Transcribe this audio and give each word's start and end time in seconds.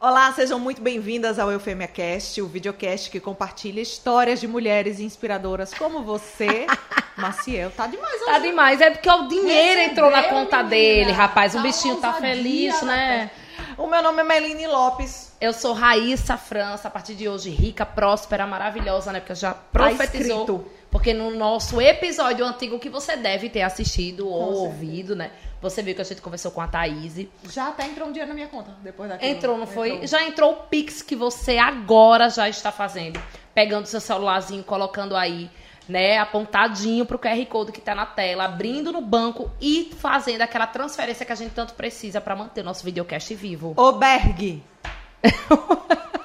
Olá, 0.00 0.32
sejam 0.32 0.60
muito 0.60 0.80
bem-vindas 0.80 1.40
ao 1.40 1.50
Eufêmia 1.50 1.88
Cast, 1.88 2.40
o 2.40 2.46
videocast 2.46 3.10
que 3.10 3.18
compartilha 3.18 3.80
histórias 3.80 4.40
de 4.40 4.46
mulheres 4.46 5.00
inspiradoras 5.00 5.74
como 5.74 6.04
você. 6.04 6.66
Maciel, 7.18 7.72
tá 7.72 7.88
demais 7.88 8.14
hoje. 8.14 8.24
Tá 8.26 8.38
demais, 8.38 8.80
é 8.80 8.90
porque 8.90 9.10
o 9.10 9.26
dinheiro 9.26 9.80
Recebeu, 9.80 9.90
entrou 9.90 10.10
na 10.10 10.22
conta 10.22 10.58
menina. 10.58 10.68
dele, 10.70 11.10
rapaz. 11.10 11.52
O 11.54 11.56
Tá 11.56 11.62
bichinho 11.64 11.96
tá 11.96 12.12
feliz, 12.12 12.80
né? 12.82 13.28
O 13.76 13.88
meu 13.88 14.00
nome 14.00 14.20
é 14.20 14.24
Meline 14.24 14.68
Lopes. 14.68 15.32
Eu 15.40 15.52
sou 15.52 15.72
Raíssa 15.72 16.36
França, 16.36 16.86
a 16.86 16.90
partir 16.92 17.16
de 17.16 17.28
hoje, 17.28 17.50
rica, 17.50 17.84
próspera, 17.84 18.46
maravilhosa, 18.46 19.10
né? 19.10 19.18
Porque 19.18 19.34
já 19.34 19.52
profetizou. 19.52 20.42
escrito. 20.42 20.64
Porque 20.90 21.12
no 21.12 21.30
nosso 21.30 21.80
episódio 21.80 22.44
antigo 22.44 22.78
que 22.78 22.88
você 22.88 23.16
deve 23.16 23.48
ter 23.48 23.62
assistido 23.62 24.28
ou 24.28 24.38
certeza. 24.38 24.62
ouvido, 24.62 25.16
né? 25.16 25.30
Você 25.60 25.82
viu 25.82 25.94
que 25.94 26.00
a 26.00 26.04
gente 26.04 26.22
conversou 26.22 26.50
com 26.52 26.60
a 26.60 26.68
Thaís. 26.68 27.26
Já 27.50 27.68
até 27.68 27.84
entrou 27.84 28.08
um 28.08 28.12
dinheiro 28.12 28.28
na 28.28 28.34
minha 28.34 28.46
conta 28.46 28.74
depois 28.82 29.08
daquilo. 29.08 29.30
Entrou, 29.30 29.58
não 29.58 29.66
foi? 29.66 29.90
Entrou. 29.90 30.06
Já 30.06 30.22
entrou 30.24 30.52
o 30.52 30.56
Pix 30.56 31.02
que 31.02 31.16
você 31.16 31.58
agora 31.58 32.30
já 32.30 32.48
está 32.48 32.70
fazendo. 32.70 33.20
Pegando 33.54 33.86
seu 33.86 34.00
celularzinho, 34.00 34.62
colocando 34.62 35.16
aí, 35.16 35.50
né, 35.88 36.18
apontadinho 36.18 37.04
pro 37.04 37.18
QR 37.18 37.44
Code 37.46 37.72
que 37.72 37.80
tá 37.80 37.94
na 37.94 38.06
tela, 38.06 38.44
abrindo 38.44 38.92
no 38.92 39.00
banco 39.00 39.50
e 39.60 39.90
fazendo 39.98 40.42
aquela 40.42 40.66
transferência 40.66 41.26
que 41.26 41.32
a 41.32 41.36
gente 41.36 41.52
tanto 41.52 41.74
precisa 41.74 42.20
para 42.20 42.36
manter 42.36 42.60
o 42.60 42.64
nosso 42.64 42.84
videocast 42.84 43.34
vivo. 43.34 43.74
Ô, 43.76 43.92
Berg. 43.92 44.62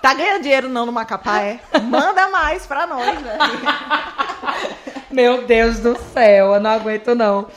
Tá 0.01 0.13
ganhando 0.13 0.41
dinheiro 0.41 0.69
não 0.69 0.85
no 0.85 0.91
Macapá, 0.91 1.41
é? 1.41 1.59
Manda 1.81 2.27
mais 2.29 2.65
pra 2.65 2.85
nós, 2.85 3.21
né? 3.21 3.37
Meu 5.13 5.45
Deus 5.45 5.79
do 5.79 5.95
céu, 6.13 6.55
eu 6.55 6.59
não 6.59 6.71
aguento 6.71 7.13
não. 7.13 7.47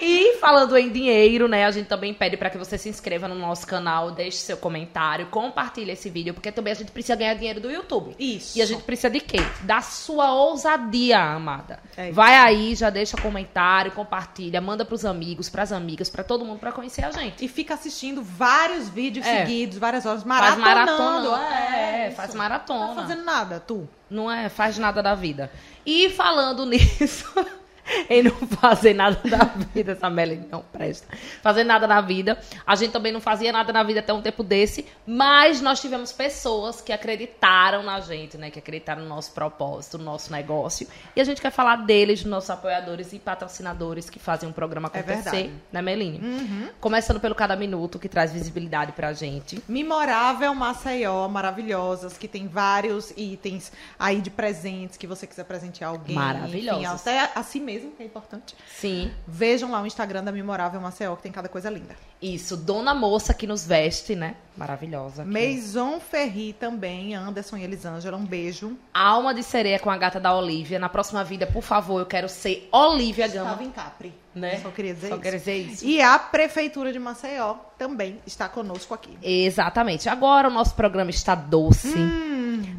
E 0.00 0.36
falando 0.38 0.76
em 0.76 0.90
dinheiro, 0.90 1.46
né, 1.48 1.64
a 1.64 1.70
gente 1.70 1.86
também 1.86 2.12
pede 2.12 2.36
para 2.36 2.50
que 2.50 2.58
você 2.58 2.76
se 2.76 2.88
inscreva 2.88 3.28
no 3.28 3.34
nosso 3.34 3.66
canal, 3.66 4.10
deixe 4.10 4.38
seu 4.38 4.56
comentário, 4.56 5.26
compartilhe 5.26 5.92
esse 5.92 6.10
vídeo, 6.10 6.34
porque 6.34 6.50
também 6.50 6.72
a 6.72 6.76
gente 6.76 6.90
precisa 6.90 7.14
ganhar 7.16 7.34
dinheiro 7.34 7.60
do 7.60 7.70
YouTube. 7.70 8.14
Isso. 8.18 8.58
E 8.58 8.62
a 8.62 8.66
gente 8.66 8.82
precisa 8.82 9.10
de 9.10 9.20
quê? 9.20 9.38
Da 9.62 9.80
sua 9.80 10.32
ousadia, 10.34 11.18
amada. 11.20 11.78
É. 11.96 12.10
Vai 12.10 12.34
aí, 12.36 12.74
já 12.74 12.90
deixa 12.90 13.16
comentário, 13.16 13.92
compartilha, 13.92 14.60
manda 14.60 14.84
pros 14.84 15.04
amigos, 15.04 15.48
pras 15.48 15.72
amigas, 15.72 16.10
pra 16.10 16.24
todo 16.24 16.44
mundo 16.44 16.58
pra 16.58 16.72
conhecer 16.72 17.04
a 17.04 17.10
gente. 17.10 17.44
E 17.44 17.48
fica 17.48 17.74
assistindo 17.74 18.22
vários 18.22 18.88
vídeos 18.88 19.26
É. 19.26 19.40
seguidos, 19.46 19.78
várias 19.78 20.04
horas, 20.06 20.22
Faz 20.24 20.56
maratonando. 20.58 21.30
maratona. 21.30 21.66
É, 21.66 22.06
isso. 22.08 22.16
faz 22.16 22.30
Não 22.30 22.38
maratona. 22.38 22.94
tá 22.94 23.02
fazendo 23.02 23.24
nada, 23.24 23.60
tu. 23.60 23.88
Não 24.10 24.30
é, 24.30 24.50
faz 24.50 24.76
nada 24.76 25.02
da 25.02 25.14
vida. 25.14 25.50
E 25.86 26.10
falando 26.10 26.66
nisso, 26.66 26.91
isso. 27.00 27.26
em 28.08 28.22
não 28.22 28.32
fazer 28.32 28.94
nada 28.94 29.20
da 29.28 29.44
vida, 29.74 29.92
essa 29.92 30.08
Melanie 30.10 30.46
não 30.50 30.62
presta. 30.62 31.06
Fazer 31.42 31.64
nada 31.64 31.86
na 31.86 32.00
vida. 32.00 32.38
A 32.66 32.74
gente 32.74 32.92
também 32.92 33.12
não 33.12 33.20
fazia 33.20 33.52
nada 33.52 33.72
na 33.72 33.82
vida 33.82 34.00
até 34.00 34.12
um 34.12 34.22
tempo 34.22 34.42
desse, 34.42 34.86
mas 35.06 35.60
nós 35.60 35.80
tivemos 35.80 36.12
pessoas 36.12 36.80
que 36.80 36.92
acreditaram 36.92 37.82
na 37.82 38.00
gente, 38.00 38.36
né? 38.36 38.50
Que 38.50 38.58
acreditaram 38.58 39.02
no 39.02 39.08
nosso 39.08 39.32
propósito, 39.32 39.98
no 39.98 40.04
nosso 40.04 40.32
negócio. 40.32 40.86
E 41.14 41.20
a 41.20 41.24
gente 41.24 41.40
quer 41.40 41.50
falar 41.50 41.76
deles, 41.76 42.22
dos 42.22 42.30
nossos 42.30 42.50
apoiadores 42.50 43.12
e 43.12 43.18
patrocinadores 43.18 44.10
que 44.10 44.18
fazem 44.18 44.48
o 44.48 44.52
programa 44.52 44.90
É 44.92 44.98
acontecer, 45.00 45.30
verdade. 45.30 45.52
né, 45.72 45.82
Meline? 45.82 46.70
Começando 46.80 47.20
pelo 47.20 47.34
Cada 47.34 47.56
Minuto, 47.56 47.98
que 47.98 48.08
traz 48.08 48.32
visibilidade 48.32 48.92
pra 48.92 49.12
gente. 49.12 49.62
Memorável 49.68 50.54
Maceió, 50.54 51.28
maravilhosas, 51.28 52.16
que 52.18 52.26
tem 52.28 52.48
vários 52.48 53.12
itens 53.16 53.72
aí 53.98 54.20
de 54.20 54.30
presentes 54.30 54.96
que 54.96 55.06
você 55.06 55.26
quiser 55.26 55.44
presentear 55.44 55.90
alguém. 55.90 56.14
Maravilhosos. 56.14 56.82
Enfim, 56.82 56.94
até 56.94 57.30
a 57.34 57.42
si 57.42 57.60
mesmo, 57.60 57.91
que 57.92 58.02
é 58.02 58.06
importante. 58.06 58.54
Sim. 58.68 59.10
Vejam 59.26 59.70
lá 59.70 59.80
o 59.82 59.86
Instagram 59.86 60.24
da 60.24 60.32
Memorável 60.32 60.80
Maceió, 60.80 61.14
que 61.16 61.22
tem 61.22 61.32
cada 61.32 61.48
coisa 61.48 61.70
linda. 61.70 61.94
Isso, 62.20 62.56
Dona 62.56 62.94
Moça 62.94 63.34
que 63.34 63.46
nos 63.46 63.66
veste, 63.66 64.14
né? 64.14 64.36
Maravilhosa. 64.56 65.22
aqui. 65.22 65.30
Maison 65.30 65.98
Ferri 65.98 66.52
também, 66.52 67.14
Anderson 67.14 67.56
e 67.56 67.64
Elisângela, 67.64 68.16
um 68.16 68.24
beijo. 68.24 68.76
Alma 68.94 69.34
de 69.34 69.42
sereia 69.42 69.78
com 69.78 69.90
a 69.90 69.96
gata 69.96 70.20
da 70.20 70.34
Olivia. 70.34 70.78
Na 70.78 70.88
próxima 70.88 71.24
vida, 71.24 71.46
por 71.46 71.62
favor, 71.62 71.98
eu 72.00 72.06
quero 72.06 72.28
ser 72.28 72.68
Olivia 72.70 73.26
Gama. 73.28 73.50
Estava 73.50 73.64
em 73.64 73.70
Capri. 73.70 74.14
Né? 74.34 74.60
Só 74.60 74.70
queria 74.70 74.94
dizer 74.94 75.08
Só 75.08 75.14
isso. 75.14 75.22
quero 75.22 75.38
dizer 75.38 75.56
isso. 75.56 75.84
E 75.84 76.00
a 76.00 76.18
Prefeitura 76.18 76.92
de 76.92 76.98
Maceió 76.98 77.56
também 77.76 78.18
está 78.26 78.48
conosco 78.48 78.94
aqui. 78.94 79.18
Exatamente. 79.22 80.08
Agora 80.08 80.48
o 80.48 80.50
nosso 80.50 80.74
programa 80.74 81.10
está 81.10 81.34
doce, 81.34 81.92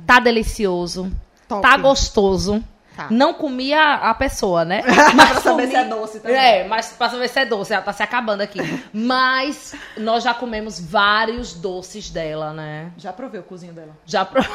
tá 0.08 0.20
delicioso, 0.20 1.12
Top. 1.48 1.62
tá 1.62 1.78
gostoso. 1.78 2.64
Tá. 2.96 3.08
Não 3.10 3.34
comi 3.34 3.74
a, 3.74 4.14
pessoa, 4.14 4.64
né? 4.64 4.84
Pra 4.86 5.42
saber 5.42 5.68
se 5.68 5.76
é 5.76 5.84
doce 5.86 6.20
também. 6.20 6.38
É, 6.38 6.68
mas 6.68 6.94
pra 6.94 7.10
saber 7.10 7.28
se 7.28 7.40
é 7.40 7.46
doce, 7.46 7.74
ela 7.74 7.82
tá 7.82 7.92
se 7.92 8.04
acabando 8.04 8.42
aqui. 8.42 8.60
Mas 8.94 9.74
nós 9.98 10.24
já 10.24 10.34
comemos 10.34 10.80
vários 10.80 11.54
doces 11.54 12.10
dela, 12.10 12.54
né? 12.54 12.92
Já 12.98 13.12
provei 13.12 13.40
o 13.40 13.44
cozinho 13.44 13.74
dela. 13.74 13.98
Já 14.06 14.24
pro... 14.24 14.44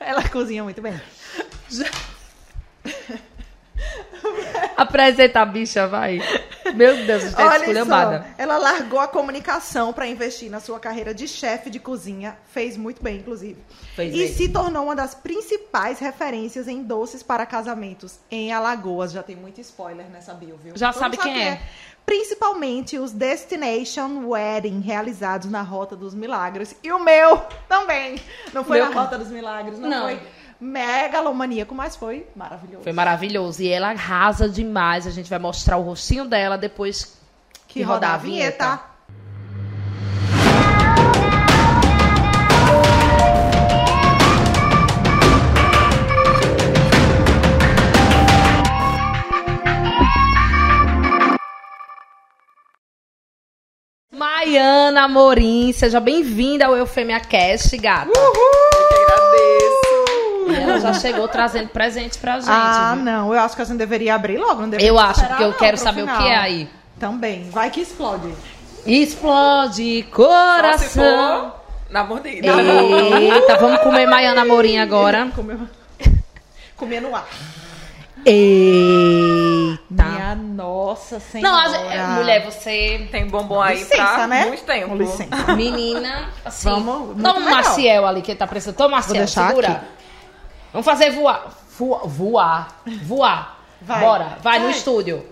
Ela 0.00 0.28
cozinha 0.28 0.62
muito 0.62 0.80
bem. 0.80 1.00
Apresenta 4.76 5.40
a 5.40 5.44
bicha, 5.44 5.86
vai. 5.86 6.20
Meu 6.74 6.96
Deus, 7.06 7.24
está 7.24 7.46
Olha 7.46 7.58
esculhambada. 7.58 8.18
só, 8.20 8.24
ela 8.38 8.58
largou 8.58 9.00
a 9.00 9.08
comunicação 9.08 9.92
para 9.92 10.06
investir 10.06 10.50
na 10.50 10.60
sua 10.60 10.78
carreira 10.80 11.14
de 11.14 11.26
chefe 11.28 11.70
de 11.70 11.78
cozinha. 11.80 12.36
Fez 12.52 12.76
muito 12.76 13.02
bem, 13.02 13.18
inclusive. 13.18 13.56
Fez 13.94 14.14
e 14.14 14.18
mesmo. 14.18 14.36
se 14.36 14.48
tornou 14.48 14.84
uma 14.84 14.96
das 14.96 15.14
principais 15.14 15.98
referências 15.98 16.68
em 16.68 16.82
doces 16.82 17.22
para 17.22 17.44
casamentos 17.46 18.18
em 18.30 18.52
Alagoas. 18.52 19.12
Já 19.12 19.22
tem 19.22 19.36
muito 19.36 19.60
spoiler 19.60 20.06
nessa 20.10 20.34
bio, 20.34 20.58
viu? 20.62 20.76
Já 20.76 20.92
Todo 20.92 21.00
sabe 21.00 21.16
quem 21.16 21.42
é. 21.42 21.60
Principalmente 22.04 22.98
os 22.98 23.12
Destination 23.12 24.26
Wedding 24.26 24.80
realizados 24.80 25.50
na 25.50 25.60
Rota 25.60 25.94
dos 25.94 26.14
Milagres. 26.14 26.74
E 26.82 26.90
o 26.90 26.98
meu 26.98 27.42
também. 27.68 28.18
Não 28.54 28.64
foi 28.64 28.78
Meu 28.80 28.88
na 28.88 29.00
Rota 29.02 29.18
dos 29.18 29.28
Milagres, 29.28 29.78
não, 29.78 29.90
Não. 29.90 30.02
foi 30.04 30.18
megalomaníaco, 30.60 31.74
mas 31.74 31.96
foi 31.96 32.26
maravilhoso. 32.34 32.82
Foi 32.82 32.92
maravilhoso. 32.92 33.62
E 33.62 33.68
ela 33.68 33.90
arrasa 33.90 34.48
demais. 34.48 35.06
A 35.06 35.10
gente 35.10 35.30
vai 35.30 35.38
mostrar 35.38 35.76
o 35.76 35.82
rostinho 35.82 36.24
dela 36.24 36.58
depois 36.58 37.18
que 37.66 37.82
rodar 37.82 38.14
a 38.14 38.16
vinheta. 38.16 38.80
Maiana 54.10 55.02
Amorim, 55.02 55.72
seja 55.72 56.00
bem-vinda 56.00 56.66
ao 56.66 56.76
Eufêmia 56.76 57.20
Cast, 57.20 57.76
gata. 57.76 58.10
E 58.10 58.77
ela 60.62 60.80
já 60.80 60.92
chegou 60.94 61.26
trazendo 61.28 61.68
presente 61.68 62.18
pra 62.18 62.34
gente. 62.40 62.48
Ah, 62.50 62.92
viu? 62.94 63.04
não. 63.04 63.32
Eu 63.34 63.40
acho 63.40 63.56
que 63.56 63.62
a 63.62 63.64
gente 63.64 63.78
deveria 63.78 64.14
abrir 64.14 64.38
logo. 64.38 64.62
Não 64.62 64.68
deveria 64.70 64.88
Eu 64.90 64.98
acho, 64.98 65.24
porque 65.26 65.42
eu 65.42 65.48
não, 65.50 65.56
quero 65.56 65.76
saber 65.76 66.00
final. 66.02 66.16
o 66.16 66.22
que 66.22 66.28
é 66.28 66.36
aí. 66.36 66.68
Também. 66.98 67.48
Vai 67.50 67.70
que 67.70 67.80
explode. 67.80 68.32
Explode 68.86 70.06
coração. 70.12 71.52
na 71.90 72.04
mordida. 72.04 72.48
Eita, 73.20 73.56
vamos 73.56 73.80
comer 73.80 74.06
Maiana 74.06 74.42
Amorim 74.42 74.78
agora. 74.78 75.28
Comeu... 75.36 75.60
Comia 76.76 77.00
no 77.00 77.14
ar. 77.14 77.26
Eita. 78.24 79.78
Minha 79.90 80.34
nossa 80.34 81.20
senhora. 81.20 81.50
Não, 81.68 81.72
gente- 81.72 81.96
mulher, 82.18 82.44
você. 82.44 83.08
Tem 83.10 83.26
bombom 83.26 83.60
aí 83.60 83.78
Licença, 83.78 83.96
pra 84.14 84.26
né? 84.26 84.46
muito 84.46 84.62
tempo. 84.64 84.88
Com 84.88 84.96
licença. 84.96 85.54
Menina, 85.54 86.28
assim. 86.44 86.68
Vamos, 86.68 87.22
Toma 87.22 87.38
o. 87.38 87.50
Maciel 87.50 88.06
ali 88.06 88.22
que 88.22 88.32
ele 88.32 88.38
tá 88.38 88.46
precisando. 88.46 88.76
Toma, 88.76 88.96
Maciel, 88.96 89.16
deixar 89.18 89.48
segura. 89.48 89.68
aqui. 89.68 89.86
Vamos 90.72 90.84
fazer 90.84 91.10
voar. 91.10 91.52
Voar. 91.78 92.06
Voar. 92.06 92.68
voar. 93.02 93.58
Vai. 93.80 94.00
Bora, 94.00 94.38
vai, 94.42 94.58
no 94.58 94.66
Vai. 94.66 94.74
estúdio. 94.76 95.24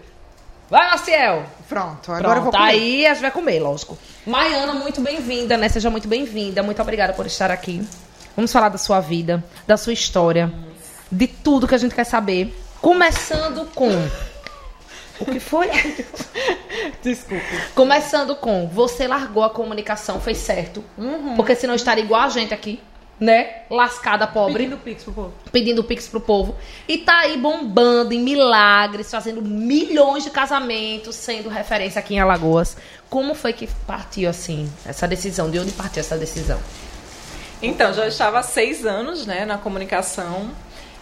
Vai, 0.71 0.89
Maciel. 0.91 1.45
Pronto, 1.69 2.13
agora 2.13 2.23
Pronto, 2.23 2.37
eu 2.37 2.43
vou 2.45 2.53
comer. 2.53 2.65
aí 2.65 3.07
a 3.07 3.13
gente 3.13 3.23
vai 3.23 3.31
comer, 3.31 3.59
lógico. 3.61 3.99
Maiana, 4.25 4.73
muito 4.73 5.01
bem-vinda, 5.01 5.57
né? 5.57 5.69
Seja 5.69 5.91
muito 5.91 6.07
bem-vinda. 6.07 6.63
Muito 6.63 6.81
obrigada 6.81 7.13
por 7.13 7.27
estar 7.27 7.51
aqui. 7.51 7.87
Vamos 8.37 8.53
falar 8.53 8.69
da 8.69 8.79
sua 8.79 9.01
vida, 9.01 9.43
da 9.67 9.77
sua 9.77 9.93
história, 9.93 10.53
de 11.11 11.27
tudo 11.27 11.67
que 11.67 11.75
a 11.75 11.79
gente 11.79 11.95
quer 11.95 12.05
saber. 12.05 12.57
Começando 12.81 13.69
com. 13.75 13.91
O 15.19 15.25
que 15.25 15.41
foi? 15.41 15.69
Desculpe. 17.03 17.45
Começando 17.75 18.37
com, 18.37 18.69
você 18.69 19.09
largou 19.09 19.43
a 19.43 19.51
comunicação, 19.51 20.21
fez 20.21 20.39
certo. 20.39 20.85
Porque 21.37 21.55
senão 21.55 21.75
estaria 21.75 22.05
igual 22.05 22.23
a 22.23 22.29
gente 22.29 22.53
aqui, 22.53 22.81
né? 23.19 23.63
Lascada, 23.71 24.27
pobre, 24.27 24.65
Pedindo 24.65 24.77
pix 24.79 25.05
pro 25.05 25.13
povo. 25.13 25.33
pedindo 25.51 25.85
pix 25.85 26.09
pro 26.09 26.21
povo. 26.21 26.55
E 26.87 26.99
tá 26.99 27.21
aí 27.21 27.39
bombando 27.39 28.13
em 28.13 28.21
milagres, 28.21 29.11
fazendo 29.11 29.41
milhões 29.43 30.23
de 30.25 30.31
casamentos, 30.31 31.17
sendo 31.17 31.49
referência 31.49 31.99
aqui 31.99 32.15
em 32.15 32.21
Alagoas. 32.21 32.77
Como 33.09 33.35
foi 33.35 33.53
que 33.53 33.67
partiu, 33.87 34.29
assim, 34.29 34.71
essa 34.85 35.09
decisão? 35.09 35.51
De 35.51 35.59
onde 35.59 35.73
partiu 35.73 36.01
essa 36.01 36.17
decisão? 36.19 36.61
Então, 37.63 37.93
já 37.95 38.07
estava 38.07 38.39
há 38.39 38.43
seis 38.43 38.85
anos, 38.85 39.27
né, 39.27 39.47
na 39.47 39.57
comunicação. 39.57 40.51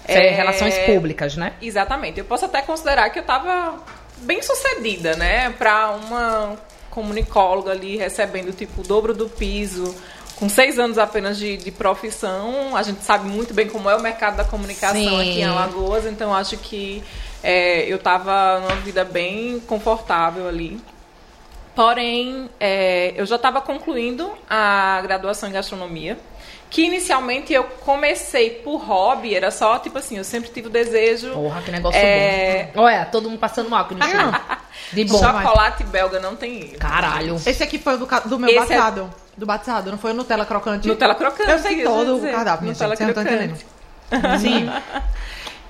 É, 0.07 0.31
Relações 0.31 0.79
públicas, 0.81 1.35
né? 1.37 1.55
Exatamente. 1.61 2.19
Eu 2.19 2.25
posso 2.27 2.45
até 2.45 2.63
considerar 2.63 3.11
que 3.11 3.19
eu 3.19 3.23
estava 3.23 3.83
bem 4.19 4.41
sucedida, 4.41 5.17
né, 5.17 5.51
para 5.51 5.91
uma 5.91 6.57
comunicóloga 6.91 7.73
ali, 7.73 7.97
recebendo 7.97 8.53
tipo 8.53 8.83
o 8.83 8.85
dobro 8.85 9.13
do 9.13 9.29
piso, 9.29 9.97
com 10.37 10.49
seis 10.49 10.79
anos 10.79 10.99
apenas 10.99 11.39
de, 11.39 11.57
de 11.57 11.71
profissão. 11.71 12.77
A 12.77 12.83
gente 12.83 13.03
sabe 13.05 13.29
muito 13.29 13.55
bem 13.55 13.69
como 13.69 13.89
é 13.89 13.97
o 13.97 14.01
mercado 14.01 14.37
da 14.37 14.45
comunicação 14.45 14.97
Sim. 15.01 15.21
aqui 15.21 15.41
em 15.41 15.45
Alagoas, 15.45 16.07
então 16.07 16.35
acho 16.35 16.57
que 16.59 17.03
é, 17.43 17.85
eu 17.91 17.97
estava 17.97 18.61
numa 18.61 18.77
vida 18.77 19.05
bem 19.05 19.61
confortável 19.61 20.49
ali. 20.49 20.81
Porém, 21.75 22.49
é, 22.61 23.13
eu 23.17 23.27
já 23.27 23.35
estava 23.37 23.61
concluindo 23.61 24.31
a 24.49 25.01
graduação 25.03 25.49
em 25.49 25.53
gastronomia, 25.53 26.17
que 26.71 26.83
inicialmente 26.83 27.53
eu 27.53 27.65
comecei 27.65 28.51
por 28.51 28.77
hobby, 28.77 29.35
era 29.35 29.51
só 29.51 29.79
tipo 29.79 29.99
assim, 29.99 30.17
eu 30.17 30.25
sempre 30.25 30.51
tive 30.51 30.69
o 30.69 30.71
desejo. 30.71 31.33
Porra, 31.33 31.63
que 31.63 31.73
negócio 31.73 31.99
É. 31.99 32.71
bom. 32.75 32.83
Olha, 32.83 33.05
todo 33.07 33.29
mundo 33.29 33.41
passando 33.41 33.69
mal 33.69 33.83
aqui 33.85 33.95
no 33.95 34.05
estúdio. 34.05 34.41
De 34.93 35.05
bom. 35.05 35.19
Chocolate 35.19 35.83
belga 35.85 36.21
não 36.21 36.37
tem 36.37 36.63
erro. 36.63 36.79
Caralho. 36.79 37.37
Esse 37.45 37.63
aqui 37.63 37.79
foi 37.79 37.95
o 37.95 37.99
do, 37.99 38.07
do 38.29 38.39
meu 38.39 38.49
Esse 38.51 38.57
é- 38.59 38.61
batizado. 38.61 39.11
Do 39.37 39.47
batizado, 39.47 39.91
não 39.91 39.99
foi 39.99 40.13
o 40.13 40.15
Nutella 40.15 40.45
crocante? 40.47 40.87
Nutella 40.89 41.15
crocante. 41.15 41.51
Eu 41.51 41.59
sei 41.59 41.83
todo 41.83 42.17
o 42.17 42.21
cardápio, 42.31 42.67
Nutella 42.69 42.95
gente, 42.97 43.09
estão 43.09 43.25
crocante. 43.25 43.67
Sim. 44.41 44.71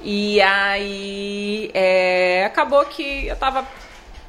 E 0.02 0.40
aí 0.42 1.70
é, 1.72 2.44
acabou 2.46 2.84
que 2.84 3.26
eu 3.26 3.36
tava 3.36 3.66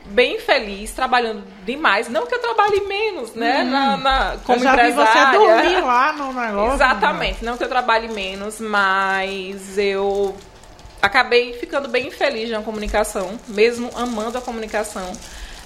bem 0.05 0.39
feliz, 0.39 0.91
trabalhando 0.91 1.43
demais. 1.65 2.07
Não 2.07 2.25
que 2.25 2.33
eu 2.35 2.39
trabalhe 2.39 2.81
menos, 2.81 3.33
né? 3.33 3.63
Na, 3.63 3.97
na- 3.97 4.35
como 4.45 4.59
eu 4.59 4.63
já 4.63 4.75
vi 4.75 4.91
você 4.91 5.01
empresária. 5.01 5.39
dormir 5.39 5.81
lá 5.81 6.13
no 6.13 6.31
negócio. 6.33 6.75
Exatamente, 6.75 7.43
não 7.43 7.57
que 7.57 7.63
eu 7.63 7.69
trabalhe 7.69 8.07
menos, 8.07 8.59
mas 8.61 9.77
eu 9.77 10.35
acabei 11.01 11.53
ficando 11.53 11.89
bem 11.89 12.09
feliz 12.09 12.49
na 12.49 12.61
comunicação, 12.61 13.37
mesmo 13.47 13.89
amando 13.95 14.37
a 14.37 14.41
comunicação. 14.41 15.11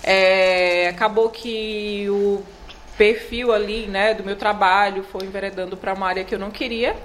É, 0.01 0.87
acabou 0.89 1.29
que 1.29 2.07
o 2.09 2.41
perfil 2.99 3.53
ali, 3.53 3.87
né, 3.87 4.13
do 4.13 4.25
meu 4.25 4.35
trabalho 4.35 5.03
foi 5.03 5.25
enveredando 5.25 5.77
para 5.77 5.93
uma 5.93 6.05
área 6.05 6.25
que 6.25 6.35
eu 6.35 6.39
não 6.39 6.51
queria. 6.51 6.97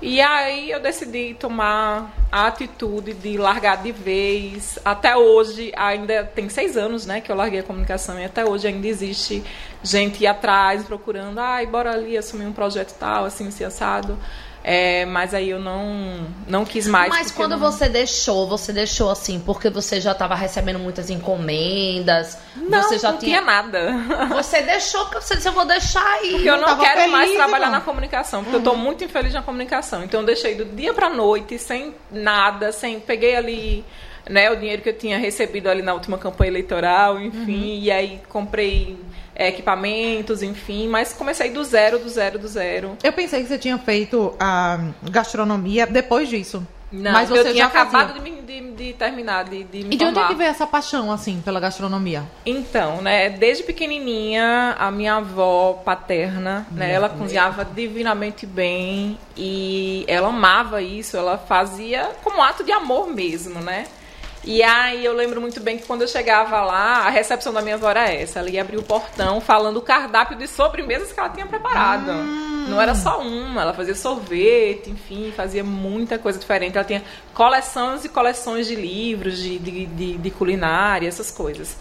E 0.00 0.20
aí 0.22 0.70
eu 0.70 0.80
decidi 0.80 1.34
tomar 1.34 2.14
a 2.32 2.46
atitude 2.46 3.12
de 3.12 3.36
largar 3.36 3.82
de 3.82 3.92
vez. 3.92 4.78
Até 4.84 5.16
hoje, 5.16 5.70
ainda 5.76 6.24
tem 6.24 6.48
seis 6.48 6.78
anos, 6.78 7.04
né, 7.04 7.20
que 7.20 7.30
eu 7.30 7.36
larguei 7.36 7.60
a 7.60 7.62
comunicação 7.62 8.18
e 8.18 8.24
até 8.24 8.44
hoje 8.44 8.68
ainda 8.68 8.86
existe 8.86 9.44
gente 9.82 10.26
atrás 10.26 10.84
procurando, 10.84 11.38
ai, 11.40 11.66
bora 11.66 11.92
ali 11.92 12.16
assumir 12.16 12.46
um 12.46 12.52
projeto 12.52 12.96
tal, 12.98 13.26
assim, 13.26 13.48
assim, 13.48 13.64
assado. 13.64 14.16
É, 14.70 15.06
mas 15.06 15.32
aí 15.32 15.48
eu 15.48 15.58
não, 15.58 16.26
não 16.46 16.62
quis 16.62 16.86
mais. 16.86 17.08
Mas 17.08 17.30
quando 17.30 17.52
não- 17.52 17.58
você 17.58 17.88
deixou, 17.88 18.46
você 18.46 18.70
deixou 18.70 19.08
assim, 19.10 19.40
porque 19.40 19.70
você 19.70 19.98
já 19.98 20.14
tava 20.14 20.34
recebendo 20.34 20.78
muitas 20.78 21.08
encomendas. 21.08 22.36
Não, 22.54 22.82
você 22.82 22.98
já 22.98 23.12
não 23.12 23.18
tinha. 23.18 23.38
tinha 23.38 23.40
nada. 23.40 23.92
Você 24.34 24.60
deixou, 24.60 25.06
porque 25.06 25.22
você 25.22 25.36
disse, 25.36 25.48
eu 25.48 25.52
vou 25.52 25.64
deixar 25.64 26.22
e. 26.22 26.32
Porque 26.32 26.50
eu 26.50 26.58
não 26.60 26.78
quero 26.78 26.98
feliz, 27.00 27.12
mais 27.12 27.32
trabalhar 27.32 27.66
não. 27.66 27.72
na 27.72 27.80
comunicação, 27.80 28.42
porque 28.42 28.56
eu 28.56 28.62
tô 28.62 28.74
muito 28.74 29.02
infeliz 29.04 29.32
na 29.32 29.40
comunicação. 29.42 30.04
Então 30.04 30.20
eu 30.20 30.26
deixei 30.26 30.54
do 30.54 30.66
dia 30.66 30.92
pra 30.92 31.08
noite, 31.08 31.58
sem 31.58 31.94
nada, 32.10 32.70
sem. 32.70 33.00
Peguei 33.00 33.36
ali. 33.36 33.84
Né, 34.28 34.50
o 34.50 34.56
dinheiro 34.56 34.82
que 34.82 34.90
eu 34.90 34.98
tinha 34.98 35.16
recebido 35.16 35.68
ali 35.70 35.80
na 35.80 35.94
última 35.94 36.18
campanha 36.18 36.50
eleitoral, 36.50 37.18
enfim, 37.18 37.80
e 37.80 37.90
aí 37.90 38.20
comprei 38.28 38.98
é, 39.38 39.48
equipamentos, 39.48 40.42
enfim, 40.42 40.88
mas 40.88 41.12
comecei 41.12 41.50
do 41.50 41.62
zero, 41.64 41.98
do 42.00 42.08
zero, 42.08 42.38
do 42.38 42.48
zero. 42.48 42.98
Eu 43.02 43.12
pensei 43.12 43.40
que 43.42 43.48
você 43.48 43.56
tinha 43.58 43.78
feito 43.78 44.34
a 44.38 44.80
gastronomia 45.04 45.86
depois 45.86 46.28
disso. 46.28 46.66
Não, 46.90 47.12
Mas 47.12 47.28
você 47.28 47.48
eu 47.48 47.52
tinha 47.52 47.66
acabado 47.66 48.14
de, 48.14 48.20
me- 48.20 48.40
de- 48.40 48.70
de 48.72 48.92
terminar, 48.94 49.44
de, 49.44 49.62
de 49.62 49.84
me 49.84 49.94
E 49.94 49.98
de 49.98 50.04
onde 50.06 50.12
é 50.12 50.14
formar. 50.14 50.28
que 50.28 50.34
veio 50.36 50.48
essa 50.48 50.66
paixão, 50.66 51.12
assim, 51.12 51.42
pela 51.44 51.60
gastronomia? 51.60 52.22
Então, 52.46 53.02
né, 53.02 53.28
desde 53.28 53.62
pequenininha, 53.62 54.74
a 54.78 54.90
minha 54.90 55.16
avó 55.16 55.74
paterna, 55.84 56.66
né, 56.72 56.90
ela 56.92 57.10
cozinhava 57.10 57.62
divinamente 57.62 58.46
bem 58.46 59.18
e 59.36 60.02
ela 60.08 60.28
amava 60.28 60.80
isso, 60.80 61.14
ela 61.16 61.36
fazia 61.36 62.10
como 62.24 62.42
ato 62.42 62.64
de 62.64 62.72
amor 62.72 63.06
mesmo, 63.08 63.60
né? 63.60 63.86
E 64.44 64.62
aí 64.62 65.04
eu 65.04 65.12
lembro 65.12 65.40
muito 65.40 65.60
bem 65.60 65.78
que 65.78 65.86
quando 65.86 66.02
eu 66.02 66.08
chegava 66.08 66.62
lá, 66.62 67.06
a 67.06 67.10
recepção 67.10 67.52
da 67.52 67.60
minha 67.60 67.74
avó 67.74 67.90
era 67.90 68.10
essa, 68.10 68.38
ela 68.38 68.48
ia 68.48 68.60
abrir 68.60 68.76
o 68.76 68.82
portão 68.82 69.40
falando 69.40 69.78
o 69.78 69.82
cardápio 69.82 70.36
de 70.36 70.46
sobremesas 70.46 71.12
que 71.12 71.18
ela 71.18 71.28
tinha 71.28 71.46
preparado. 71.46 72.12
Não 72.68 72.80
era 72.80 72.94
só 72.94 73.20
uma, 73.20 73.62
ela 73.62 73.74
fazia 73.74 73.94
sorvete, 73.94 74.90
enfim, 74.90 75.32
fazia 75.34 75.64
muita 75.64 76.18
coisa 76.18 76.38
diferente. 76.38 76.76
Ela 76.76 76.84
tinha 76.86 77.02
coleções 77.34 78.04
e 78.04 78.08
coleções 78.08 78.66
de 78.66 78.74
livros, 78.74 79.38
de, 79.38 79.58
de, 79.58 79.86
de, 79.86 80.18
de 80.18 80.30
culinária, 80.30 81.08
essas 81.08 81.30
coisas. 81.30 81.76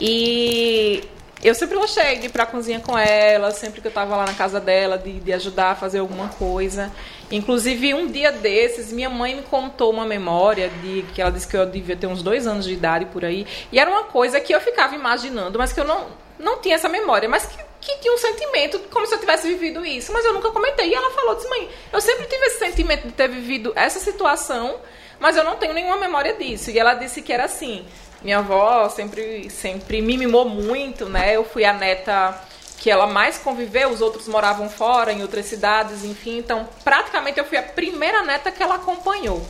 E 0.00 1.02
eu 1.42 1.54
sempre 1.54 1.76
gostei 1.76 2.16
de 2.16 2.26
ir 2.26 2.30
pra 2.30 2.44
cozinha 2.44 2.80
com 2.80 2.98
ela, 2.98 3.52
sempre 3.52 3.80
que 3.80 3.86
eu 3.86 3.92
tava 3.92 4.16
lá 4.16 4.26
na 4.26 4.34
casa 4.34 4.58
dela, 4.58 4.98
de, 4.98 5.20
de 5.20 5.32
ajudar 5.32 5.70
a 5.70 5.74
fazer 5.76 6.00
alguma 6.00 6.28
coisa. 6.28 6.92
Inclusive, 7.30 7.94
um 7.94 8.06
dia 8.08 8.32
desses, 8.32 8.92
minha 8.92 9.08
mãe 9.08 9.36
me 9.36 9.42
contou 9.42 9.92
uma 9.92 10.04
memória 10.04 10.68
de 10.68 11.04
que 11.14 11.22
ela 11.22 11.30
disse 11.30 11.46
que 11.46 11.56
eu 11.56 11.64
devia 11.64 11.96
ter 11.96 12.08
uns 12.08 12.22
dois 12.22 12.46
anos 12.46 12.64
de 12.64 12.72
idade 12.72 13.06
por 13.06 13.24
aí. 13.24 13.46
E 13.70 13.78
era 13.78 13.88
uma 13.88 14.04
coisa 14.04 14.40
que 14.40 14.52
eu 14.52 14.60
ficava 14.60 14.94
imaginando, 14.96 15.58
mas 15.58 15.72
que 15.72 15.78
eu 15.78 15.84
não, 15.84 16.06
não 16.38 16.58
tinha 16.60 16.74
essa 16.74 16.88
memória, 16.88 17.28
mas 17.28 17.46
que, 17.46 17.56
que 17.80 18.00
tinha 18.00 18.12
um 18.12 18.18
sentimento 18.18 18.80
como 18.90 19.06
se 19.06 19.14
eu 19.14 19.20
tivesse 19.20 19.46
vivido 19.46 19.86
isso. 19.86 20.12
Mas 20.12 20.24
eu 20.24 20.32
nunca 20.32 20.50
comentei. 20.50 20.88
E 20.88 20.94
ela 20.94 21.10
falou, 21.12 21.36
disse, 21.36 21.48
mãe, 21.48 21.68
eu 21.92 22.00
sempre 22.00 22.26
tive 22.26 22.46
esse 22.46 22.58
sentimento 22.58 23.06
de 23.06 23.12
ter 23.12 23.28
vivido 23.28 23.72
essa 23.76 24.00
situação, 24.00 24.80
mas 25.20 25.36
eu 25.36 25.44
não 25.44 25.56
tenho 25.56 25.72
nenhuma 25.72 25.98
memória 25.98 26.34
disso. 26.34 26.70
E 26.72 26.78
ela 26.78 26.94
disse 26.94 27.22
que 27.22 27.32
era 27.32 27.44
assim. 27.44 27.86
Minha 28.22 28.38
avó 28.38 28.88
sempre, 28.88 29.48
sempre 29.50 30.02
me 30.02 30.16
mimou 30.16 30.48
muito, 30.48 31.08
né? 31.08 31.36
Eu 31.36 31.44
fui 31.44 31.64
a 31.64 31.72
neta 31.72 32.38
que 32.78 32.90
ela 32.90 33.06
mais 33.06 33.38
conviveu, 33.38 33.90
os 33.90 34.00
outros 34.00 34.28
moravam 34.28 34.68
fora, 34.68 35.12
em 35.12 35.22
outras 35.22 35.46
cidades, 35.46 36.04
enfim. 36.04 36.38
Então, 36.38 36.68
praticamente 36.84 37.38
eu 37.38 37.44
fui 37.44 37.58
a 37.58 37.62
primeira 37.62 38.22
neta 38.22 38.52
que 38.52 38.62
ela 38.62 38.76
acompanhou. 38.76 39.44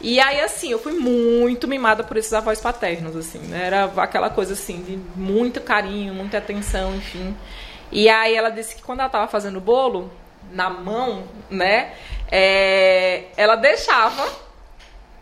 E 0.00 0.20
aí, 0.20 0.40
assim, 0.40 0.70
eu 0.70 0.78
fui 0.78 0.92
muito 0.92 1.66
mimada 1.66 2.04
por 2.04 2.16
esses 2.16 2.32
avós 2.32 2.60
paternos, 2.60 3.16
assim, 3.16 3.38
né? 3.38 3.66
Era 3.66 3.84
aquela 3.96 4.30
coisa, 4.30 4.52
assim, 4.52 4.82
de 4.82 4.96
muito 5.18 5.60
carinho, 5.60 6.12
muita 6.12 6.38
atenção, 6.38 6.94
enfim. 6.94 7.36
E 7.90 8.08
aí 8.08 8.34
ela 8.34 8.50
disse 8.50 8.74
que 8.74 8.82
quando 8.82 9.00
ela 9.00 9.08
tava 9.08 9.28
fazendo 9.28 9.56
o 9.56 9.60
bolo, 9.60 10.10
na 10.52 10.68
mão, 10.68 11.24
né? 11.50 11.92
é, 12.30 13.24
ela 13.36 13.56
deixava 13.56 14.28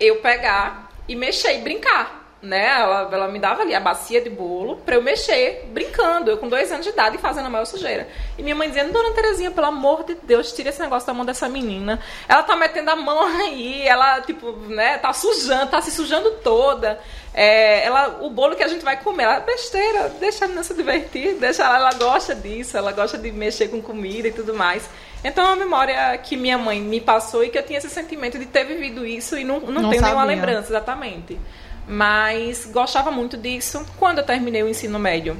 eu 0.00 0.16
pegar 0.16 0.90
e 1.08 1.14
mexer 1.14 1.58
e 1.58 1.62
brincar. 1.62 2.24
Né? 2.44 2.67
Ela, 2.67 3.08
ela 3.11 3.29
me 3.29 3.38
dava 3.38 3.62
ali 3.62 3.75
a 3.75 3.81
bacia 3.81 4.20
de 4.20 4.29
bolo 4.29 4.76
pra 4.85 4.96
eu 4.96 5.02
mexer, 5.02 5.64
brincando. 5.73 6.31
Eu 6.31 6.37
com 6.37 6.46
dois 6.46 6.70
anos 6.70 6.85
de 6.85 6.93
idade 6.93 7.17
fazendo 7.17 7.46
a 7.46 7.50
maior 7.50 7.64
sujeira. 7.64 8.06
E 8.37 8.43
minha 8.43 8.55
mãe 8.55 8.69
dizendo, 8.69 8.93
Dona 8.93 9.14
Terezinha, 9.14 9.50
pelo 9.50 9.67
amor 9.69 10.05
de 10.05 10.14
Deus, 10.23 10.52
tira 10.52 10.68
esse 10.68 10.80
negócio 10.80 11.07
da 11.07 11.14
mão 11.14 11.25
dessa 11.25 11.49
menina. 11.49 11.99
Ela 12.28 12.42
tá 12.42 12.54
metendo 12.54 12.90
a 12.90 12.97
mão 12.97 13.25
aí, 13.40 13.88
ela, 13.88 14.21
tipo, 14.21 14.52
né, 14.68 14.99
tá 14.99 15.12
sujando, 15.14 15.71
tá 15.71 15.80
se 15.80 15.90
sujando 15.90 16.33
toda. 16.42 17.00
É, 17.33 17.85
ela, 17.87 18.18
o 18.21 18.28
bolo 18.28 18.54
que 18.54 18.62
a 18.62 18.68
gente 18.68 18.85
vai 18.85 19.02
comer, 19.02 19.25
ela, 19.25 19.40
besteira, 19.40 20.11
deixa 20.21 20.45
a 20.45 20.49
menina 20.49 20.62
se 20.62 20.75
divertir, 20.75 21.37
deixa 21.37 21.64
ela, 21.64 21.78
ela 21.78 21.95
gosta 21.95 22.35
disso, 22.35 22.76
ela 22.76 22.92
gosta 22.92 23.16
de 23.16 23.33
mexer 23.33 23.68
com 23.68 23.80
comida 23.80 24.28
e 24.28 24.33
tudo 24.33 24.54
mais. 24.54 24.88
Então 25.25 25.42
é 25.42 25.49
uma 25.49 25.57
memória 25.57 26.16
que 26.18 26.37
minha 26.37 26.59
mãe 26.59 26.78
me 26.80 27.00
passou 27.00 27.42
e 27.42 27.49
que 27.49 27.57
eu 27.57 27.62
tinha 27.62 27.78
esse 27.78 27.88
sentimento 27.88 28.38
de 28.38 28.45
ter 28.45 28.64
vivido 28.64 29.07
isso 29.07 29.38
e 29.38 29.42
não, 29.42 29.59
não, 29.59 29.83
Não 29.83 29.90
tenho 29.90 30.02
nenhuma 30.02 30.21
sabia. 30.21 30.37
lembrança, 30.37 30.68
exatamente. 30.68 31.38
Mas 31.87 32.67
gostava 32.67 33.11
muito 33.11 33.37
disso. 33.37 33.85
Quando 33.99 34.19
eu 34.19 34.25
terminei 34.25 34.62
o 34.62 34.69
ensino 34.69 34.99
médio, 34.99 35.38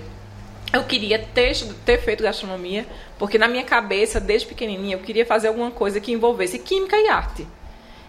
eu 0.73 0.85
queria 0.85 1.19
ter, 1.19 1.57
ter 1.85 1.99
feito 1.99 2.23
gastronomia, 2.23 2.87
porque 3.19 3.39
na 3.39 3.49
minha 3.49 3.65
cabeça, 3.65 4.21
desde 4.21 4.47
pequenininha, 4.47 4.97
eu 4.97 5.01
queria 5.01 5.25
fazer 5.25 5.49
alguma 5.49 5.71
coisa 5.71 6.01
que 6.01 6.13
envolvesse 6.13 6.59
química 6.59 6.97
e 6.97 7.09
arte. 7.09 7.47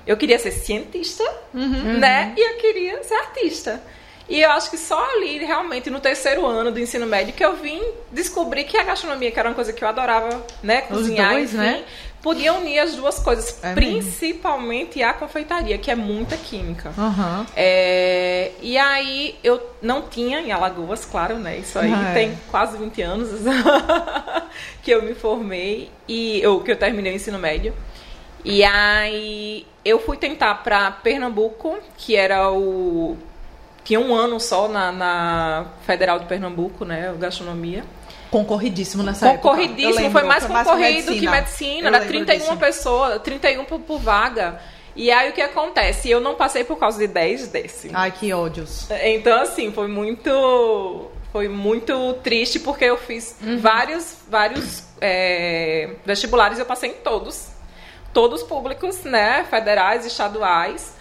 Eu 0.06 0.18
queria 0.18 0.38
ser 0.38 0.51
cientista, 0.51 1.24
né? 2.00 2.34
E 2.38 2.42
eu 2.42 2.58
queria 2.58 3.04
ser 3.04 3.15
artista. 3.15 3.82
E 4.27 4.42
eu 4.42 4.50
acho 4.51 4.72
que 4.72 4.77
só 4.77 5.00
ali, 5.13 5.38
realmente, 5.38 5.89
no 5.89 6.00
terceiro 6.00 6.46
ano 6.46 6.72
do 6.72 6.80
ensino 6.80 7.06
médio, 7.06 7.34
que 7.34 7.46
eu 7.46 7.56
vim 7.56 7.80
descobrir 8.12 8.63
que 8.63 8.75
a 8.75 8.84
gastronomia, 8.84 9.32
que 9.32 9.39
era 9.39 9.50
uma 9.50 9.56
coisa 9.56 9.72
que 9.72 9.84
eu 9.84 9.88
adorava, 9.88 10.44
né? 10.63 10.82
Cozinhar, 10.82 11.32
dois, 11.34 11.54
enfim, 11.54 11.58
né? 11.58 11.84
Podia 12.25 12.53
unir 12.55 12.79
as 12.79 12.96
duas 12.96 13.20
coisas. 13.20 13.60
É 13.62 13.75
mesmo. 13.75 13.75
principalmente 13.75 15.03
a 15.03 15.13
confeitaria, 15.13 15.77
que 15.77 15.91
é 15.91 15.96
muita 15.96 16.36
química. 16.36 16.91
Aham. 16.98 17.46
É, 17.55 18.51
e 18.63 18.75
aí 18.79 19.38
eu 19.44 19.62
não 19.79 20.01
tinha 20.01 20.41
em 20.41 20.51
Alagoas, 20.51 21.05
claro, 21.05 21.38
né? 21.38 21.60
Isso 21.60 21.77
aí 21.77 21.94
Ah, 21.94 22.10
é. 22.10 22.13
tem 22.15 22.39
quase 22.50 22.79
20 22.79 23.01
anos 23.03 23.29
que 24.82 24.89
eu 24.89 25.03
me 25.03 25.13
formei 25.13 25.91
e 26.08 26.41
eu, 26.41 26.60
que 26.62 26.72
eu 26.72 26.75
terminei 26.75 27.13
o 27.13 27.15
ensino 27.15 27.38
médio. 27.38 27.75
E 28.44 28.63
aí 28.63 29.67
eu 29.84 30.00
fui 30.00 30.17
tentar 30.17 30.55
para 30.63 30.89
Pernambuco, 30.89 31.77
que 31.96 32.15
era 32.15 32.50
o 32.51 33.15
tinha 33.84 34.00
um 34.00 34.15
ano 34.15 34.39
só 34.39 34.67
na, 34.67 34.91
na 34.91 35.65
Federal 35.86 36.17
de 36.17 36.25
Pernambuco, 36.25 36.84
né, 36.84 37.13
gastronomia. 37.20 37.84
Concorridíssimo 38.32 39.03
nessa 39.03 39.27
época. 39.29 39.48
Eu 39.48 39.51
Concorridíssimo, 39.51 40.12
foi 40.12 40.24
mais 40.24 40.46
concorrido 40.46 41.13
que 41.13 41.27
medicina. 41.27 41.32
medicina, 41.32 41.82
Eu 41.82 41.88
era 41.88 41.98
lembro 42.00 42.25
31 42.25 42.39
disso. 42.39 42.58
pessoas, 42.58 43.22
31 43.22 43.65
por, 43.65 43.79
por 43.79 44.00
vaga. 44.00 44.60
E 44.96 45.12
aí 45.12 45.29
o 45.29 45.34
que 45.34 45.41
acontece? 45.41 46.10
Eu 46.10 46.22
não 46.22 46.36
passei 46.36 46.63
por 46.63 46.77
causa 46.77 46.98
de 46.98 47.08
10 47.08 47.50
desse. 47.50 47.91
Ai, 47.94 48.12
que 48.12 48.32
ódios. 48.34 48.88
Então, 49.03 49.41
assim, 49.41 49.72
foi 49.72 49.88
muito. 49.88 51.12
Foi 51.34 51.50
muito 51.50 52.13
triste 52.24 52.60
porque 52.60 52.86
eu 52.86 52.98
fiz 52.98 53.36
vários, 53.60 54.15
vários 54.29 54.84
é, 55.01 55.96
vestibulares 56.05 56.60
eu 56.60 56.65
passei 56.65 56.91
em 56.91 56.94
todos. 56.94 57.50
Todos 58.13 58.41
públicos, 58.41 59.03
né? 59.03 59.46
Federais, 59.50 60.05
estaduais. 60.05 60.94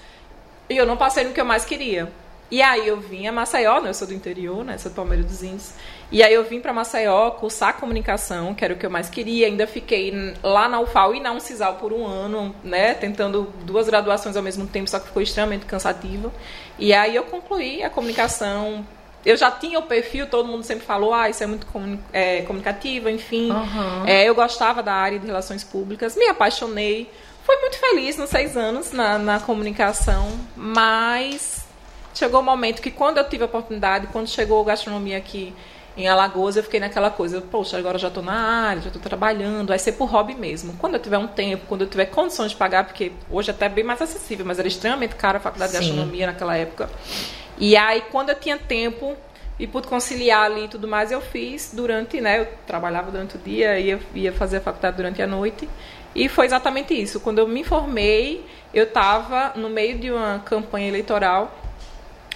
E 0.69 0.77
eu 0.77 0.85
não 0.85 0.97
passei 0.97 1.23
no 1.23 1.33
que 1.33 1.41
eu 1.41 1.45
mais 1.45 1.65
queria. 1.65 2.11
E 2.51 2.61
aí 2.61 2.89
eu 2.89 2.99
vim 2.99 3.29
a 3.29 3.33
Maceió, 3.33 3.81
né? 3.81 3.91
Eu 3.91 3.95
sou 3.95 4.09
do 4.09 4.15
interior, 4.15 4.65
né? 4.65 4.77
Sou 4.77 4.91
do 4.91 4.95
Palmeiras 4.97 5.27
dos 5.27 5.43
Índios. 5.45 5.71
E 6.15 6.23
aí 6.23 6.33
eu 6.33 6.45
vim 6.45 6.61
para 6.61 6.73
Maceió 6.73 7.33
cursar 7.33 7.77
comunicação, 7.77 8.55
que 8.55 8.65
era 8.65 8.73
o 8.73 8.77
que 8.77 8.87
eu 8.87 8.91
mais 8.91 9.09
queria. 9.11 9.49
Ainda 9.49 9.67
fiquei 9.67 10.33
lá 10.45 10.69
na 10.69 10.79
UFAL 10.79 11.13
e 11.13 11.19
na 11.19 11.33
Uncisal 11.33 11.75
por 11.75 11.93
um 11.93 12.07
ano, 12.07 12.55
né? 12.63 12.95
Tentando 12.95 13.53
duas 13.65 13.89
graduações 13.89 14.37
ao 14.37 14.43
mesmo 14.43 14.65
tempo, 14.65 14.89
só 14.89 15.01
que 15.01 15.07
ficou 15.07 15.21
extremamente 15.21 15.67
cansativo. 15.67 16.33
E 16.79 16.95
aí 16.95 17.17
eu 17.17 17.25
concluí 17.25 17.83
a 17.83 17.91
comunicação. 17.91 18.87
Eu 19.27 19.37
já 19.37 19.51
tinha 19.51 19.77
o 19.77 19.83
perfil, 19.83 20.29
todo 20.29 20.47
mundo 20.47 20.63
sempre 20.63 20.87
falou, 20.87 21.13
ah, 21.13 21.29
isso 21.29 21.43
é 21.43 21.49
muito 21.49 21.67
comuni 21.67 21.99
é, 22.13 22.43
comunicativo, 22.43 23.11
enfim. 23.11 23.51
Aham. 23.51 24.05
É, 24.07 24.29
eu 24.29 24.37
gostava 24.37 24.85
da 24.85 24.93
área 24.93 25.19
de 25.19 25.27
relações 25.27 25.65
públicas, 25.65 26.15
me 26.15 26.29
apaixonei. 26.29 27.11
Fui 27.43 27.57
muito 27.57 27.77
feliz 27.77 28.17
nos 28.17 28.31
seis 28.31 28.57
anos 28.57 28.93
na, 28.93 29.19
na 29.19 29.41
comunicação, 29.41 30.31
mas 30.55 31.67
chegou 32.15 32.39
o 32.39 32.45
momento 32.45 32.81
que 32.81 32.93
quando 32.93 33.19
eu 33.19 33.29
tive 33.29 33.43
a 33.43 33.47
oportunidade, 33.47 34.07
quando 34.13 34.29
chegou 34.29 34.63
a 34.63 34.67
gastronomia 34.67 35.19
aqui 35.19 35.53
em 35.97 36.09
Alagoas, 36.09 36.57
eu 36.57 36.63
fiquei 36.63 36.81
naquela 36.81 37.11
coisa, 37.11 37.41
poxa, 37.41 37.79
agora 37.79 37.99
já 37.99 38.09
estou 38.09 38.23
na 38.23 38.35
área, 38.35 38.83
já 38.83 38.89
estou 38.89 39.01
trabalhando, 39.01 39.69
vai 39.69 39.79
ser 39.79 39.93
por 39.93 40.07
hobby 40.07 40.35
mesmo. 40.35 40.75
Quando 40.79 40.95
eu 40.95 41.01
tiver 41.01 41.19
um 41.19 41.29
tempo, 41.29 41.67
quando 41.69 41.83
eu 41.83 41.87
tiver 41.87 42.07
condições 42.07 42.51
de 42.51 42.57
pagar, 42.57 42.85
porque 42.85 43.13
hoje 43.31 43.51
até 43.51 43.67
é 43.67 43.69
bem 43.69 43.85
mais 43.85 44.03
acessível, 44.03 44.45
mas 44.45 44.59
era 44.59 44.67
extremamente 44.67 45.15
caro 45.15 45.39
a 45.39 45.41
faculdade 45.41 45.73
de 45.73 45.79
Sim. 45.79 45.85
gastronomia 45.85 46.27
naquela 46.27 46.57
época. 46.57 46.91
E 47.57 47.77
aí, 47.77 48.03
quando 48.11 48.31
eu 48.31 48.35
tinha 48.35 48.59
tempo 48.59 49.15
e 49.57 49.69
pude 49.69 49.87
conciliar 49.87 50.47
ali 50.47 50.65
e 50.65 50.69
tudo 50.69 50.89
mais, 50.89 51.13
eu 51.13 51.21
fiz 51.21 51.71
durante, 51.73 52.21
né, 52.21 52.41
eu 52.41 52.49
trabalhava 52.67 53.13
durante 53.13 53.37
o 53.37 53.39
dia, 53.39 53.79
ia, 53.79 54.01
ia 54.15 54.33
fazer 54.33 54.57
a 54.57 54.61
faculdade 54.61 54.97
durante 54.97 55.23
a 55.23 55.27
noite. 55.29 55.69
E 56.13 56.29
foi 56.29 56.47
exatamente 56.47 56.93
isso. 56.93 57.21
Quando 57.21 57.39
eu 57.39 57.47
me 57.47 57.63
formei, 57.63 58.45
eu 58.73 58.85
estava 58.85 59.53
no 59.55 59.69
meio 59.69 59.97
de 59.99 60.11
uma 60.11 60.41
campanha 60.45 60.89
eleitoral 60.89 61.57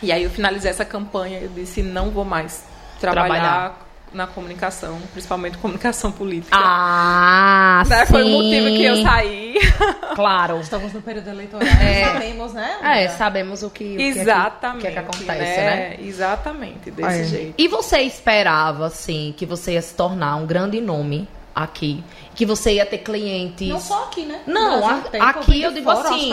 e 0.01 0.13
aí 0.13 0.23
eu 0.23 0.31
finalizei 0.31 0.71
essa 0.71 0.85
campanha, 0.85 1.41
eu 1.41 1.49
disse, 1.49 1.83
não 1.83 2.11
vou 2.11 2.25
mais 2.25 2.65
trabalhar, 2.99 3.27
Trabalhar. 3.29 3.79
na 4.13 4.27
comunicação, 4.27 4.99
principalmente 5.13 5.59
comunicação 5.59 6.11
política. 6.13 6.57
Ah, 6.57 7.83
Né, 7.87 8.07
sim. 8.07 8.13
Foi 8.13 8.23
o 8.25 8.29
motivo 8.29 8.67
que 8.69 8.85
eu 8.85 9.03
saí. 9.03 9.59
Claro. 10.15 10.59
Estamos 10.61 10.93
no 10.93 11.01
período 11.01 11.29
eleitoral. 11.31 11.69
Sabemos, 12.13 12.53
né? 12.53 12.77
É, 12.83 12.87
amiga? 12.87 13.09
sabemos 13.11 13.63
o 13.63 13.71
que, 13.71 13.85
o 13.85 13.97
que 13.97 14.03
é 14.09 14.13
que- 14.15 14.19
Exatamente. 14.19 14.79
o 14.79 14.81
que, 14.81 14.87
é 14.89 14.91
que 14.91 14.99
acontece, 14.99 15.61
né? 15.61 15.97
Exatamente, 16.01 16.91
desse 16.91 17.21
É. 17.21 17.25
jeito. 17.25 17.55
E 17.57 17.69
você 17.69 18.01
esperava, 18.01 18.87
assim, 18.87 19.33
que 19.37 19.47
você 19.47 19.75
ia 19.75 19.83
se 19.83 19.95
tornar 19.95 20.35
um 20.35 20.45
grande 20.45 20.81
nome 20.81 21.29
aqui? 21.55 22.03
Que 22.35 22.45
você 22.45 22.73
ia 22.75 22.87
ter 22.87 22.99
clientes... 22.99 23.69
Não 23.69 23.79
só 23.81 24.05
aqui, 24.05 24.23
né? 24.25 24.41
Não, 24.45 24.85
a- 24.85 25.03
aqui 25.31 25.63
eu 25.63 25.71
de 25.71 25.77
digo 25.79 25.93
fora, 25.93 26.09
assim, 26.09 26.33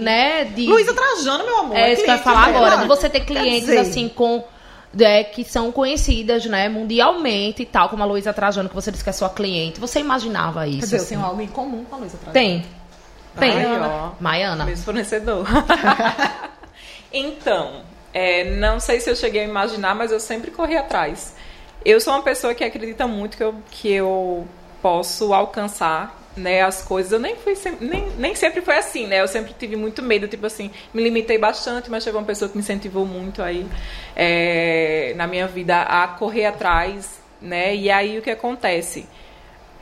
né? 0.00 0.44
De... 0.44 0.66
Luísa 0.66 0.94
Trajano, 0.94 1.44
meu 1.44 1.58
amor. 1.58 1.76
É 1.76 1.92
isso 1.92 2.02
que 2.04 2.10
eu 2.10 2.14
ia 2.14 2.22
falar 2.22 2.46
dela. 2.46 2.56
agora. 2.66 2.76
De 2.82 2.88
você 2.88 3.10
ter 3.10 3.20
clientes, 3.20 3.60
dizer, 3.66 3.78
assim, 3.80 4.08
com... 4.08 4.42
é, 4.98 5.24
que 5.24 5.44
são 5.44 5.70
conhecidas, 5.72 6.46
né, 6.46 6.68
mundialmente 6.68 7.62
e 7.62 7.66
tal, 7.66 7.88
como 7.88 8.02
a 8.02 8.06
Luísa 8.06 8.32
Trajano, 8.32 8.68
que 8.68 8.74
você 8.74 8.90
disse 8.90 9.04
que 9.04 9.10
é 9.10 9.12
sua 9.12 9.28
cliente. 9.28 9.80
Você 9.80 10.00
imaginava 10.00 10.66
isso? 10.66 10.80
Quer 10.80 10.84
dizer, 10.84 10.96
eu 10.96 11.00
assim? 11.00 11.14
tenho 11.14 11.26
algo 11.26 11.40
em 11.40 11.48
comum 11.48 11.84
com 11.84 11.96
a 11.96 11.98
Luísa 11.98 12.16
Trajano. 12.18 12.32
Tem. 12.32 12.64
Tem. 13.38 13.66
Ó. 13.80 14.12
Maiana. 14.20 14.64
Mesmo 14.64 14.84
fornecedor. 14.84 15.46
então, 17.12 17.82
é, 18.12 18.56
não 18.56 18.80
sei 18.80 19.00
se 19.00 19.10
eu 19.10 19.16
cheguei 19.16 19.42
a 19.42 19.44
imaginar, 19.44 19.94
mas 19.94 20.10
eu 20.10 20.20
sempre 20.20 20.50
corri 20.50 20.76
atrás. 20.76 21.34
Eu 21.84 22.00
sou 22.00 22.14
uma 22.14 22.22
pessoa 22.22 22.54
que 22.54 22.64
acredita 22.64 23.06
muito 23.06 23.36
que 23.36 23.44
eu, 23.44 23.54
que 23.70 23.92
eu 23.92 24.48
posso 24.80 25.32
alcançar 25.32 26.25
né, 26.36 26.62
as 26.62 26.82
coisas. 26.82 27.12
Eu 27.12 27.18
nem 27.18 27.34
fui 27.36 27.54
sem- 27.56 27.76
nem, 27.80 28.08
nem 28.18 28.34
sempre 28.34 28.60
foi 28.60 28.76
assim, 28.76 29.06
né? 29.06 29.20
Eu 29.20 29.28
sempre 29.28 29.54
tive 29.58 29.74
muito 29.76 30.02
medo, 30.02 30.28
tipo 30.28 30.44
assim, 30.46 30.70
me 30.92 31.02
limitei 31.02 31.38
bastante, 31.38 31.90
mas 31.90 32.04
chegou 32.04 32.20
uma 32.20 32.26
pessoa 32.26 32.48
que 32.48 32.56
me 32.56 32.62
incentivou 32.62 33.06
muito 33.06 33.42
aí 33.42 33.66
é, 34.14 35.12
na 35.16 35.26
minha 35.26 35.46
vida 35.46 35.82
a 35.82 36.06
correr 36.08 36.46
atrás, 36.46 37.18
né? 37.40 37.74
E 37.74 37.90
aí 37.90 38.18
o 38.18 38.22
que 38.22 38.30
acontece? 38.30 39.06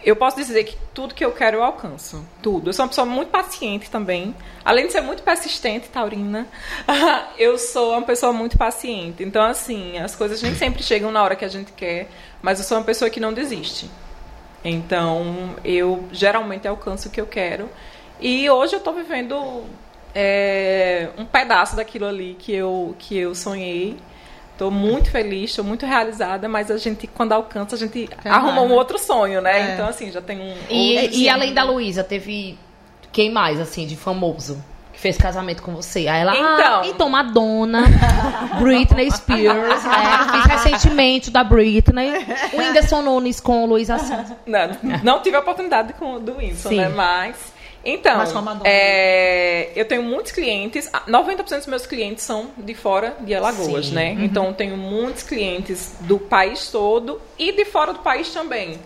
Eu 0.05 0.15
posso 0.17 0.37
dizer 0.37 0.65
que 0.65 0.77
tudo 0.93 1.15
que 1.15 1.25
eu 1.25 1.33
quero 1.33 1.57
eu 1.57 1.63
alcanço. 1.65 2.23
Tudo. 2.43 2.69
Eu 2.69 2.75
sou 2.75 2.85
uma 2.85 2.89
pessoa 2.91 3.07
muito 3.07 3.31
paciente 3.31 3.91
também. 3.91 4.35
Além 4.63 4.87
de 4.87 4.93
ser 4.93 5.01
muito 5.01 5.23
persistente, 5.23 5.89
taurina, 5.89 6.47
eu 7.39 7.57
sou 7.57 7.93
uma 7.93 8.03
pessoa 8.03 8.31
muito 8.31 8.59
paciente. 8.59 9.23
Então, 9.25 9.43
assim, 9.43 9.97
as 9.99 10.15
coisas 10.15 10.43
nem 10.43 10.55
sempre 10.55 10.83
chegam 10.83 11.11
na 11.11 11.23
hora 11.23 11.35
que 11.35 11.45
a 11.45 11.49
gente 11.49 11.73
quer, 11.73 12.09
mas 12.43 12.59
eu 12.59 12.67
sou 12.67 12.77
uma 12.77 12.85
pessoa 12.85 13.09
que 13.11 13.19
não 13.19 13.33
desiste. 13.33 13.89
Então, 14.65 15.55
eu 15.65 16.09
geralmente 16.11 16.67
alcanço 16.67 17.09
o 17.09 17.11
que 17.11 17.21
eu 17.21 17.27
quero. 17.27 17.69
E 18.21 18.49
hoje 18.49 18.75
eu 18.75 18.79
estou 18.79 18.95
vivendo 18.95 19.65
é, 20.15 21.11
um 21.19 21.27
pedaço 21.27 21.77
daquilo 21.77 22.07
ali 22.07 22.37
que 22.39 22.53
eu, 22.53 22.95
que 22.99 23.17
eu 23.17 23.35
sonhei. 23.35 23.97
Estou 24.53 24.71
muito 24.71 25.11
feliz, 25.11 25.51
estou 25.51 25.65
muito 25.65 25.85
realizada, 25.85 26.49
mas 26.49 26.71
a 26.71 26.79
gente, 26.79 27.09
quando 27.09 27.33
alcança, 27.33 27.75
a 27.75 27.79
gente 27.79 28.07
Quer 28.07 28.29
arruma 28.29 28.63
um 28.63 28.73
outro 28.73 28.99
sonho, 28.99 29.41
né? 29.41 29.71
É. 29.71 29.75
Então, 29.75 29.89
assim, 29.89 30.13
já 30.13 30.23
tem 30.23 30.41
um. 30.41 30.55
E, 30.71 31.23
e 31.23 31.29
além 31.29 31.53
da 31.53 31.65
Luísa, 31.65 32.05
teve 32.05 32.57
quem 33.11 33.33
mais, 33.33 33.61
assim, 33.61 33.85
de 33.85 33.97
famoso? 33.97 34.63
Que 34.95 35.01
fez 35.01 35.17
casamento 35.19 35.63
com 35.63 35.75
você. 35.75 36.07
Aí 36.09 36.21
ela, 36.23 36.35
Então. 36.37 36.81
ah, 36.81 36.87
então 36.87 37.09
Madonna, 37.11 37.85
Britney 38.61 39.11
Spears, 39.11 39.85
né? 39.85 40.27
Fiz 40.33 40.45
recentemente 40.47 41.31
da 41.31 41.43
Britney. 41.45 42.11
O 42.53 42.59
Whindersson 42.59 43.03
Nunes 43.03 43.41
com 43.41 43.65
o 43.65 43.67
Luiz 43.67 43.91
Assis. 43.91 44.11
Não, 44.47 44.69
não 45.03 45.21
tive 45.21 45.37
a 45.37 45.41
oportunidade 45.41 45.93
com 45.95 46.15
o 46.15 46.21
do 46.21 46.35
Winston, 46.35 46.69
Sim. 46.71 46.77
né? 46.77 46.89
Mas. 46.89 47.53
Então, 47.87 48.17
Mas 48.17 48.33
com 48.33 48.39
a 48.39 48.43
Madonna. 48.43 48.63
é, 48.67 49.71
eu 49.77 49.85
tenho 49.85 50.03
muitos 50.03 50.33
clientes, 50.33 50.89
ah, 50.91 51.03
90% 51.07 51.59
dos 51.59 51.67
meus 51.67 51.85
clientes 51.87 52.25
são 52.25 52.47
de 52.57 52.73
fora 52.73 53.15
de 53.21 53.35
Alagoas, 53.35 53.89
Sim. 53.89 53.95
né? 53.95 54.17
Então, 54.21 54.47
eu 54.47 54.53
tenho 54.55 54.75
muitos 54.75 55.23
clientes 55.23 55.95
do 56.01 56.19
país 56.19 56.69
todo 56.69 57.21
e 57.39 57.53
de 57.53 57.67
fora 57.67 57.93
do 57.93 57.99
país 57.99 58.31
também. 58.33 58.79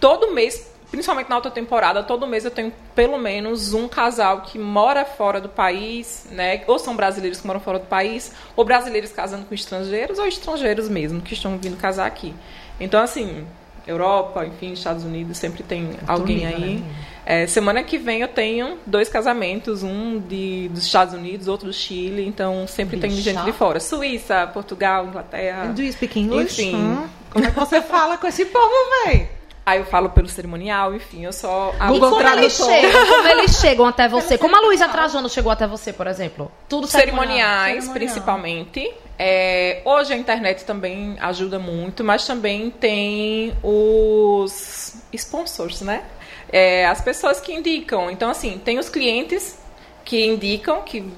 Todo 0.00 0.32
mês, 0.32 0.71
principalmente 0.92 1.30
na 1.30 1.36
alta 1.36 1.50
temporada, 1.50 2.02
todo 2.02 2.26
mês 2.26 2.44
eu 2.44 2.50
tenho 2.50 2.70
pelo 2.94 3.18
menos 3.18 3.72
um 3.72 3.88
casal 3.88 4.42
que 4.42 4.58
mora 4.58 5.06
fora 5.06 5.40
do 5.40 5.48
país, 5.48 6.26
né? 6.30 6.62
Ou 6.66 6.78
são 6.78 6.94
brasileiros 6.94 7.40
que 7.40 7.46
moram 7.46 7.60
fora 7.60 7.78
do 7.78 7.86
país, 7.86 8.30
ou 8.54 8.62
brasileiros 8.62 9.10
casando 9.10 9.46
com 9.46 9.54
estrangeiros, 9.54 10.18
ou 10.18 10.26
estrangeiros 10.26 10.90
mesmo 10.90 11.22
que 11.22 11.32
estão 11.32 11.56
vindo 11.56 11.78
casar 11.78 12.06
aqui. 12.06 12.34
Então, 12.78 13.02
assim, 13.02 13.46
Europa, 13.86 14.44
enfim, 14.44 14.74
Estados 14.74 15.02
Unidos, 15.02 15.38
sempre 15.38 15.62
tem 15.62 15.92
alguém 16.06 16.46
nível, 16.46 16.56
aí. 16.56 16.74
né? 16.76 16.94
É, 17.24 17.46
semana 17.46 17.82
que 17.82 17.96
vem 17.96 18.20
eu 18.20 18.28
tenho 18.28 18.78
dois 18.84 19.08
casamentos, 19.08 19.82
um 19.82 20.18
de, 20.18 20.68
dos 20.68 20.84
Estados 20.84 21.14
Unidos, 21.14 21.48
outro 21.48 21.68
do 21.68 21.72
Chile, 21.72 22.26
então 22.26 22.66
sempre 22.66 22.98
tem 22.98 23.08
Bicha. 23.08 23.22
gente 23.22 23.44
de 23.44 23.52
fora. 23.52 23.80
Suíça, 23.80 24.46
Portugal, 24.48 25.06
Inglaterra. 25.06 25.68
Do 25.68 25.80
you 25.80 25.92
speak 25.92 26.20
English? 26.20 26.60
Enfim. 26.60 26.76
Hum? 26.76 27.08
Como 27.30 27.46
é 27.46 27.50
que 27.50 27.58
você 27.58 27.80
fala 27.80 28.18
com 28.18 28.26
esse 28.26 28.44
povo, 28.44 28.74
véi? 29.06 29.41
Aí 29.64 29.78
eu 29.78 29.84
falo 29.84 30.10
pelo 30.10 30.28
cerimonial, 30.28 30.94
enfim, 30.94 31.24
eu 31.24 31.32
só. 31.32 31.72
E 31.94 32.00
como 32.00 32.20
eles, 32.20 32.56
chegam, 32.56 33.06
como 33.06 33.28
eles 33.28 33.60
chegam 33.60 33.86
até 33.86 34.08
você? 34.08 34.36
Como 34.36 34.56
a 34.56 34.60
Luísa 34.60 34.88
Trajano 34.88 35.28
chegou 35.28 35.52
até 35.52 35.68
você, 35.68 35.92
por 35.92 36.08
exemplo? 36.08 36.50
Tudo 36.68 36.88
cerimoniais, 36.88 37.84
Cerimonial. 37.84 37.94
principalmente. 37.94 38.92
É, 39.16 39.80
hoje 39.84 40.12
a 40.12 40.16
internet 40.16 40.64
também 40.64 41.16
ajuda 41.20 41.60
muito, 41.60 42.02
mas 42.02 42.26
também 42.26 42.70
tem 42.70 43.52
os 43.62 44.96
sponsors, 45.12 45.80
né? 45.82 46.02
É, 46.50 46.86
as 46.86 47.00
pessoas 47.00 47.40
que 47.40 47.52
indicam. 47.52 48.10
Então, 48.10 48.30
assim, 48.30 48.60
tem 48.64 48.80
os 48.80 48.88
clientes 48.88 49.58
que 50.04 50.26
indicam, 50.26 50.82
que 50.82 51.08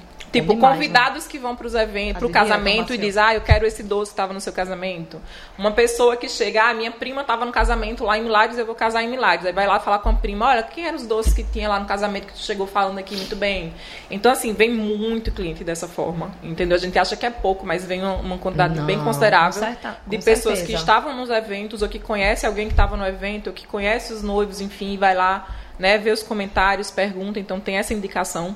tipo, 0.40 0.54
demais, 0.54 0.62
né? 0.72 0.76
convidados 0.76 1.26
que 1.26 1.38
vão 1.38 1.56
para 1.56 1.66
os 1.66 1.74
eventos, 1.74 2.18
para 2.18 2.26
o 2.26 2.30
casamento 2.30 2.92
e 2.94 2.98
diz, 2.98 3.16
ah, 3.16 3.34
eu 3.34 3.40
quero 3.40 3.66
esse 3.66 3.82
doce 3.82 4.10
que 4.10 4.14
estava 4.14 4.32
no 4.32 4.40
seu 4.40 4.52
casamento. 4.52 5.20
Uma 5.58 5.70
pessoa 5.72 6.16
que 6.16 6.28
chega, 6.28 6.68
ah, 6.70 6.74
minha 6.74 6.90
prima 6.90 7.22
estava 7.22 7.44
no 7.44 7.52
casamento 7.52 8.04
lá 8.04 8.18
em 8.18 8.22
Milagres, 8.22 8.58
eu 8.58 8.66
vou 8.66 8.74
casar 8.74 9.02
em 9.02 9.08
Milagres. 9.08 9.46
Aí 9.46 9.52
vai 9.52 9.66
lá 9.66 9.80
falar 9.80 9.98
com 10.00 10.10
a 10.10 10.14
prima, 10.14 10.46
olha, 10.48 10.62
quem 10.62 10.86
eram 10.86 10.96
os 10.96 11.06
doces 11.06 11.32
que 11.32 11.42
tinha 11.42 11.68
lá 11.68 11.78
no 11.80 11.86
casamento 11.86 12.26
que 12.26 12.32
tu 12.34 12.40
chegou 12.40 12.66
falando 12.66 12.98
aqui 12.98 13.16
muito 13.16 13.36
bem. 13.36 13.72
Então, 14.10 14.30
assim, 14.32 14.52
vem 14.52 14.70
muito 14.72 15.32
cliente 15.32 15.64
dessa 15.64 15.88
forma, 15.88 16.30
entendeu? 16.42 16.76
A 16.76 16.80
gente 16.80 16.98
acha 16.98 17.16
que 17.16 17.24
é 17.24 17.30
pouco, 17.30 17.64
mas 17.66 17.84
vem 17.84 18.02
uma, 18.02 18.38
quantidade 18.38 18.76
Não, 18.76 18.84
bem 18.84 18.98
considerável 19.02 19.52
certa- 19.60 19.96
de 20.06 20.18
pessoas 20.18 20.58
certeza. 20.58 20.66
que 20.66 20.72
estavam 20.74 21.16
nos 21.16 21.30
eventos 21.30 21.82
ou 21.82 21.88
que 21.88 21.98
conhece 21.98 22.44
alguém 22.46 22.66
que 22.66 22.72
estava 22.72 22.96
no 22.96 23.06
evento, 23.06 23.48
ou 23.48 23.52
que 23.52 23.66
conhece 23.66 24.12
os 24.12 24.22
noivos, 24.22 24.60
enfim, 24.60 24.94
e 24.94 24.96
vai 24.96 25.14
lá, 25.14 25.46
né, 25.78 25.98
ver 25.98 26.12
os 26.12 26.22
comentários, 26.22 26.90
pergunta, 26.90 27.38
então 27.40 27.60
tem 27.60 27.76
essa 27.76 27.92
indicação. 27.94 28.54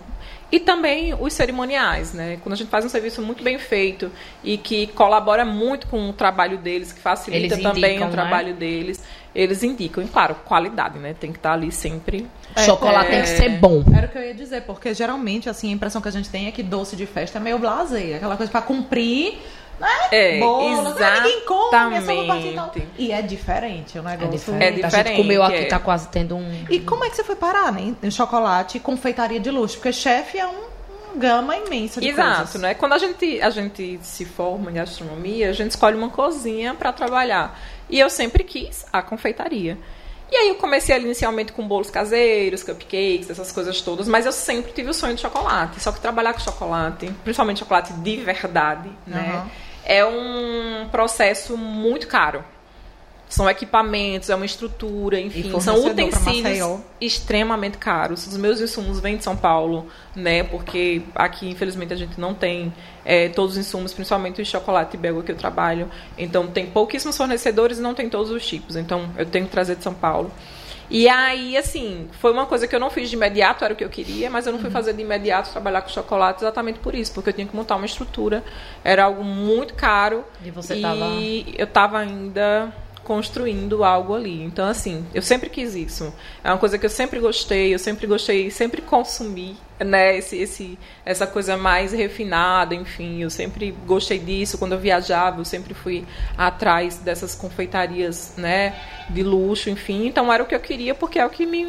E 0.50 0.58
também 0.58 1.14
os 1.14 1.34
cerimoniais, 1.34 2.14
né? 2.14 2.38
Quando 2.42 2.54
a 2.54 2.56
gente 2.56 2.70
faz 2.70 2.82
um 2.82 2.88
serviço 2.88 3.20
muito 3.20 3.44
bem 3.44 3.58
feito 3.58 4.10
e 4.42 4.56
que 4.56 4.86
colabora 4.88 5.44
muito 5.44 5.86
com 5.88 6.08
o 6.08 6.12
trabalho 6.12 6.56
deles, 6.56 6.90
que 6.90 7.00
facilita 7.00 7.54
Eles 7.54 7.62
também 7.62 7.90
indicam, 7.96 8.06
o 8.06 8.10
né? 8.10 8.16
trabalho 8.16 8.54
deles, 8.54 9.04
eles 9.34 9.62
indicam. 9.62 10.02
E 10.02 10.08
claro, 10.08 10.34
qualidade, 10.46 10.98
né? 10.98 11.14
Tem 11.18 11.32
que 11.32 11.38
estar 11.38 11.52
ali 11.52 11.70
sempre. 11.70 12.26
Chocolate 12.64 13.08
É. 13.08 13.10
tem 13.10 13.20
que 13.22 13.28
ser 13.28 13.50
bom. 13.58 13.84
Era 13.94 14.06
o 14.06 14.08
que 14.08 14.16
eu 14.16 14.22
ia 14.22 14.32
dizer, 14.34 14.62
porque 14.62 14.94
geralmente, 14.94 15.50
assim, 15.50 15.68
a 15.70 15.74
impressão 15.74 16.00
que 16.00 16.08
a 16.08 16.12
gente 16.12 16.30
tem 16.30 16.46
é 16.46 16.50
que 16.50 16.62
doce 16.62 16.96
de 16.96 17.04
festa 17.04 17.38
é 17.38 17.42
meio 17.42 17.58
blasé. 17.58 18.14
Aquela 18.14 18.36
coisa 18.36 18.50
pra 18.50 18.62
cumprir 18.62 19.38
né? 19.78 19.88
É, 20.10 20.38
Bolos, 20.40 21.00
ah, 21.00 21.20
ninguém 21.20 21.40
come, 21.42 21.96
é 21.96 22.00
só 22.00 22.12
uma 22.14 22.26
parte 22.26 22.80
e. 22.96 23.06
E 23.06 23.12
é 23.12 23.22
diferente 23.22 23.98
o 23.98 24.00
É 24.06 24.10
negócio. 24.16 24.30
diferente. 24.32 24.62
É 24.62 24.68
A 24.68 24.72
gente 24.72 24.84
diferente, 24.86 25.16
comeu 25.16 25.42
aqui, 25.42 25.54
é. 25.56 25.64
tá 25.66 25.78
quase 25.78 26.08
tendo 26.08 26.36
um. 26.36 26.64
E 26.68 26.80
como 26.80 27.04
é 27.04 27.10
que 27.10 27.16
você 27.16 27.24
foi 27.24 27.36
parar, 27.36 27.72
né? 27.72 27.94
Em 28.02 28.10
chocolate 28.10 28.78
e 28.78 28.80
confeitaria 28.80 29.38
de 29.40 29.50
luxo? 29.50 29.76
Porque 29.76 29.92
chefe 29.92 30.38
é 30.38 30.46
um, 30.46 30.68
um 31.14 31.18
gama 31.18 31.56
imensa 31.56 32.00
de 32.00 32.08
Exato, 32.08 32.36
coisas. 32.38 32.60
né? 32.60 32.74
Quando 32.74 32.94
a 32.94 32.98
gente, 32.98 33.40
a 33.40 33.50
gente 33.50 33.98
se 34.02 34.24
forma 34.24 34.70
em 34.70 34.74
gastronomia, 34.74 35.48
a 35.50 35.52
gente 35.52 35.70
escolhe 35.70 35.96
uma 35.96 36.10
cozinha 36.10 36.74
para 36.74 36.92
trabalhar. 36.92 37.58
E 37.88 37.98
eu 37.98 38.10
sempre 38.10 38.44
quis 38.44 38.84
a 38.92 39.00
confeitaria. 39.00 39.78
E 40.30 40.36
aí 40.36 40.48
eu 40.48 40.56
comecei 40.56 40.94
ali 40.94 41.06
inicialmente 41.06 41.52
com 41.52 41.66
bolos 41.66 41.88
caseiros, 41.88 42.62
cupcakes, 42.62 43.30
essas 43.30 43.50
coisas 43.50 43.80
todas, 43.80 44.06
mas 44.06 44.26
eu 44.26 44.32
sempre 44.32 44.72
tive 44.72 44.90
o 44.90 44.92
sonho 44.94 45.14
de 45.14 45.22
chocolate. 45.22 45.80
Só 45.80 45.90
que 45.90 46.00
trabalhar 46.00 46.34
com 46.34 46.40
chocolate, 46.40 47.06
principalmente 47.24 47.60
chocolate 47.60 47.94
de 47.94 48.16
verdade, 48.16 48.90
né? 49.06 49.30
Aham. 49.34 49.50
É 49.88 50.04
um 50.04 50.86
processo 50.92 51.56
muito 51.56 52.06
caro. 52.06 52.44
São 53.28 53.48
equipamentos, 53.48 54.30
é 54.30 54.34
uma 54.34 54.46
estrutura, 54.46 55.20
enfim, 55.20 55.60
são 55.60 55.84
utensílios 55.84 56.80
extremamente 56.98 57.76
caros. 57.76 58.26
Os 58.26 58.36
meus 58.38 58.58
insumos 58.58 59.00
vêm 59.00 59.18
de 59.18 59.24
São 59.24 59.36
Paulo, 59.36 59.86
né? 60.16 60.42
Porque 60.44 61.02
aqui, 61.14 61.48
infelizmente, 61.48 61.92
a 61.92 61.96
gente 61.96 62.18
não 62.18 62.32
tem 62.32 62.72
é, 63.04 63.28
todos 63.28 63.52
os 63.52 63.58
insumos, 63.58 63.92
principalmente 63.92 64.40
o 64.40 64.46
chocolate 64.46 64.96
belga 64.96 65.22
que 65.22 65.32
eu 65.32 65.36
trabalho. 65.36 65.90
Então, 66.16 66.46
tem 66.46 66.66
pouquíssimos 66.66 67.18
fornecedores 67.18 67.78
e 67.78 67.82
não 67.82 67.94
tem 67.94 68.08
todos 68.08 68.30
os 68.30 68.46
tipos. 68.46 68.76
Então, 68.76 69.10
eu 69.18 69.26
tenho 69.26 69.44
que 69.44 69.50
trazer 69.50 69.76
de 69.76 69.82
São 69.82 69.92
Paulo. 69.92 70.32
E 70.90 71.08
aí, 71.08 71.56
assim, 71.56 72.08
foi 72.20 72.32
uma 72.32 72.46
coisa 72.46 72.66
que 72.66 72.74
eu 72.74 72.80
não 72.80 72.88
fiz 72.88 73.10
de 73.10 73.16
imediato, 73.16 73.64
era 73.64 73.74
o 73.74 73.76
que 73.76 73.84
eu 73.84 73.90
queria, 73.90 74.30
mas 74.30 74.46
eu 74.46 74.52
não 74.52 74.58
fui 74.58 74.70
fazer 74.70 74.92
de 74.94 75.02
imediato 75.02 75.50
trabalhar 75.50 75.82
com 75.82 75.88
chocolate 75.88 76.42
exatamente 76.42 76.78
por 76.78 76.94
isso, 76.94 77.12
porque 77.12 77.28
eu 77.28 77.34
tinha 77.34 77.46
que 77.46 77.54
montar 77.54 77.76
uma 77.76 77.84
estrutura. 77.86 78.42
Era 78.82 79.04
algo 79.04 79.22
muito 79.22 79.74
caro. 79.74 80.24
E 80.42 80.50
você 80.50 80.76
e 80.76 80.82
tava- 80.82 81.04
eu 81.58 81.66
tava 81.66 81.98
ainda 81.98 82.72
construindo 83.08 83.82
algo 83.82 84.14
ali. 84.14 84.42
Então, 84.42 84.68
assim, 84.68 85.06
eu 85.14 85.22
sempre 85.22 85.48
quis 85.48 85.74
isso. 85.74 86.12
É 86.44 86.50
uma 86.50 86.58
coisa 86.58 86.76
que 86.76 86.84
eu 86.84 86.90
sempre 86.90 87.18
gostei, 87.18 87.72
eu 87.72 87.78
sempre 87.78 88.06
gostei, 88.06 88.50
sempre 88.50 88.82
consumi, 88.82 89.56
né, 89.80 90.18
esse, 90.18 90.36
esse, 90.36 90.78
essa 91.06 91.26
coisa 91.26 91.56
mais 91.56 91.92
refinada, 91.92 92.74
enfim, 92.74 93.22
eu 93.22 93.30
sempre 93.30 93.74
gostei 93.86 94.18
disso. 94.18 94.58
Quando 94.58 94.72
eu 94.72 94.78
viajava, 94.78 95.40
eu 95.40 95.44
sempre 95.46 95.72
fui 95.72 96.04
atrás 96.36 96.98
dessas 96.98 97.34
confeitarias, 97.34 98.34
né, 98.36 98.78
de 99.08 99.22
luxo, 99.22 99.70
enfim. 99.70 100.06
Então, 100.06 100.30
era 100.30 100.42
o 100.42 100.46
que 100.46 100.54
eu 100.54 100.60
queria, 100.60 100.94
porque 100.94 101.18
é 101.18 101.24
o 101.24 101.30
que 101.30 101.46
me 101.46 101.64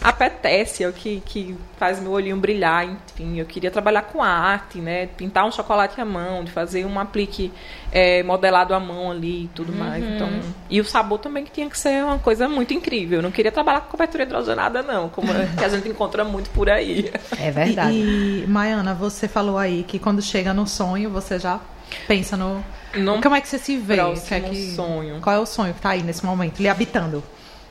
apetece, 0.00 0.84
é 0.84 0.88
o 0.88 0.92
que, 0.92 1.20
que 1.24 1.56
faz 1.76 2.00
meu 2.00 2.12
olhinho 2.12 2.36
brilhar, 2.36 2.84
enfim. 2.84 3.38
Eu 3.38 3.46
queria 3.46 3.70
trabalhar 3.70 4.02
com 4.02 4.22
arte, 4.22 4.78
né? 4.78 5.06
Pintar 5.06 5.44
um 5.44 5.50
chocolate 5.52 6.00
à 6.00 6.04
mão, 6.04 6.44
de 6.44 6.50
fazer 6.50 6.84
um 6.84 6.98
aplique 6.98 7.52
é, 7.90 8.22
modelado 8.22 8.74
à 8.74 8.80
mão 8.80 9.10
ali 9.10 9.44
e 9.44 9.48
tudo 9.48 9.72
mais. 9.72 10.04
Então, 10.04 10.28
e 10.70 10.80
o 10.80 10.84
sabor 10.84 11.18
também 11.18 11.44
que 11.44 11.50
tinha 11.50 11.68
que 11.68 11.78
ser 11.78 12.02
uma 12.04 12.18
coisa 12.18 12.48
muito 12.48 12.72
incrível. 12.72 13.18
Eu 13.18 13.22
não 13.22 13.30
queria 13.30 13.50
trabalhar 13.52 13.80
com 13.82 13.90
cobertura 13.90 14.22
hidrogenada, 14.22 14.82
não, 14.82 15.08
como 15.08 15.32
é 15.32 15.48
que 15.56 15.64
a 15.64 15.68
gente 15.68 15.88
encontra 15.88 16.24
muito 16.24 16.50
por 16.50 16.68
aí. 16.70 17.10
É 17.38 17.50
verdade. 17.50 17.92
E, 17.94 18.44
e, 18.44 18.46
Maiana, 18.46 18.94
você 18.94 19.26
falou 19.28 19.58
aí 19.58 19.84
que 19.86 19.98
quando 19.98 20.22
chega 20.22 20.52
no 20.54 20.66
sonho, 20.66 21.10
você 21.10 21.38
já 21.38 21.60
pensa 22.06 22.36
no. 22.36 22.64
Num 22.94 23.20
Como 23.20 23.34
é 23.34 23.40
que 23.40 23.48
você 23.48 23.58
se 23.58 23.76
vê? 23.76 23.96
Que 24.26 24.34
é 24.34 24.40
que- 24.40 24.74
sonho. 24.74 25.20
Qual 25.20 25.34
é 25.36 25.38
o 25.38 25.44
sonho 25.46 25.74
que 25.74 25.80
tá 25.80 25.90
aí 25.90 26.02
nesse 26.02 26.24
momento, 26.24 26.60
lhe 26.60 26.68
habitando? 26.68 27.22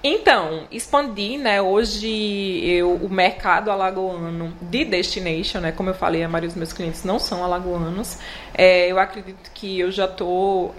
Então, 0.03 0.67
expandi, 0.71 1.37
né? 1.37 1.61
Hoje 1.61 2.61
eu, 2.63 2.93
o 2.95 3.09
mercado 3.09 3.71
alagoano 3.71 4.53
de 4.61 4.85
destination, 4.85 5.59
né? 5.59 5.71
Como 5.71 5.89
eu 5.89 5.93
falei, 5.95 6.23
a 6.23 6.29
maioria 6.29 6.47
dos 6.49 6.55
meus 6.57 6.71
clientes 6.71 7.03
não 7.03 7.17
são 7.19 7.43
alagoanos. 7.43 8.17
É, 8.53 8.91
eu 8.91 8.99
acredito 8.99 9.49
que 9.53 9.79
eu 9.79 9.91
já 9.91 10.05
estou 10.05 10.73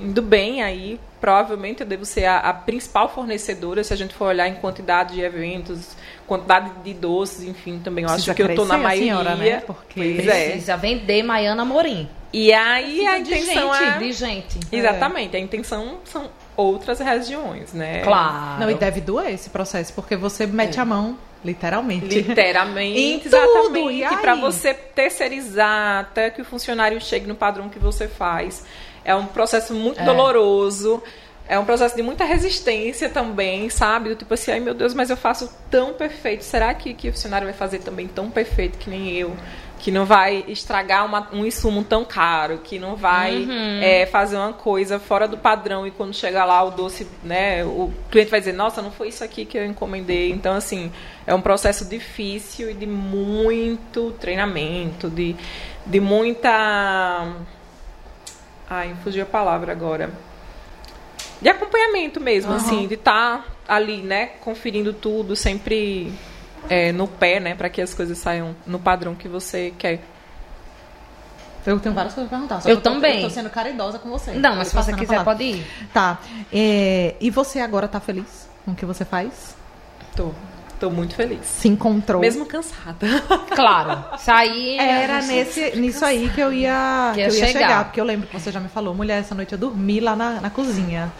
indo 0.00 0.20
bem 0.22 0.62
aí. 0.62 1.00
Provavelmente 1.20 1.80
eu 1.80 1.86
devo 1.86 2.04
ser 2.04 2.26
a, 2.26 2.36
a 2.38 2.52
principal 2.52 3.08
fornecedora, 3.08 3.82
se 3.82 3.94
a 3.94 3.96
gente 3.96 4.12
for 4.14 4.26
olhar 4.26 4.46
em 4.46 4.56
quantidade 4.56 5.14
de 5.14 5.22
eventos, 5.22 5.96
quantidade 6.26 6.70
de 6.84 6.92
doces, 6.92 7.44
enfim, 7.44 7.80
também 7.82 8.04
eu 8.04 8.10
acho 8.10 8.34
que 8.34 8.42
eu 8.42 8.50
estou 8.50 8.66
na 8.66 8.76
maioria. 8.76 9.06
senhora, 9.14 9.34
né? 9.34 9.62
Porque- 9.66 9.94
Pois 10.16 10.28
é. 10.28 10.50
Precisa 10.50 10.76
vender 10.76 11.22
Maiana 11.22 11.64
Morim. 11.64 12.06
E 12.30 12.52
aí 12.52 13.06
a 13.06 13.18
de 13.18 13.32
intenção 13.32 13.72
gente, 13.74 13.84
é... 13.88 13.98
de 13.98 14.12
gente. 14.12 14.58
Exatamente, 14.70 15.34
a 15.34 15.40
intenção 15.40 15.98
são 16.04 16.28
outras 16.56 16.98
regiões, 17.00 17.72
né? 17.72 18.02
Claro. 18.02 18.60
Não, 18.60 18.70
e 18.70 18.74
deve 18.74 19.00
doer 19.00 19.32
esse 19.34 19.50
processo, 19.50 19.92
porque 19.92 20.16
você 20.16 20.46
mete 20.46 20.78
a 20.80 20.84
mão, 20.84 21.18
literalmente. 21.44 22.20
Literalmente, 22.22 22.98
Em 23.00 23.18
tudo, 23.18 23.36
exatamente. 23.36 24.14
e? 24.14 24.16
Para 24.20 24.34
você 24.36 24.72
terceirizar 24.74 26.00
até 26.00 26.30
que 26.30 26.42
o 26.42 26.44
funcionário 26.44 27.00
chegue 27.00 27.26
no 27.26 27.34
padrão 27.34 27.68
que 27.68 27.78
você 27.78 28.08
faz. 28.08 28.64
É 29.04 29.14
um 29.14 29.26
processo 29.26 29.74
muito 29.74 30.00
É. 30.00 30.04
doloroso. 30.04 31.02
É 31.46 31.58
um 31.58 31.64
processo 31.66 31.94
de 31.94 32.02
muita 32.02 32.24
resistência 32.24 33.10
também, 33.10 33.68
sabe? 33.68 34.08
Do 34.08 34.16
tipo 34.16 34.32
assim, 34.32 34.50
ai 34.52 34.60
meu 34.60 34.72
Deus, 34.72 34.94
mas 34.94 35.10
eu 35.10 35.16
faço 35.16 35.52
tão 35.70 35.92
perfeito. 35.92 36.42
Será 36.42 36.72
que, 36.72 36.94
que 36.94 37.10
o 37.10 37.12
funcionário 37.12 37.46
vai 37.46 37.52
fazer 37.54 37.80
também 37.80 38.08
tão 38.08 38.30
perfeito 38.30 38.78
que 38.78 38.88
nem 38.88 39.10
eu? 39.12 39.36
Que 39.84 39.90
não 39.90 40.06
vai 40.06 40.42
estragar 40.48 41.04
uma- 41.04 41.28
um 41.30 41.44
insumo 41.44 41.84
tão 41.84 42.06
caro, 42.06 42.58
que 42.64 42.78
não 42.78 42.96
vai 42.96 43.46
é, 43.82 44.06
fazer 44.06 44.34
uma 44.36 44.54
coisa 44.54 44.98
fora 44.98 45.28
do 45.28 45.36
padrão 45.36 45.86
e 45.86 45.90
quando 45.90 46.14
chegar 46.14 46.46
lá 46.46 46.62
o 46.64 46.70
doce, 46.70 47.06
né, 47.22 47.62
o 47.66 47.92
cliente 48.10 48.30
vai 48.30 48.40
dizer, 48.40 48.54
nossa, 48.54 48.80
não 48.80 48.90
foi 48.90 49.08
isso 49.08 49.22
aqui 49.22 49.44
que 49.44 49.58
eu 49.58 49.64
encomendei. 49.66 50.30
Então, 50.32 50.54
assim, 50.56 50.90
é 51.26 51.34
um 51.34 51.40
processo 51.42 51.84
difícil 51.84 52.70
e 52.70 52.74
de 52.74 52.86
muito 52.86 54.12
treinamento, 54.18 55.10
de, 55.10 55.36
de 55.84 56.00
muita. 56.00 56.48
Ai, 58.70 58.94
fugiu 59.04 59.22
a 59.24 59.26
palavra 59.26 59.70
agora. 59.72 60.10
De 61.42 61.48
acompanhamento 61.50 62.20
mesmo, 62.20 62.52
assim, 62.56 62.86
de 62.88 62.94
estar 62.94 63.44
ali, 63.68 63.98
né, 63.98 64.30
conferindo 64.40 64.94
tudo, 64.94 65.36
sempre 65.36 66.10
é, 66.68 66.92
no 66.92 67.06
pé, 67.08 67.40
né, 67.40 67.54
para 67.54 67.68
que 67.68 67.80
as 67.82 67.92
coisas 67.94 68.16
saiam 68.18 68.54
no 68.66 68.78
padrão 68.78 69.14
que 69.14 69.28
você 69.28 69.72
quer. 69.78 70.00
Eu 71.66 71.80
tenho 71.80 71.94
várias 71.94 72.12
coisas 72.12 72.28
pra 72.28 72.38
perguntar. 72.38 72.60
só 72.60 72.68
Eu 72.68 72.76
que 72.76 72.82
tô- 72.82 72.90
também. 72.90 73.22
Eu 73.22 73.28
tô 73.28 73.30
sendo 73.30 73.48
caridosa 73.48 73.98
com 73.98 74.10
você. 74.10 74.32
Não, 74.32 74.54
mas 74.56 74.68
se 74.68 74.74
você 74.74 74.92
quiser, 74.92 75.06
palavra. 75.16 75.24
pode 75.32 75.44
ir. 75.44 75.66
Tá. 75.94 76.18
é, 76.52 77.14
e 77.20 77.30
você 77.30 77.58
agora 77.60 77.88
tá 77.88 77.98
feliz 78.00 78.48
com 78.64 78.72
o 78.72 78.74
que 78.74 78.84
você 78.84 79.04
faz? 79.04 79.56
Tô, 80.14 80.32
tô 80.84 80.90
muito 80.90 81.14
feliz. 81.14 81.40
Se 81.46 81.68
encontrou? 81.68 82.20
Mesmo 82.20 82.44
cansada. 82.46 83.06
Claro. 83.54 84.04
Isso 84.18 84.30
aí. 84.32 84.76
Era 84.78 85.22
nesse, 85.22 85.76
nisso 85.76 86.04
aí 86.04 86.28
que 86.34 86.40
eu 86.40 86.52
ia, 86.52 87.12
Que 87.14 87.20
que 87.22 87.26
eu 87.30 87.34
ia 87.34 87.46
chegar. 87.46 87.52
chegar. 87.52 87.84
Porque 87.84 88.00
eu 88.00 88.04
lembro 88.04 88.26
que 88.26 88.38
você 88.38 88.50
já 88.50 88.58
me 88.58 88.68
falou, 88.68 88.92
mulher, 88.94 89.20
essa 89.20 89.34
noite 89.34 89.52
eu 89.52 89.58
dormi 89.58 90.00
lá 90.00 90.16
na, 90.16 90.40
na 90.40 90.50
cozinha. 90.50 91.12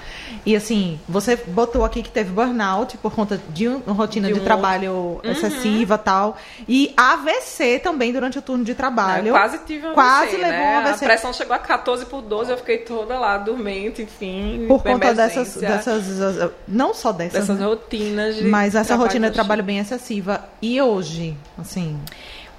E 0.45 0.57
assim, 0.57 0.99
você 1.09 1.37
botou 1.37 1.85
aqui 1.85 2.03
que 2.03 2.11
teve 2.11 2.31
burnout 2.33 2.99
por 2.99 3.15
conta 3.15 3.41
de 3.51 3.69
um- 3.69 3.81
uma 3.87 3.95
rotina 3.95 4.27
De 4.29 4.35
de, 4.35 4.41
um- 4.41 4.45
trabalho 4.45 5.21
excessiva 5.23 5.97
tal. 5.97 6.37
E 6.69 6.93
AVC 6.97 7.79
também 7.79 8.13
durante 8.13 8.39
o 8.39 8.43
turno 8.43 8.65
de 8.65 8.75
trabalho. 8.75 9.29
Eu 9.29 9.33
quase 9.35 9.59
tive 9.59 9.87
um 9.87 9.95
Quase 9.95 10.29
AVC, 10.37 10.37
levou 10.39 10.51
né? 10.51 10.75
um 10.75 10.79
AVC. 10.89 11.05
A 11.05 11.09
pressão 11.09 11.33
chegou 11.33 11.55
a 11.55 11.59
14 11.59 12.07
por 12.07 12.21
12, 12.21 12.51
eu 12.51 12.57
fiquei 12.59 12.79
toda 12.79 13.17
lá 13.19 13.39
dormente, 13.39 14.03
enfim. 14.03 14.65
Por 14.67 14.83
conta 14.83 15.15
dessas, 15.15 15.57
emergência, 15.57 15.93
dessas. 15.95 16.51
Não 16.67 16.93
só 16.93 17.13
dessas. 17.13 17.41
dessas 17.43 17.59
né? 17.61 17.65
rotinas 17.67 18.35
de 18.37 18.45
Mas 18.45 18.75
essa 18.75 18.89
trabalho 18.89 19.07
rotina 19.09 19.27
de 19.31 19.33
eu 19.33 19.35
trabalho 19.55 19.63
bem 19.63 19.79
excessiva. 19.79 20.49
E 20.61 20.81
hoje, 20.81 21.37
assim. 21.59 21.99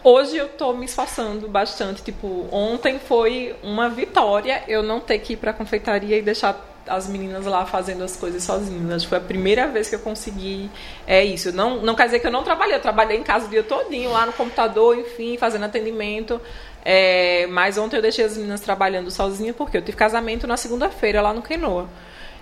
Hoje 0.04 0.38
eu 0.38 0.48
tô 0.50 0.74
me 0.74 0.86
esforçando 0.86 1.48
bastante. 1.48 2.02
Tipo, 2.02 2.48
ontem 2.52 3.00
foi 3.00 3.56
uma 3.64 3.90
vitória 3.90 4.64
eu 4.68 4.82
não 4.82 5.00
ter 5.00 5.20
que 5.20 5.34
ir 5.34 5.38
pra 5.38 5.52
confeitaria 5.52 6.18
e 6.18 6.22
deixar 6.22 6.74
as 6.88 7.08
meninas 7.08 7.46
lá 7.46 7.66
fazendo 7.66 8.04
as 8.04 8.16
coisas 8.16 8.44
sozinhas. 8.44 9.04
Foi 9.04 9.18
a 9.18 9.22
primeira 9.22 9.68
vez 9.68 9.90
que 9.90 9.96
eu 9.96 10.00
consegui 10.00 10.70
é 11.08 11.24
isso. 11.24 11.52
Não, 11.52 11.82
não 11.82 11.96
quer 11.96 12.06
dizer 12.06 12.20
que 12.20 12.28
eu 12.28 12.32
não 12.32 12.44
trabalhei, 12.44 12.76
eu 12.76 12.82
trabalhei 12.82 13.18
em 13.18 13.24
casa 13.24 13.48
o 13.48 13.50
dia 13.50 13.64
todinho, 13.64 14.12
lá 14.12 14.26
no 14.26 14.34
computador, 14.34 14.98
enfim, 14.98 15.38
fazendo 15.38 15.66
atendimento. 15.66 16.40
É, 16.84 17.48
mas 17.48 17.80
ontem 17.80 17.96
eu 17.96 18.02
deixei 18.02 18.24
as 18.24 18.38
meninas 18.38 18.62
trabalhando 18.62 19.10
sozinha 19.10 19.54
porque 19.54 19.76
eu 19.76 19.82
tive 19.82 19.98
casamento 19.98 20.46
na 20.46 20.56
segunda-feira 20.56 21.22
lá 21.22 21.34
no 21.34 21.42
Quenoa. 21.42 21.90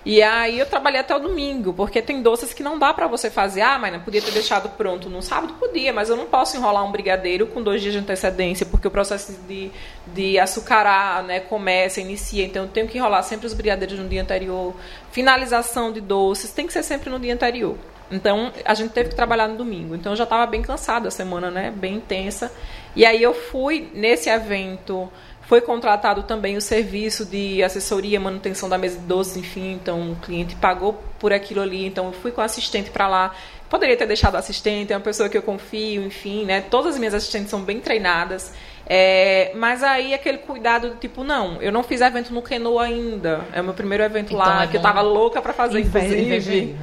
E 0.04 0.22
aí 0.22 0.58
eu 0.58 0.66
trabalhei 0.66 1.00
até 1.00 1.16
o 1.16 1.18
domingo, 1.18 1.72
porque 1.72 2.02
tem 2.02 2.20
doces 2.20 2.52
que 2.52 2.62
não 2.62 2.78
dá 2.78 2.92
pra 2.92 3.06
você 3.06 3.30
fazer. 3.30 3.62
Ah, 3.62 3.78
mas 3.78 4.02
podia 4.02 4.20
ter 4.20 4.32
deixado 4.32 4.68
pronto 4.70 5.08
no 5.08 5.22
sábado? 5.22 5.54
Podia, 5.54 5.92
mas 5.94 6.10
eu 6.10 6.16
não 6.16 6.26
posso 6.26 6.56
enrolar 6.56 6.84
um 6.84 6.92
brigadeiro 6.92 7.46
com 7.46 7.62
dois 7.62 7.80
dias 7.80 7.94
de 7.94 8.00
antecedência, 8.00 8.66
porque 8.66 8.86
o 8.86 8.90
processo 8.90 9.32
de, 9.48 9.70
de 10.08 10.38
açucarar 10.38 11.22
né, 11.22 11.40
começa, 11.40 12.02
inicia. 12.02 12.44
Então 12.44 12.64
eu 12.64 12.68
tenho 12.68 12.86
que 12.86 12.98
enrolar 12.98 13.22
sempre 13.22 13.46
os 13.46 13.54
brigadeiros 13.54 13.98
no 13.98 14.06
dia 14.06 14.20
anterior. 14.20 14.74
Finalização 15.10 15.90
de 15.90 16.02
doces 16.02 16.52
tem 16.52 16.66
que 16.66 16.72
ser 16.72 16.82
sempre 16.82 17.08
no 17.08 17.18
dia 17.18 17.32
anterior. 17.32 17.76
Então 18.10 18.52
a 18.64 18.74
gente 18.74 18.92
teve 18.92 19.10
que 19.10 19.16
trabalhar 19.16 19.48
no 19.48 19.56
domingo. 19.56 19.94
Então 19.94 20.12
eu 20.12 20.16
já 20.16 20.24
estava 20.24 20.46
bem 20.46 20.62
cansada 20.62 21.08
a 21.08 21.10
semana, 21.10 21.50
né? 21.50 21.70
Bem 21.70 21.96
intensa. 21.96 22.52
E 22.94 23.04
aí 23.04 23.22
eu 23.22 23.34
fui 23.34 23.90
nesse 23.94 24.28
evento. 24.28 25.10
Foi 25.42 25.60
contratado 25.60 26.22
também 26.22 26.56
o 26.56 26.60
serviço 26.60 27.26
de 27.26 27.62
assessoria, 27.62 28.18
manutenção 28.18 28.66
da 28.68 28.78
mesa 28.78 28.98
de 28.98 29.04
doces, 29.04 29.36
enfim. 29.36 29.72
Então 29.72 30.12
o 30.12 30.16
cliente 30.16 30.54
pagou 30.56 31.02
por 31.18 31.32
aquilo 31.32 31.60
ali. 31.60 31.86
Então 31.86 32.06
eu 32.06 32.12
fui 32.12 32.30
com 32.30 32.40
assistente 32.40 32.90
para 32.90 33.08
lá. 33.08 33.34
Poderia 33.68 33.96
ter 33.96 34.06
deixado 34.06 34.36
assistente, 34.36 34.92
é 34.92 34.96
uma 34.96 35.02
pessoa 35.02 35.28
que 35.28 35.36
eu 35.36 35.42
confio, 35.42 36.02
enfim, 36.04 36.44
né? 36.44 36.60
Todas 36.60 36.94
as 36.94 36.98
minhas 36.98 37.14
assistentes 37.14 37.50
são 37.50 37.60
bem 37.60 37.80
treinadas. 37.80 38.52
É, 38.86 39.52
mas 39.54 39.82
aí 39.82 40.12
aquele 40.12 40.38
cuidado 40.38 40.90
do 40.90 40.96
tipo, 40.96 41.24
não, 41.24 41.60
eu 41.62 41.72
não 41.72 41.82
fiz 41.82 42.00
evento 42.00 42.32
no 42.32 42.42
Keno 42.42 42.78
ainda. 42.78 43.40
É 43.52 43.60
o 43.60 43.64
meu 43.64 43.74
primeiro 43.74 44.04
evento 44.04 44.34
Então 44.34 44.38
lá, 44.38 44.64
é 44.64 44.66
que 44.66 44.76
eu 44.76 44.82
tava 44.82 45.00
louca 45.00 45.40
pra 45.40 45.52
fazer, 45.52 45.80
inclusive. 45.80 46.50
aí, 46.50 46.76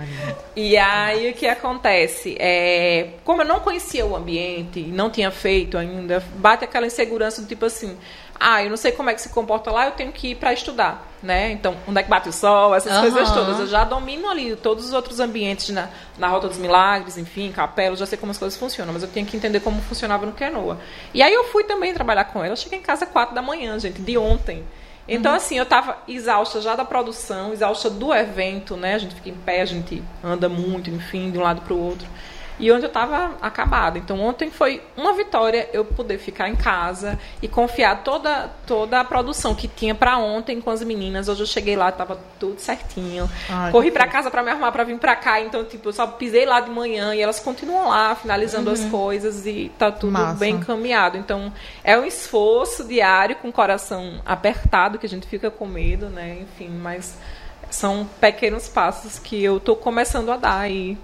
E 0.56 0.78
aí 0.78 1.30
o 1.30 1.34
que 1.34 1.48
acontece? 1.48 2.36
É, 2.40 3.10
como 3.24 3.42
eu 3.42 3.46
não 3.46 3.60
conhecia 3.60 4.06
o 4.06 4.16
ambiente, 4.16 4.82
não 4.82 5.10
tinha 5.10 5.32
feito 5.32 5.78
ainda, 5.78 6.24
bate 6.36 6.64
aquela 6.64 6.88
insegurança 6.88 7.42
do 7.42 7.48
tipo 7.48 7.66
assim, 7.66 7.96
ah, 8.44 8.64
eu 8.64 8.72
não 8.72 8.78
sei 8.78 8.92
como 8.92 9.08
é 9.08 9.14
que 9.14 9.22
se 9.22 9.30
comporta 9.30 9.70
lá, 9.70 9.86
eu 9.86 9.92
tenho 9.92 10.12
que 10.12 10.30
ir 10.30 10.36
para 10.36 10.52
estudar, 10.52 11.08
né? 11.22 11.52
Então, 11.52 11.78
onde 11.88 12.00
é 12.00 12.04
que 12.04 12.10
bate 12.10 12.28
o 12.28 12.34
sol, 12.34 12.74
essas 12.74 12.92
Aham. 12.92 13.02
coisas 13.02 13.32
todas. 13.32 13.60
Eu 13.60 13.68
já 13.68 13.84
domino 13.84 14.28
ali 14.28 14.56
todos 14.56 14.86
os 14.86 14.94
outros 14.94 15.20
ambientes 15.20 15.70
na, 15.70 15.90
na 16.18 16.28
Rota 16.28 16.48
dos 16.48 16.58
Milagres, 16.58 17.20
enfim, 17.20 17.52
capela, 17.52 17.96
já 17.96 18.08
sei 18.08 18.18
como 18.18 18.32
as 18.32 18.40
coisas 18.40 18.58
funcionam, 18.58 18.94
mas 18.94 19.04
eu 19.04 19.10
tenho 19.10 19.28
que 19.28 19.38
entender 19.38 19.60
como 19.60 19.80
funcionava 19.84 20.26
no 20.26 20.32
Quenoa. 20.32 20.80
E 21.14 21.22
aí 21.22 21.32
eu 21.32 21.44
fui 21.46 21.66
também 21.66 21.94
trabalhar 21.94 22.26
com 22.26 22.44
ela, 22.44 22.54
eu 22.54 22.58
cheguei 22.58 22.80
em 22.80 22.82
casa 22.82 23.06
quatro 23.06 23.36
da 23.36 23.44
manhã, 23.44 23.78
gente, 23.78 24.02
de 24.02 24.18
ontem. 24.18 24.66
Então, 25.08 25.34
assim, 25.34 25.58
eu 25.58 25.66
tava 25.66 25.98
exausta 26.08 26.62
já 26.62 26.76
da 26.76 26.86
produção, 26.86 27.52
exausta 27.52 27.90
do 27.90 28.14
evento, 28.14 28.78
né? 28.78 28.96
A 28.96 28.98
gente 28.98 29.14
fica 29.16 29.30
em 29.30 29.36
pé, 29.36 29.62
a 29.62 29.66
gente 29.66 30.02
anda 30.24 30.48
muito, 30.48 30.90
enfim, 30.90 31.30
de 31.30 31.38
um 31.38 31.42
lado 31.42 31.62
para 31.62 31.74
o 31.74 31.80
outro. 31.80 32.08
E 32.60 32.72
onde 32.72 32.86
eu 32.86 32.90
tava 32.90 33.36
acabada. 33.42 33.98
Então, 33.98 34.20
ontem 34.20 34.52
foi 34.52 34.82
uma 34.96 35.14
vitória 35.14 35.70
eu 35.74 35.84
poder 35.84 36.18
ficar 36.18 36.50
em 36.50 36.56
casa 36.56 37.18
e 37.42 37.48
confiar 37.48 38.04
toda, 38.04 38.50
toda 38.68 39.00
a 39.00 39.04
produção 39.04 39.56
que 39.56 39.68
tinha 39.68 39.96
para 39.96 40.18
ontem 40.18 40.62
com 40.62 40.70
as 40.70 40.84
meninas. 40.84 41.28
Hoje 41.28 41.42
eu 41.42 41.48
cheguei 41.48 41.76
lá, 41.76 41.92
tava 41.92 42.20
tudo 42.40 42.60
certinho. 42.60 43.30
Ai, 43.50 43.72
Corri 43.72 43.92
para 43.92 44.08
casa 44.08 44.30
para 44.30 44.44
me 44.44 44.52
arrumar 44.52 44.72
para 44.72 44.84
vir 44.84 44.98
para 44.98 45.16
cá. 45.16 45.42
Então, 45.42 45.64
tipo, 45.64 45.90
eu 45.90 45.94
só 45.94 46.06
pisei 46.06 46.46
lá 46.46 46.60
de 46.60 46.70
manhã 46.70 47.16
e 47.16 47.22
elas 47.22 47.40
continuam 47.40 47.90
lá, 47.90 48.16
finalizando 48.16 48.70
as 48.70 48.84
coisas 48.86 49.46
e 49.46 49.72
tá 49.78 49.92
tudo 49.92 50.14
Massa. 50.14 50.40
bem 50.40 50.56
encaminhado. 50.56 51.18
Então, 51.18 51.52
é 51.84 51.98
um 51.98 52.06
esforço 52.06 52.84
diário 52.84 53.36
com 53.38 53.50
o 53.50 53.54
coração 53.54 54.22
apertado, 54.26 55.00
que 55.00 55.06
a 55.06 55.10
gente 55.10 55.28
fica 55.28 55.50
com 55.50 55.66
medo, 55.66 56.10
né? 56.10 56.40
Enfim, 56.42 56.70
mas 56.70 57.18
são 57.70 58.08
pequenos 58.20 58.68
passos 58.68 59.18
que 59.18 59.42
eu 59.42 59.60
tô 59.60 59.76
começando 59.76 60.32
a 60.32 60.38
dar 60.38 60.70
e 60.70 60.98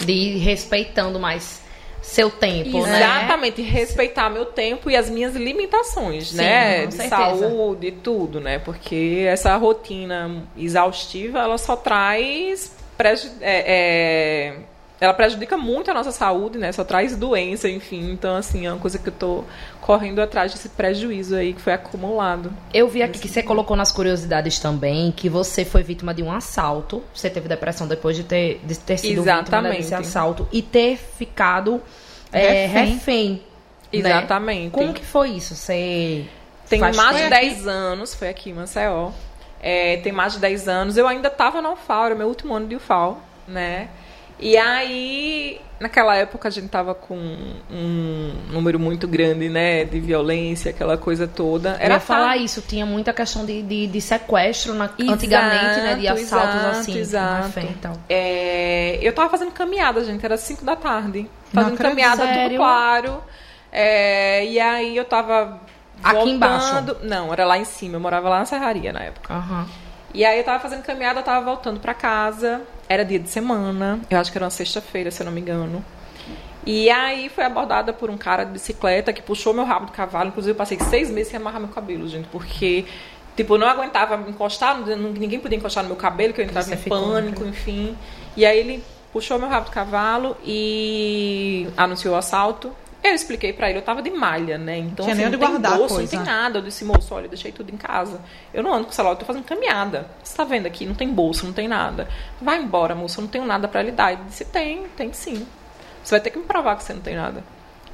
De 0.00 0.12
ir 0.12 0.38
respeitando 0.38 1.18
mais 1.18 1.62
seu 2.02 2.30
tempo, 2.30 2.82
né? 2.82 2.96
exatamente 2.98 3.62
respeitar 3.62 4.28
meu 4.28 4.44
tempo 4.44 4.90
e 4.90 4.96
as 4.96 5.08
minhas 5.08 5.34
limitações, 5.34 6.28
Sim, 6.28 6.36
né? 6.36 6.86
De 6.86 6.94
certeza. 6.94 7.48
saúde 7.48 7.86
e 7.86 7.92
tudo, 7.92 8.40
né? 8.40 8.58
Porque 8.58 9.24
essa 9.26 9.56
rotina 9.56 10.42
exaustiva, 10.56 11.38
ela 11.38 11.56
só 11.56 11.74
traz 11.76 12.70
é, 13.00 13.14
é, 13.40 14.54
ela 15.00 15.12
prejudica 15.12 15.56
muito 15.56 15.90
a 15.90 15.94
nossa 15.94 16.12
saúde, 16.12 16.56
né? 16.56 16.70
Só 16.72 16.84
traz 16.84 17.16
doença, 17.16 17.68
enfim. 17.68 18.10
Então, 18.12 18.36
assim, 18.36 18.66
é 18.66 18.72
uma 18.72 18.78
coisa 18.78 18.98
que 18.98 19.08
eu 19.08 19.12
tô 19.12 19.44
correndo 19.80 20.20
atrás 20.20 20.52
desse 20.52 20.68
prejuízo 20.68 21.34
aí 21.36 21.52
que 21.52 21.60
foi 21.60 21.72
acumulado. 21.72 22.52
Eu 22.72 22.88
vi 22.88 23.02
aqui 23.02 23.18
que 23.18 23.28
você 23.28 23.42
colocou 23.42 23.76
nas 23.76 23.90
curiosidades 23.90 24.58
também 24.58 25.12
que 25.12 25.28
você 25.28 25.64
foi 25.64 25.82
vítima 25.82 26.14
de 26.14 26.22
um 26.22 26.32
assalto. 26.32 27.02
Você 27.12 27.28
teve 27.28 27.48
depressão 27.48 27.86
depois 27.88 28.16
de 28.16 28.24
ter, 28.24 28.60
de 28.64 28.78
ter 28.78 28.96
sido 28.98 29.22
vítima 29.22 29.40
Exatamente. 29.40 29.76
desse 29.78 29.94
assalto 29.94 30.48
e 30.52 30.62
ter 30.62 30.96
ficado 30.96 31.82
é, 32.32 32.66
Refém. 32.66 32.94
refém. 32.94 33.42
né? 33.92 34.10
Exatamente. 34.10 34.70
Como 34.70 34.92
que 34.94 35.04
foi 35.04 35.30
isso? 35.30 35.54
Você 35.54 36.24
Tem 36.68 36.80
faz 36.80 36.96
mais 36.96 37.16
de 37.16 37.22
tempo? 37.24 37.30
10 37.30 37.66
anos, 37.66 38.14
foi 38.14 38.28
aqui 38.28 38.50
em 38.50 38.54
Maceió. 38.54 39.10
É, 39.60 39.96
tem 39.98 40.12
mais 40.12 40.34
de 40.34 40.38
10 40.40 40.68
anos. 40.68 40.96
Eu 40.96 41.08
ainda 41.08 41.28
estava 41.28 41.60
na 41.60 41.72
UFAL, 41.72 42.06
era 42.06 42.14
meu 42.14 42.28
último 42.28 42.54
ano 42.54 42.66
de 42.68 42.76
UFAL, 42.76 43.20
né? 43.46 43.88
E 44.38 44.56
aí, 44.56 45.60
naquela 45.78 46.16
época, 46.16 46.48
a 46.48 46.50
gente 46.50 46.68
tava 46.68 46.94
com 46.94 47.16
um 47.70 48.32
número 48.50 48.78
muito 48.80 49.06
grande, 49.06 49.48
né? 49.48 49.84
De 49.84 50.00
violência, 50.00 50.70
aquela 50.70 50.98
coisa 50.98 51.26
toda. 51.28 51.76
Era 51.80 52.00
falar 52.00 52.30
fa- 52.30 52.36
isso, 52.36 52.60
tinha 52.60 52.84
muita 52.84 53.12
questão 53.12 53.46
de, 53.46 53.62
de, 53.62 53.86
de 53.86 54.00
sequestro 54.00 54.74
na- 54.74 54.90
antigamente, 55.00 55.80
né? 55.80 55.94
De 55.94 56.06
Exato, 56.06 56.34
assaltos 56.36 56.54
exato, 56.60 56.78
assim. 56.78 56.98
exato. 56.98 57.46
refém 57.46 57.70
e 57.70 57.74
tal. 57.74 57.92
É, 58.08 58.98
eu 59.00 59.12
tava 59.12 59.28
fazendo 59.30 59.52
caminhada, 59.52 60.04
gente, 60.04 60.24
era 60.24 60.36
5 60.36 60.64
da 60.64 60.74
tarde. 60.76 61.28
Fazendo 61.52 61.76
caminhada 61.78 62.24
Sério? 62.24 62.42
tudo 62.48 62.56
claro. 62.56 63.22
É, 63.70 64.44
e 64.46 64.58
aí 64.60 64.96
eu 64.96 65.04
tava. 65.04 65.60
Aqui 66.02 66.14
voltando- 66.16 66.34
embaixo? 66.34 66.96
Não, 67.02 67.32
era 67.32 67.44
lá 67.44 67.56
em 67.56 67.64
cima. 67.64 67.96
Eu 67.96 68.00
morava 68.00 68.28
lá 68.28 68.40
na 68.40 68.44
Serraria 68.44 68.92
na 68.92 69.00
época. 69.04 69.32
Aham. 69.32 69.66
E 70.12 70.24
aí 70.24 70.38
eu 70.38 70.44
tava 70.44 70.60
fazendo 70.60 70.82
caminhada, 70.82 71.20
eu 71.20 71.24
tava 71.24 71.44
voltando 71.44 71.80
pra 71.80 71.94
casa. 71.94 72.60
Era 72.88 73.04
dia 73.04 73.18
de 73.18 73.28
semana. 73.28 74.00
Eu 74.10 74.18
acho 74.18 74.30
que 74.30 74.38
era 74.38 74.44
uma 74.44 74.50
sexta-feira, 74.50 75.10
se 75.10 75.22
eu 75.22 75.24
não 75.26 75.32
me 75.32 75.40
engano. 75.40 75.84
E 76.66 76.88
aí 76.90 77.28
foi 77.28 77.44
abordada 77.44 77.92
por 77.92 78.08
um 78.10 78.16
cara 78.16 78.44
de 78.44 78.52
bicicleta 78.52 79.12
que 79.12 79.20
puxou 79.22 79.52
meu 79.52 79.64
rabo 79.64 79.86
de 79.86 79.92
cavalo. 79.92 80.28
Inclusive, 80.28 80.52
eu 80.52 80.56
passei 80.56 80.78
seis 80.80 81.10
meses 81.10 81.30
sem 81.30 81.38
amarrar 81.38 81.60
meu 81.60 81.70
cabelo, 81.70 82.08
gente, 82.08 82.28
porque. 82.28 82.84
Tipo, 83.36 83.54
eu 83.54 83.58
não 83.58 83.66
aguentava 83.66 84.14
encostar, 84.30 84.78
não- 84.78 85.10
ninguém 85.10 85.40
podia 85.40 85.58
encostar 85.58 85.82
no 85.82 85.88
meu 85.88 85.96
cabelo, 85.98 86.32
que 86.32 86.40
eu 86.40 86.44
entrava 86.44 86.68
Você 86.68 86.74
em 86.74 86.88
pânico, 86.88 87.44
enfim. 87.44 87.96
E 88.36 88.46
aí 88.46 88.58
ele 88.58 88.82
puxou 89.12 89.38
meu 89.40 89.48
rabo 89.48 89.66
de 89.66 89.72
cavalo 89.72 90.36
e 90.44 91.66
anunciou 91.76 92.14
o 92.14 92.16
assalto. 92.16 92.70
Eu 93.04 93.14
expliquei 93.14 93.52
pra 93.52 93.68
ele, 93.68 93.78
eu 93.78 93.82
tava 93.82 94.00
de 94.00 94.10
malha, 94.10 94.56
né? 94.56 94.78
Então, 94.78 95.04
Tinha 95.04 95.12
assim, 95.12 95.22
nem 95.24 95.30
não 95.30 95.38
tem 95.38 95.48
guardar 95.50 95.76
bolso, 95.76 95.96
coisa. 95.96 96.16
não 96.16 96.24
tem 96.24 96.32
nada. 96.34 96.58
Eu 96.58 96.62
disse, 96.62 96.86
moço, 96.86 97.14
olha, 97.14 97.26
eu 97.26 97.28
deixei 97.28 97.52
tudo 97.52 97.70
em 97.70 97.76
casa. 97.76 98.18
Eu 98.52 98.62
não 98.62 98.72
ando 98.72 98.86
com 98.86 98.92
celular, 98.92 99.12
eu 99.12 99.18
tô 99.18 99.26
fazendo 99.26 99.44
caminhada. 99.44 100.08
Você 100.22 100.34
tá 100.34 100.42
vendo 100.42 100.64
aqui? 100.64 100.86
Não 100.86 100.94
tem 100.94 101.12
bolso, 101.12 101.44
não 101.44 101.52
tem 101.52 101.68
nada. 101.68 102.08
Vai 102.40 102.58
embora, 102.62 102.94
moço, 102.94 103.20
eu 103.20 103.22
não 103.24 103.28
tenho 103.28 103.44
nada 103.44 103.68
pra 103.68 103.82
lhe 103.82 103.90
dar. 103.90 104.14
Ele 104.14 104.22
disse, 104.26 104.46
tem, 104.46 104.84
tem 104.96 105.12
sim. 105.12 105.46
Você 106.02 106.12
vai 106.14 106.20
ter 106.20 106.30
que 106.30 106.38
me 106.38 106.44
provar 106.44 106.76
que 106.76 106.82
você 106.82 106.94
não 106.94 107.02
tem 107.02 107.14
nada. 107.14 107.44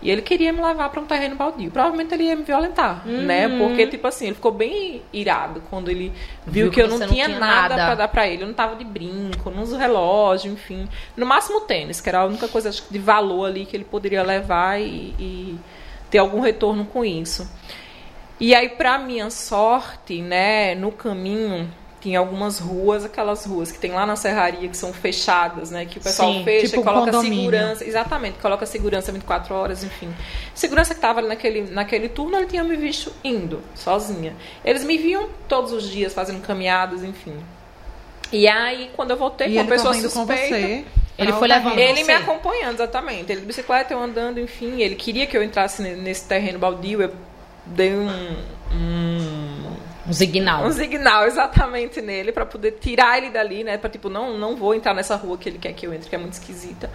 E 0.02 0.10
ele 0.10 0.22
queria 0.22 0.52
me 0.52 0.62
levar 0.62 0.88
pra 0.88 1.00
um 1.00 1.04
terreno 1.04 1.36
baldio. 1.36 1.70
Provavelmente 1.70 2.14
ele 2.14 2.24
ia 2.24 2.36
me 2.36 2.42
violentar, 2.42 3.06
né? 3.06 3.46
Uhum. 3.46 3.58
Porque, 3.58 3.86
tipo 3.86 4.06
assim, 4.06 4.26
ele 4.26 4.34
ficou 4.34 4.50
bem 4.50 5.02
irado 5.12 5.62
quando 5.68 5.90
ele 5.90 6.12
viu, 6.46 6.64
Viu 6.64 6.68
que, 6.70 6.76
que 6.76 6.82
eu 6.82 6.88
não 6.88 6.96
você 6.96 7.06
não 7.06 7.12
tinha, 7.12 7.26
tinha 7.26 7.38
nada, 7.38 7.76
nada. 7.76 7.86
pra 7.86 7.94
dar 7.94 8.08
pra 8.08 8.26
ele. 8.26 8.42
Eu 8.42 8.46
não 8.46 8.54
tava 8.54 8.76
de 8.76 8.84
brinco, 8.84 9.50
não 9.50 9.62
uso 9.62 9.76
relógio, 9.76 10.52
enfim. 10.52 10.88
No 11.16 11.26
máximo 11.26 11.60
tênis, 11.60 12.00
que 12.00 12.08
era 12.08 12.20
a 12.20 12.24
única 12.24 12.48
coisa 12.48 12.70
de 12.70 12.98
valor 12.98 13.46
ali 13.46 13.66
que 13.66 13.76
ele 13.76 13.84
poderia 13.84 14.22
levar 14.22 14.80
e, 14.80 15.14
e 15.18 15.58
ter 16.10 16.18
algum 16.18 16.40
retorno 16.40 16.86
com 16.86 17.04
isso. 17.04 17.48
E 18.40 18.54
aí, 18.54 18.70
pra 18.70 18.96
minha 18.98 19.28
sorte, 19.28 20.22
né, 20.22 20.74
no 20.74 20.90
caminho 20.90 21.70
tinha 22.00 22.18
algumas 22.18 22.58
ruas, 22.58 23.04
aquelas 23.04 23.44
ruas 23.44 23.70
que 23.70 23.78
tem 23.78 23.92
lá 23.92 24.06
na 24.06 24.16
serraria 24.16 24.68
que 24.68 24.76
são 24.76 24.92
fechadas, 24.92 25.70
né, 25.70 25.84
que 25.84 25.98
o 25.98 26.00
pessoal 26.00 26.32
Sim, 26.32 26.44
fecha 26.44 26.68
tipo 26.68 26.80
e 26.80 26.84
coloca 26.84 27.10
condomínio. 27.12 27.38
segurança, 27.38 27.84
exatamente, 27.84 28.38
coloca 28.38 28.64
segurança 28.66 29.12
24 29.12 29.54
horas, 29.54 29.84
enfim. 29.84 30.08
Segurança 30.54 30.94
que 30.94 31.00
tava 31.00 31.20
ali 31.20 31.28
naquele 31.28 31.62
naquele 31.70 32.08
turno, 32.08 32.36
ele 32.36 32.46
tinha 32.46 32.64
me 32.64 32.76
visto 32.76 33.12
indo 33.22 33.60
sozinha. 33.74 34.34
Eles 34.64 34.82
me 34.82 34.96
viam 34.96 35.28
todos 35.48 35.72
os 35.72 35.88
dias 35.90 36.14
fazendo 36.14 36.40
caminhadas, 36.40 37.04
enfim. 37.04 37.34
E 38.32 38.46
aí, 38.48 38.90
quando 38.94 39.10
eu 39.10 39.16
voltei 39.16 39.48
E 39.48 39.54
com 39.54 39.60
ele 39.60 39.68
pessoa 39.68 39.96
indo 39.96 40.08
com 40.08 40.20
suspeita, 40.20 40.56
você. 40.56 40.84
Ele 41.18 41.32
foi 41.34 41.48
levando 41.48 41.78
ele 41.78 42.04
me 42.04 42.12
acompanhando, 42.14 42.74
exatamente. 42.76 43.30
Ele 43.30 43.40
de 43.42 43.46
bicicleta, 43.46 43.92
eu 43.92 44.00
andando, 44.02 44.40
enfim. 44.40 44.80
Ele 44.80 44.94
queria 44.94 45.26
que 45.26 45.36
eu 45.36 45.42
entrasse 45.42 45.82
ne- 45.82 45.96
nesse 45.96 46.24
terreno 46.26 46.58
baldio. 46.58 47.02
Eu 47.02 47.12
dei 47.66 47.92
um, 47.92 48.08
um, 48.72 49.49
Um 50.08 50.12
signal. 50.12 50.64
um 50.64 50.72
signal 50.72 51.26
exatamente 51.26 52.00
nele 52.00 52.32
pra 52.32 52.46
poder 52.46 52.72
tirar 52.80 53.18
ele 53.18 53.30
dali, 53.30 53.62
né? 53.64 53.76
Pra 53.76 53.88
tipo, 53.90 54.08
não, 54.08 54.36
não 54.38 54.56
vou 54.56 54.74
entrar 54.74 54.94
nessa 54.94 55.14
rua 55.16 55.36
que 55.38 55.48
ele 55.48 55.58
quer 55.58 55.72
que 55.72 55.86
eu 55.86 55.92
entre, 55.94 56.08
que 56.08 56.14
é 56.14 56.18
muito 56.18 56.32
esquisita. 56.34 56.90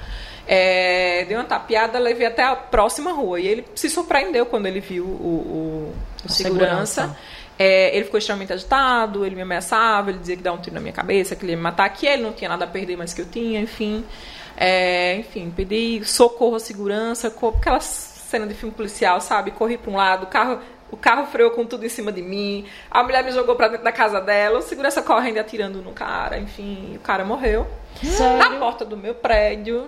É, 0.48 1.26
dei 1.28 1.36
uma 1.36 1.44
tapeada, 1.44 1.98
levei 2.00 2.28
até 2.28 2.44
a 2.44 2.56
próxima 2.56 3.12
rua. 3.14 3.40
E 3.40 3.48
ele 3.48 3.66
se 3.76 3.90
surpreendeu 3.90 4.46
quando 4.46 4.66
ele 4.68 4.80
viu 4.80 5.04
o, 5.06 5.08
o- 5.08 5.94
o 6.26 6.30
segurança. 6.30 7.02
segurança. 7.02 7.18
É, 7.58 7.96
ele 7.96 8.04
ficou 8.06 8.18
extremamente 8.18 8.52
agitado, 8.52 9.26
ele 9.26 9.34
me 9.36 9.42
ameaçava, 9.42 10.10
ele 10.10 10.20
dizia 10.20 10.36
que 10.36 10.44
dava 10.44 10.58
um 10.58 10.62
tiro 10.62 10.76
na 10.76 10.82
minha 10.82 10.92
cabeça, 10.92 11.36
que 11.38 11.46
ele 11.46 11.54
ia 11.54 11.58
me 11.58 11.64
matar, 11.64 11.88
que 11.90 12.06
ele 12.06 12.22
não 12.22 12.34
tinha 12.34 12.50
nada 12.50 12.66
a 12.66 12.68
perder, 12.68 12.98
mas 12.98 13.14
que 13.14 13.22
eu 13.22 13.26
tinha, 13.26 13.62
enfim. 13.62 14.04
É, 14.58 15.16
enfim, 15.18 15.52
pedi 15.56 16.02
socorro 16.06 16.56
à 16.56 16.60
segurança, 16.60 17.28
aquela 17.28 17.80
cena 17.80 18.46
de 18.46 18.54
filme 18.54 18.74
policial, 18.76 19.22
sabe? 19.22 19.52
Corri 19.52 19.78
para 19.78 19.92
um 19.92 19.96
lado, 19.96 20.24
o 20.24 20.28
carro, 20.28 20.60
o 20.96 20.98
carro 20.98 21.28
freou 21.28 21.52
com 21.52 21.66
tudo 21.66 21.86
em 21.86 21.90
cima 21.90 22.12
de 22.12 22.22
mim, 22.22 22.66
a 22.90 23.04
mulher 23.04 23.24
me 23.24 23.32
jogou 23.32 23.56
para 23.56 23.68
dentro 23.68 23.84
da 23.84 23.92
casa 23.92 24.22
dela, 24.22 24.60
o 24.60 24.62
segurança 24.62 25.02
correndo 25.02 25.36
e 25.36 25.40
atirando 25.40 25.82
no 25.82 25.92
cara, 25.92 26.38
enfim, 26.38 26.94
o 26.96 27.00
cara 27.00 27.26
morreu 27.26 27.68
na 28.38 28.52
porta 28.58 28.86
do 28.86 28.96
meu 28.96 29.14
prédio, 29.14 29.88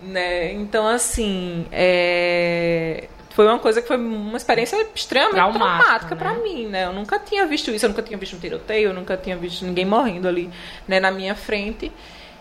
né? 0.00 0.52
Então, 0.52 0.86
assim, 0.86 1.66
é, 1.70 3.08
foi 3.30 3.46
uma 3.46 3.60
coisa 3.60 3.80
que 3.80 3.86
foi 3.86 3.96
uma 3.96 4.36
experiência 4.36 4.76
extremamente 4.92 5.36
Traumática, 5.36 5.84
traumática 5.84 6.14
né? 6.16 6.20
pra 6.20 6.34
mim, 6.34 6.66
né? 6.66 6.86
Eu 6.86 6.92
nunca 6.92 7.20
tinha 7.20 7.46
visto 7.46 7.70
isso, 7.70 7.86
eu 7.86 7.90
nunca 7.90 8.02
tinha 8.02 8.18
visto 8.18 8.34
um 8.34 8.40
tiroteio, 8.40 8.88
eu 8.88 8.94
nunca 8.94 9.16
tinha 9.16 9.36
visto 9.36 9.64
ninguém 9.64 9.84
morrendo 9.84 10.26
ali, 10.26 10.50
né, 10.88 10.98
na 10.98 11.12
minha 11.12 11.36
frente. 11.36 11.92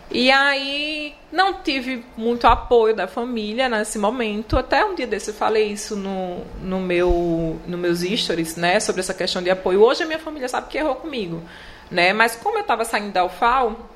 E 0.10 0.32
aí 0.32 1.14
não 1.32 1.56
tive 1.56 2.04
muito 2.16 2.48
apoio 2.48 2.96
da 2.96 3.08
família 3.08 3.68
nesse 3.68 4.00
momento. 4.00 4.58
Até 4.58 4.86
um 4.86 4.96
dia 4.96 5.06
desse 5.06 5.32
eu 5.32 5.34
falei 5.34 5.68
isso 5.68 5.96
no, 5.96 6.46
no 6.62 6.80
meu 6.80 7.60
no 7.68 7.78
meus 7.78 8.02
stories, 8.02 8.56
né, 8.56 8.80
sobre 8.80 9.02
essa 9.02 9.14
questão 9.14 9.42
de 9.42 9.50
apoio. 9.50 9.82
Hoje 9.82 10.04
a 10.04 10.06
minha 10.06 10.20
família 10.20 10.48
sabe 10.48 10.70
que 10.70 10.78
errou 10.78 10.96
comigo, 10.96 11.42
né? 11.92 12.14
Mas 12.14 12.36
como 12.36 12.58
eu 12.58 12.62
estava 12.62 12.86
saindo 12.86 13.12
da 13.12 13.26
UFAL, 13.26 13.90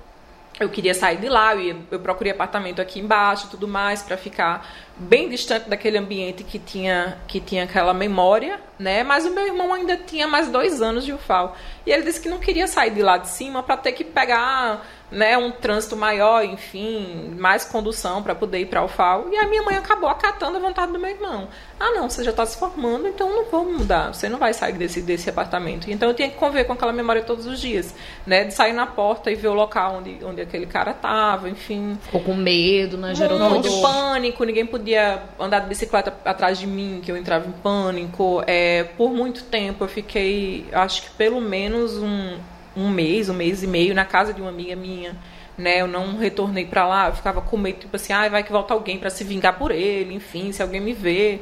eu 0.60 0.70
queria 0.70 0.94
sair 0.94 1.18
de 1.18 1.30
lá, 1.30 1.56
eu, 1.56 1.62
ia, 1.62 1.78
eu 1.90 2.00
procurei 2.00 2.34
apartamento 2.34 2.82
aqui 2.82 3.00
embaixo, 3.00 3.48
tudo 3.50 3.68
mais, 3.68 4.04
para 4.04 4.18
ficar 4.18 4.70
bem 4.98 5.30
distante 5.30 5.70
daquele 5.70 5.98
ambiente 5.98 6.44
que 6.44 6.60
tinha 6.60 7.18
que 7.26 7.40
tinha 7.40 7.64
aquela 7.64 7.94
memória, 7.94 8.60
né? 8.78 9.02
Mas 9.04 9.26
o 9.26 9.32
meu 9.32 9.48
irmão 9.48 9.74
ainda 9.74 9.96
tinha 9.96 10.28
mais 10.28 10.50
dois 10.50 10.82
anos 10.82 11.06
de 11.06 11.14
UFAL 11.14 11.56
e 11.86 11.92
ele 11.92 12.04
disse 12.04 12.20
que 12.20 12.30
não 12.30 12.38
queria 12.38 12.68
sair 12.68 12.92
de 12.92 13.02
lá 13.02 13.18
de 13.18 13.30
cima 13.30 13.64
para 13.64 13.78
ter 13.78 13.94
que 13.94 14.04
pegar 14.04 14.86
né, 15.12 15.38
um 15.38 15.52
trânsito 15.52 15.96
maior, 15.96 16.44
enfim, 16.44 17.36
mais 17.38 17.66
condução 17.66 18.24
para 18.24 18.34
poder 18.34 18.60
ir 18.60 18.68
para 18.68 18.84
o 18.84 18.88
FAO. 18.88 19.28
E 19.32 19.38
a 19.38 19.48
minha 19.48 19.62
mãe 19.62 19.76
acabou 19.76 20.10
acatando 20.10 20.58
a 20.58 20.60
vontade 20.60 20.94
do 20.94 21.00
meu 21.00 21.10
irmão. 21.10 21.50
Ah, 21.80 21.92
não, 21.92 22.10
você 22.10 22.24
já 22.24 22.32
está 22.32 22.46
se 22.46 22.58
formando, 22.58 23.08
então 23.08 23.30
não 23.30 23.46
vou 23.46 23.66
mudar. 23.66 24.14
Você 24.14 24.30
não 24.30 24.40
vai 24.40 24.54
sair 24.54 24.74
desse, 24.74 25.02
desse 25.02 25.30
apartamento. 25.30 25.92
Então 25.92 26.08
eu 26.08 26.16
tinha 26.16 26.30
que 26.30 26.38
conviver 26.38 26.64
com 26.64 26.74
aquela 26.74 26.94
memória 26.94 27.22
todos 27.22 27.46
os 27.46 27.60
dias, 27.60 27.94
né? 28.26 28.46
De 28.46 28.54
sair 28.54 28.72
na 28.72 28.86
porta 28.86 29.30
e 29.30 29.36
ver 29.36 29.50
o 29.50 29.54
local 29.54 29.96
onde, 29.98 30.18
onde 30.24 30.42
aquele 30.42 30.66
cara 30.66 30.92
estava, 30.92 31.50
enfim. 31.50 31.98
Ficou 32.04 32.22
com 32.22 32.34
medo, 32.34 32.98
né? 32.98 33.14
Gerou 33.14 33.38
muito 33.38 33.68
todo... 33.68 33.82
pânico, 33.82 34.44
ninguém 34.46 34.66
podia 34.66 35.24
andar 35.40 35.60
de 35.60 35.68
bicicleta 35.68 36.14
atrás 36.24 36.58
de 36.58 36.68
mim, 36.68 37.02
que 37.04 37.12
eu 37.12 37.18
entrava 37.18 37.48
em 37.48 37.52
pânico. 37.52 38.44
É, 38.48 38.84
por 38.96 39.12
muito 39.12 39.44
tempo 39.44 39.84
eu 39.84 39.90
fiquei, 39.90 40.66
acho 40.72 41.04
que 41.04 41.10
pelo 41.12 41.42
menos 41.42 41.98
um, 41.98 42.38
um 42.76 42.90
mês, 42.90 43.30
um 43.30 43.34
mês 43.34 43.64
e 43.64 43.68
meio 43.68 43.94
na 43.94 44.06
casa 44.06 44.34
de 44.34 44.42
uma 44.42 44.50
amiga 44.50 44.76
minha, 44.76 45.16
né? 45.58 45.82
Eu 45.82 45.88
não 45.88 46.18
retornei 46.18 46.66
para 46.66 46.88
lá, 46.88 47.08
eu 47.10 47.16
ficava 47.16 47.42
com 47.42 47.58
medo, 47.58 47.80
tipo 47.80 47.96
assim, 47.96 48.14
ah, 48.14 48.28
vai 48.30 48.44
que 48.44 48.52
volta 48.52 48.74
alguém 48.74 48.98
para 48.98 49.10
se 49.10 49.24
vingar 49.24 49.58
por 49.58 49.72
ele, 49.72 50.14
enfim, 50.14 50.52
se 50.52 50.62
alguém 50.62 50.82
me 50.82 50.94
vê. 50.94 51.40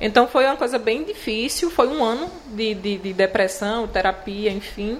Então 0.00 0.26
foi 0.26 0.44
uma 0.44 0.56
coisa 0.56 0.78
bem 0.78 1.04
difícil, 1.04 1.70
foi 1.70 1.88
um 1.88 2.02
ano 2.02 2.28
de, 2.54 2.74
de, 2.74 2.98
de 2.98 3.12
depressão, 3.12 3.86
terapia, 3.86 4.50
enfim. 4.50 4.98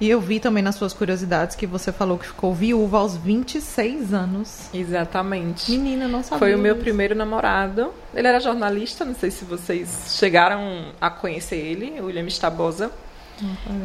E 0.00 0.10
eu 0.10 0.20
vi 0.20 0.40
também 0.40 0.62
nas 0.62 0.74
suas 0.74 0.92
curiosidades 0.92 1.54
que 1.54 1.66
você 1.66 1.92
falou 1.92 2.18
que 2.18 2.26
ficou 2.26 2.52
viúva 2.52 2.98
aos 2.98 3.16
26 3.16 4.12
anos. 4.12 4.68
Exatamente. 4.74 5.70
Menina, 5.70 6.08
não 6.08 6.22
sabia. 6.22 6.38
Foi 6.38 6.54
o 6.54 6.58
meu 6.58 6.76
primeiro 6.76 7.14
namorado. 7.14 7.92
Ele 8.14 8.26
era 8.26 8.40
jornalista, 8.40 9.04
não 9.04 9.14
sei 9.14 9.30
se 9.30 9.44
vocês 9.44 10.16
chegaram 10.18 10.86
a 11.00 11.08
conhecer 11.08 11.56
ele, 11.56 12.00
William 12.00 12.26
Stabosa. 12.26 12.90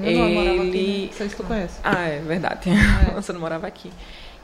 Eu 0.03 0.17
não 0.19 0.29
morava 0.29 0.63
aqui, 0.63 1.11
né? 1.19 1.29
Se 1.29 1.35
tu 1.35 1.43
conhece. 1.43 1.79
Ah, 1.83 2.03
é 2.07 2.19
verdade. 2.19 2.69
É. 2.69 3.11
Você 3.15 3.33
não 3.33 3.39
morava 3.39 3.67
aqui. 3.67 3.91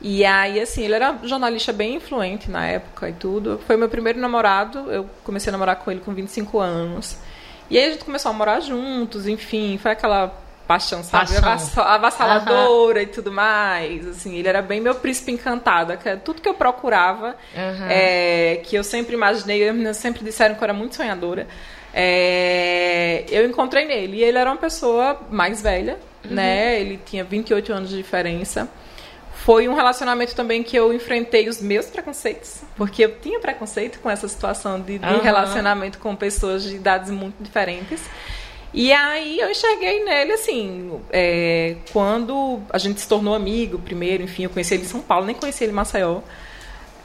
E 0.01 0.25
aí, 0.25 0.59
assim, 0.59 0.83
ele 0.83 0.95
era 0.95 1.17
jornalista 1.23 1.71
bem 1.71 1.95
influente 1.95 2.51
na 2.51 2.65
época 2.65 3.09
e 3.09 3.13
tudo. 3.13 3.59
Foi 3.65 3.77
meu 3.77 3.87
primeiro 3.87 4.19
namorado. 4.19 4.91
Eu 4.91 5.09
comecei 5.23 5.49
a 5.49 5.53
namorar 5.53 5.77
com 5.77 5.89
ele 5.89 6.01
com 6.01 6.13
25 6.13 6.59
anos. 6.59 7.17
E 7.69 7.77
aí 7.77 7.85
a 7.85 7.91
gente 7.91 8.03
começou 8.03 8.29
a 8.29 8.33
morar 8.33 8.59
juntos, 8.59 9.25
enfim, 9.27 9.79
foi 9.81 9.91
aquela 9.91 10.27
paixão, 10.67 11.01
sabe? 11.03 11.39
Paixão. 11.39 11.83
Avassaladora 11.83 12.99
uhum. 12.99 13.03
e 13.03 13.07
tudo 13.07 13.31
mais. 13.31 14.05
Assim, 14.07 14.35
ele 14.35 14.47
era 14.47 14.61
bem 14.61 14.81
meu 14.81 14.95
príncipe 14.95 15.31
encantado. 15.31 15.93
Tudo 16.23 16.41
que 16.41 16.49
eu 16.49 16.53
procurava, 16.53 17.35
uhum. 17.55 17.87
é, 17.89 18.61
que 18.63 18.75
eu 18.75 18.83
sempre 18.83 19.13
imaginei, 19.13 19.63
eu 19.63 19.93
sempre 19.93 20.23
disseram 20.23 20.55
que 20.55 20.61
eu 20.61 20.65
era 20.65 20.73
muito 20.73 20.95
sonhadora 20.95 21.47
é, 21.93 23.25
eu 23.29 23.45
encontrei 23.45 23.85
nele. 23.85 24.17
E 24.17 24.23
ele 24.23 24.37
era 24.37 24.49
uma 24.49 24.57
pessoa 24.57 25.21
mais 25.29 25.61
velha, 25.61 25.99
uhum. 26.25 26.33
né? 26.33 26.79
Ele 26.81 26.99
tinha 27.05 27.23
28 27.23 27.71
anos 27.71 27.89
de 27.89 27.97
diferença. 27.97 28.67
Foi 29.35 29.67
um 29.67 29.73
relacionamento 29.73 30.33
também 30.35 30.63
que 30.63 30.75
eu 30.75 30.93
enfrentei 30.93 31.49
os 31.49 31.61
meus 31.61 31.87
preconceitos, 31.87 32.61
porque 32.77 33.03
eu 33.03 33.19
tinha 33.19 33.39
preconceito 33.41 33.99
com 33.99 34.09
essa 34.09 34.25
situação 34.27 34.79
de, 34.79 34.97
de 34.97 35.05
uhum. 35.05 35.19
relacionamento 35.19 35.99
com 35.99 36.15
pessoas 36.15 36.63
de 36.63 36.75
idades 36.75 37.11
muito 37.11 37.35
diferentes. 37.43 38.01
E 38.73 38.91
aí 38.91 39.39
eu 39.39 39.51
enxerguei 39.51 40.03
nele 40.03 40.31
assim, 40.31 40.99
é, 41.11 41.75
quando 41.91 42.61
a 42.71 42.77
gente 42.77 43.01
se 43.01 43.07
tornou 43.07 43.35
amigo 43.35 43.77
primeiro, 43.77 44.23
enfim, 44.23 44.45
eu 44.45 44.49
conheci 44.49 44.73
ele 44.73 44.83
em 44.83 44.87
São 44.87 45.01
Paulo, 45.01 45.25
nem 45.25 45.35
conheci 45.35 45.65
ele 45.65 45.73
em 45.73 45.75
Maceió. 45.75 46.21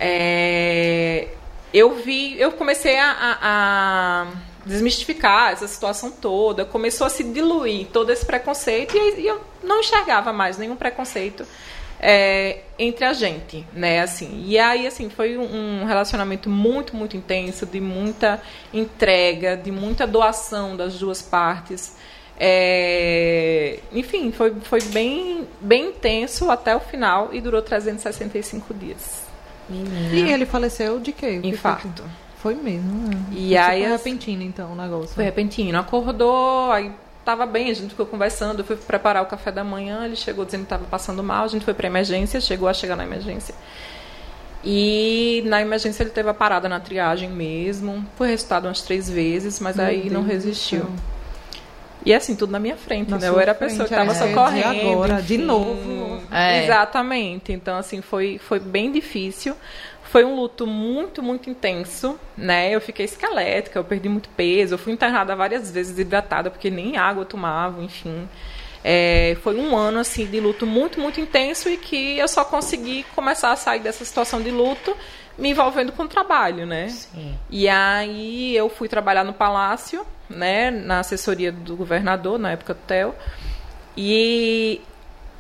É, 0.01 1.29
eu 1.75 1.97
vi, 1.97 2.41
eu 2.41 2.53
comecei 2.53 2.97
a, 2.99 3.11
a, 3.11 3.39
a 3.43 4.27
desmistificar 4.69 5.53
essa 5.53 5.67
situação 5.67 6.11
toda, 6.11 6.65
começou 6.65 7.07
a 7.07 7.11
se 7.11 7.25
diluir 7.25 7.87
todo 7.93 8.11
esse 8.11 8.25
preconceito 8.25 8.97
e, 8.97 9.23
e 9.23 9.27
eu 9.27 9.41
não 9.63 9.81
enxergava 9.81 10.33
mais 10.33 10.59
nenhum 10.59 10.77
preconceito 10.77 11.47
é, 12.01 12.61
entre 12.79 13.05
a 13.05 13.13
gente, 13.13 13.67
né, 13.73 14.01
assim. 14.01 14.45
E 14.47 14.59
aí, 14.59 14.87
assim, 14.87 15.11
foi 15.11 15.37
um 15.37 15.85
relacionamento 15.85 16.49
muito, 16.49 16.95
muito 16.95 17.17
intenso, 17.17 17.67
de 17.67 17.81
muita 17.81 18.41
entrega, 18.73 19.57
de 19.57 19.73
muita 19.73 20.07
doação 20.07 20.77
das 20.77 20.99
duas 20.99 21.21
partes. 21.21 21.97
É, 22.39 23.81
enfim, 23.93 24.31
foi, 24.31 24.55
foi 24.63 24.81
bem, 24.81 25.49
bem 25.61 25.89
intenso 25.89 26.51
até 26.51 26.77
o 26.77 26.81
final 26.81 27.31
e 27.33 27.41
durou 27.41 27.61
365 27.61 28.73
dias. 28.75 29.27
E 29.71 30.33
ele 30.33 30.47
faleceu 30.47 31.01
de 31.01 31.13
quê? 31.13 31.41
Infarto. 31.43 32.05
Foi 32.43 32.55
mesmo, 32.55 33.09
né? 33.09 33.21
E 33.33 33.55
Isso 33.55 33.63
aí. 33.63 33.83
Foi 33.83 33.91
repentino, 33.93 34.43
então, 34.43 34.73
o 34.73 34.77
negócio. 34.77 35.15
Foi 35.15 35.25
repentino. 35.25 35.79
Acordou, 35.79 36.71
aí 36.71 36.93
tava 37.25 37.45
bem, 37.45 37.71
a 37.71 37.75
gente 37.75 37.91
ficou 37.91 38.07
conversando, 38.07 38.61
eu 38.61 38.65
fui 38.65 38.77
preparar 38.77 39.23
o 39.23 39.27
café 39.27 39.53
da 39.53 39.63
manhã, 39.63 40.07
ele 40.07 40.17
chegou 40.17 40.47
dizendo 40.47 40.61
que 40.61 40.67
estava 40.67 40.85
passando 40.87 41.23
mal, 41.23 41.45
a 41.45 41.49
gente 41.49 41.63
foi 41.63 41.75
para 41.75 41.87
emergência, 41.87 42.41
chegou 42.41 42.67
a 42.69 42.73
chegar 42.73 42.97
na 42.97 43.05
emergência. 43.05 43.55
E 44.65 45.43
na 45.45 45.61
emergência 45.61 46.03
ele 46.03 46.11
teve 46.11 46.29
a 46.31 46.35
parada 46.35 46.69
na 46.69 46.81
triagem 46.81 47.29
mesmo, 47.29 48.05
foi 48.17 48.29
resultado 48.29 48.67
umas 48.67 48.81
três 48.81 49.11
vezes, 49.11 49.61
mas 49.61 49.77
Meu 49.77 49.85
aí 49.85 50.01
Deus 50.03 50.13
não 50.13 50.23
resistiu. 50.23 50.87
E 52.05 52.15
assim, 52.15 52.35
tudo 52.35 52.51
na 52.51 52.59
minha 52.59 52.77
frente, 52.77 53.11
na 53.11 53.19
né? 53.19 53.29
Eu 53.29 53.39
era 53.39 53.53
a 53.53 53.55
pessoa 53.55 53.87
que 53.87 53.93
estava 53.93 54.13
é, 54.13 54.15
socorrendo. 54.15 54.91
agora, 54.91 55.15
enfim. 55.15 55.27
de 55.27 55.39
novo. 55.39 56.23
É. 56.31 56.65
Exatamente. 56.65 57.53
Então, 57.53 57.77
assim, 57.77 58.01
foi, 58.01 58.39
foi 58.39 58.59
bem 58.59 58.91
difícil. 58.91 59.55
Foi 60.11 60.25
um 60.25 60.35
luto 60.35 60.67
muito, 60.67 61.23
muito 61.23 61.51
intenso, 61.51 62.19
né? 62.37 62.75
Eu 62.75 62.81
fiquei 62.81 63.05
esquelética, 63.05 63.79
eu 63.79 63.85
perdi 63.85 64.09
muito 64.09 64.29
peso, 64.31 64.75
eu 64.75 64.79
fui 64.79 64.93
internada 64.93 65.37
várias 65.37 65.71
vezes 65.71 65.95
desidratada, 65.95 66.51
porque 66.51 66.71
nem 66.71 66.97
água 66.97 67.23
eu 67.23 67.27
tomava, 67.27 67.83
enfim. 67.83 68.29
É, 68.83 69.37
foi 69.43 69.57
um 69.59 69.77
ano 69.77 69.99
assim 69.99 70.25
de 70.25 70.41
luto 70.41 70.67
muito, 70.67 71.01
muito 71.01 71.21
intenso 71.21 71.69
e 71.69 71.77
que 71.77 72.19
eu 72.19 72.27
só 72.27 72.45
consegui 72.45 73.05
começar 73.15 73.53
a 73.53 73.57
sair 73.57 73.81
dessa 73.81 74.05
situação 74.05 74.41
de 74.41 74.51
luto 74.51 74.97
me 75.37 75.51
envolvendo 75.51 75.93
com 75.93 76.05
o 76.05 76.09
trabalho, 76.09 76.67
né? 76.67 76.89
Sim. 76.89 77.39
E 77.51 77.69
aí 77.69 78.57
eu 78.57 78.69
fui 78.69 78.89
trabalhar 78.89 79.25
no 79.25 79.33
palácio, 79.33 80.07
né, 80.29 80.71
na 80.71 81.01
assessoria 81.01 81.53
do 81.53 81.77
governador, 81.77 82.39
na 82.39 82.53
época 82.53 82.75
do 82.75 82.81
TEL. 82.81 83.15
E 83.97 84.81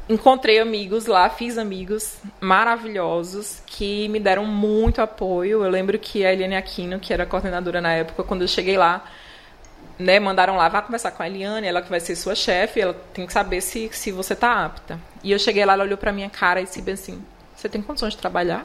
encontrei 0.08 0.58
amigos 0.58 1.06
lá, 1.06 1.28
fiz 1.28 1.58
amigos 1.58 2.16
maravilhosos 2.40 3.62
que 3.66 4.08
me 4.08 4.18
deram 4.18 4.44
muito 4.44 5.02
apoio. 5.02 5.62
Eu 5.62 5.70
lembro 5.70 5.98
que 5.98 6.24
a 6.24 6.32
Eliane 6.32 6.56
Aquino, 6.56 6.98
que 6.98 7.12
era 7.12 7.26
coordenadora 7.26 7.80
na 7.80 7.92
época, 7.92 8.22
quando 8.22 8.42
eu 8.42 8.48
cheguei 8.48 8.76
lá, 8.76 9.04
né, 9.98 10.18
mandaram 10.18 10.56
lá, 10.56 10.68
vá 10.68 10.80
conversar 10.80 11.10
com 11.10 11.22
a 11.22 11.28
Eliane, 11.28 11.66
ela 11.66 11.82
que 11.82 11.90
vai 11.90 12.00
ser 12.00 12.16
sua 12.16 12.34
chefe, 12.34 12.80
ela 12.80 12.94
tem 13.12 13.26
que 13.26 13.32
saber 13.32 13.60
se, 13.60 13.90
se 13.92 14.10
você 14.10 14.34
tá 14.34 14.64
apta. 14.64 14.98
E 15.22 15.32
eu 15.32 15.38
cheguei 15.38 15.64
lá, 15.64 15.74
ela 15.74 15.84
olhou 15.84 15.98
pra 15.98 16.12
minha 16.12 16.30
cara 16.30 16.60
e 16.60 16.64
disse 16.64 16.80
bem 16.80 16.94
assim, 16.94 17.22
você 17.54 17.68
tem 17.68 17.82
condições 17.82 18.14
de 18.14 18.18
trabalhar? 18.18 18.64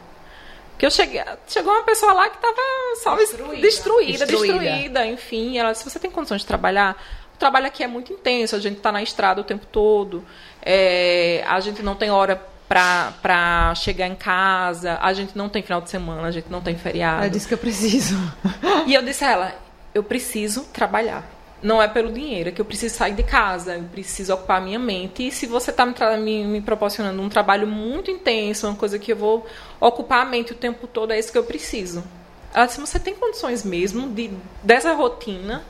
Porque 0.71 0.85
eu 0.85 0.91
cheguei, 0.91 1.21
chegou 1.47 1.73
uma 1.73 1.83
pessoa 1.83 2.13
lá 2.13 2.29
que 2.29 2.35
estava 2.35 2.55
só 3.03 3.15
destruída, 3.15 3.61
destruída, 3.61 4.25
destruída, 4.25 4.53
destruída, 4.59 5.05
enfim. 5.07 5.57
Ela 5.57 5.71
disse, 5.71 5.83
você 5.83 5.99
tem 5.99 6.09
condições 6.09 6.41
de 6.41 6.47
trabalhar? 6.47 6.97
Trabalho 7.43 7.67
aqui 7.67 7.83
é 7.83 7.87
muito 7.87 8.13
intenso, 8.13 8.55
a 8.55 8.59
gente 8.59 8.77
está 8.77 8.89
na 8.89 9.03
estrada 9.03 9.41
o 9.41 9.43
tempo 9.43 9.65
todo, 9.65 10.23
é, 10.61 11.43
a 11.45 11.59
gente 11.59 11.83
não 11.83 11.93
tem 11.93 12.09
hora 12.09 12.41
para 12.69 13.75
chegar 13.75 14.07
em 14.07 14.15
casa, 14.15 14.97
a 15.01 15.11
gente 15.11 15.37
não 15.37 15.49
tem 15.49 15.61
final 15.61 15.81
de 15.81 15.89
semana, 15.89 16.25
a 16.25 16.31
gente 16.31 16.49
não 16.49 16.61
tem 16.61 16.77
feriado. 16.77 17.25
É 17.25 17.27
disso 17.27 17.45
que 17.45 17.53
eu 17.53 17.57
preciso. 17.57 18.15
E 18.87 18.93
eu 18.93 19.01
disse 19.01 19.25
a 19.25 19.31
ela, 19.31 19.55
eu 19.93 20.01
preciso 20.05 20.63
trabalhar. 20.71 21.29
Não 21.61 21.81
é 21.81 21.87
pelo 21.89 22.13
dinheiro, 22.13 22.47
é 22.47 22.51
que 22.53 22.61
eu 22.61 22.65
preciso 22.65 22.95
sair 22.95 23.13
de 23.13 23.23
casa, 23.23 23.75
eu 23.75 23.83
preciso 23.83 24.33
ocupar 24.33 24.61
minha 24.61 24.79
mente. 24.79 25.27
E 25.27 25.29
se 25.29 25.45
você 25.45 25.71
está 25.71 25.85
me, 25.85 25.93
me, 26.19 26.45
me, 26.45 26.61
proporcionando 26.61 27.21
um 27.21 27.27
trabalho 27.27 27.67
muito 27.67 28.09
intenso, 28.09 28.67
uma 28.67 28.75
coisa 28.77 28.97
que 28.97 29.11
eu 29.11 29.17
vou 29.17 29.45
ocupar 29.81 30.21
a 30.21 30.25
mente 30.25 30.53
o 30.53 30.55
tempo 30.55 30.87
todo, 30.87 31.11
é 31.11 31.19
isso 31.19 31.29
que 31.29 31.37
eu 31.37 31.43
preciso. 31.43 32.05
Ela 32.53 32.67
disse, 32.67 32.79
você 32.79 32.97
tem 33.01 33.13
condições 33.13 33.65
mesmo 33.65 34.07
de, 34.07 34.31
dessa 34.63 34.93
rotina? 34.93 35.61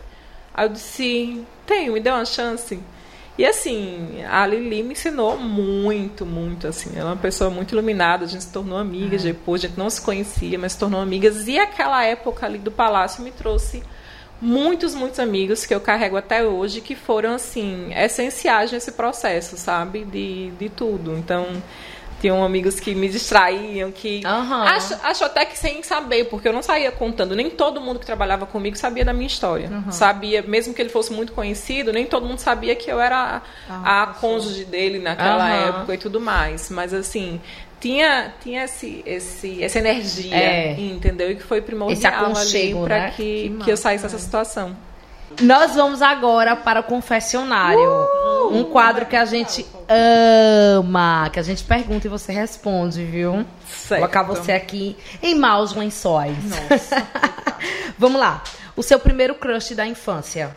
Aí 0.53 0.67
eu 0.67 0.69
disse, 0.69 1.43
tenho, 1.65 1.93
me 1.93 1.99
deu 1.99 2.13
uma 2.13 2.26
chance. 2.26 2.80
E 3.36 3.43
assim, 3.45 4.23
a 4.30 4.45
Lili 4.45 4.84
me 4.84 4.93
ensinou 4.93 5.38
muito, 5.38 6.26
muito, 6.26 6.67
assim. 6.67 6.91
Ela 6.95 7.10
é 7.10 7.13
uma 7.13 7.21
pessoa 7.21 7.49
muito 7.49 7.71
iluminada, 7.73 8.26
a 8.26 8.28
gente 8.28 8.43
se 8.43 8.52
tornou 8.52 8.78
amigas 8.78 9.21
é. 9.21 9.30
depois, 9.30 9.63
a 9.63 9.67
gente 9.67 9.78
não 9.78 9.89
se 9.89 10.02
conhecia, 10.02 10.58
mas 10.60 10.73
se 10.73 10.80
tornou 10.80 11.02
amigas. 11.02 11.47
E 11.47 11.58
aquela 11.58 12.04
época 12.04 12.45
ali 12.45 12.60
do 12.60 12.71
palácio 12.71 13.23
me 13.23 13.32
trouxe 13.32 13.82
muitos, 14.39 14.93
muitos 14.93 15.19
amigos 15.19 15.65
que 15.65 15.73
eu 15.73 15.82
carrego 15.82 16.15
até 16.15 16.43
hoje 16.43 16.80
que 16.80 16.95
foram, 16.95 17.34
assim, 17.34 17.91
essenciais 17.95 18.71
nesse 18.71 18.91
processo, 18.91 19.58
sabe? 19.58 20.04
De, 20.06 20.52
de 20.52 20.69
tudo. 20.69 21.17
Então, 21.17 21.47
tinham 22.23 22.41
amigos 22.41 22.79
que 22.79 22.95
me 22.95 23.09
distraíam, 23.09 23.91
que. 23.91 24.21
Uhum. 24.25 24.63
Acho, 24.63 24.95
acho, 25.03 25.25
até 25.25 25.43
que 25.43 25.59
sem 25.59 25.83
saber, 25.83 26.29
porque 26.29 26.47
eu 26.47 26.53
não 26.53 26.63
saía 26.63 26.89
contando. 26.89 27.36
Nem 27.36 27.49
todo 27.49 27.81
mundo 27.81 27.99
que 27.99 28.05
trabalhava 28.05 28.45
comigo 28.45 28.77
sabia 28.77 29.03
da 29.03 29.12
minha 29.12 29.27
história. 29.27 29.69
Uhum. 29.69 29.91
Sabia, 29.91 30.41
mesmo 30.41 30.73
que 30.73 30.81
ele 30.81 30.88
fosse 30.89 31.12
muito 31.12 31.33
conhecido, 31.33 31.91
nem 31.91 32.05
todo 32.05 32.25
mundo 32.25 32.39
sabia 32.39 32.77
que 32.77 32.89
eu 32.89 32.97
era 32.97 33.41
a, 33.69 34.03
a 34.03 34.07
cônjuge 34.07 34.63
dele 34.63 34.99
naquela 34.99 35.49
época 35.49 35.95
e 35.95 35.97
tudo 35.97 36.21
mais. 36.21 36.69
Mas 36.69 36.93
assim. 36.93 37.41
tinha, 37.81 38.33
tinha 38.41 38.63
esse, 38.63 39.03
esse, 39.05 39.62
essa 39.62 39.79
energia, 39.79 40.33
É. 40.33 40.79
entendeu? 40.79 41.29
E 41.29 41.36
que 41.36 41.43
foi 41.43 41.59
primordial 41.62 42.33
ali 42.38 42.73
pra 42.86 42.99
né? 42.99 43.13
que, 43.17 43.49
Que 43.49 43.63
que 43.65 43.69
eu 43.69 43.75
saísse 43.75 44.05
dessa 44.05 44.17
situação. 44.17 44.73
Nós 45.41 45.75
vamos 45.75 46.01
agora 46.01 46.55
para 46.55 46.79
o 46.79 46.83
confessionário. 46.83 47.81
Uh! 47.81 48.22
Um 48.53 48.63
quadro 48.65 49.05
que 49.05 49.15
a 49.15 49.25
gente 49.25 49.65
ama, 50.77 51.29
que 51.31 51.39
a 51.39 51.43
gente 51.43 51.63
pergunta 51.63 52.07
e 52.07 52.09
você 52.09 52.31
responde, 52.31 53.03
viu? 53.03 53.45
Certo. 53.67 53.99
Colocar 54.01 54.23
você 54.23 54.51
aqui 54.51 54.95
em 55.21 55.35
maus 55.35 55.73
lençóis. 55.73 56.37
vamos 57.97 58.19
lá. 58.19 58.43
O 58.75 58.83
seu 58.83 58.99
primeiro 58.99 59.35
crush 59.35 59.75
da 59.75 59.85
infância. 59.85 60.55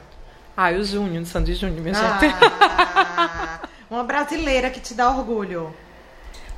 Ah, 0.56 0.70
o 0.70 0.82
Júnior, 0.82 1.22
do 1.22 1.28
Sandy 1.28 1.54
Júnior, 1.54 1.80
minha 1.82 1.94
gente. 1.94 2.34
Ah, 2.58 3.60
uma 3.90 4.02
brasileira 4.04 4.70
que 4.70 4.80
te 4.80 4.94
dá 4.94 5.10
orgulho. 5.10 5.74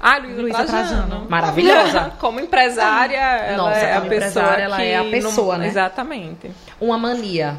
Ah, 0.01 0.19
Luísa, 0.19 0.41
Luísa 0.43 0.65
Trajano. 0.65 1.07
Trajano. 1.09 1.27
Maravilhosa. 1.29 2.13
Como 2.21 2.39
empresária, 2.39 3.17
ela 3.17 3.57
Nossa, 3.57 3.79
é 3.81 3.93
a 3.97 3.99
como 3.99 4.09
pessoa 4.11 4.29
empresária, 4.31 4.63
ela 4.63 4.77
que 4.77 4.83
é 4.83 4.97
a 4.97 5.03
não- 5.03 5.11
pessoa, 5.11 5.59
né? 5.59 5.67
Exatamente. 5.67 6.51
Uma 6.81 6.97
mania. 6.97 7.57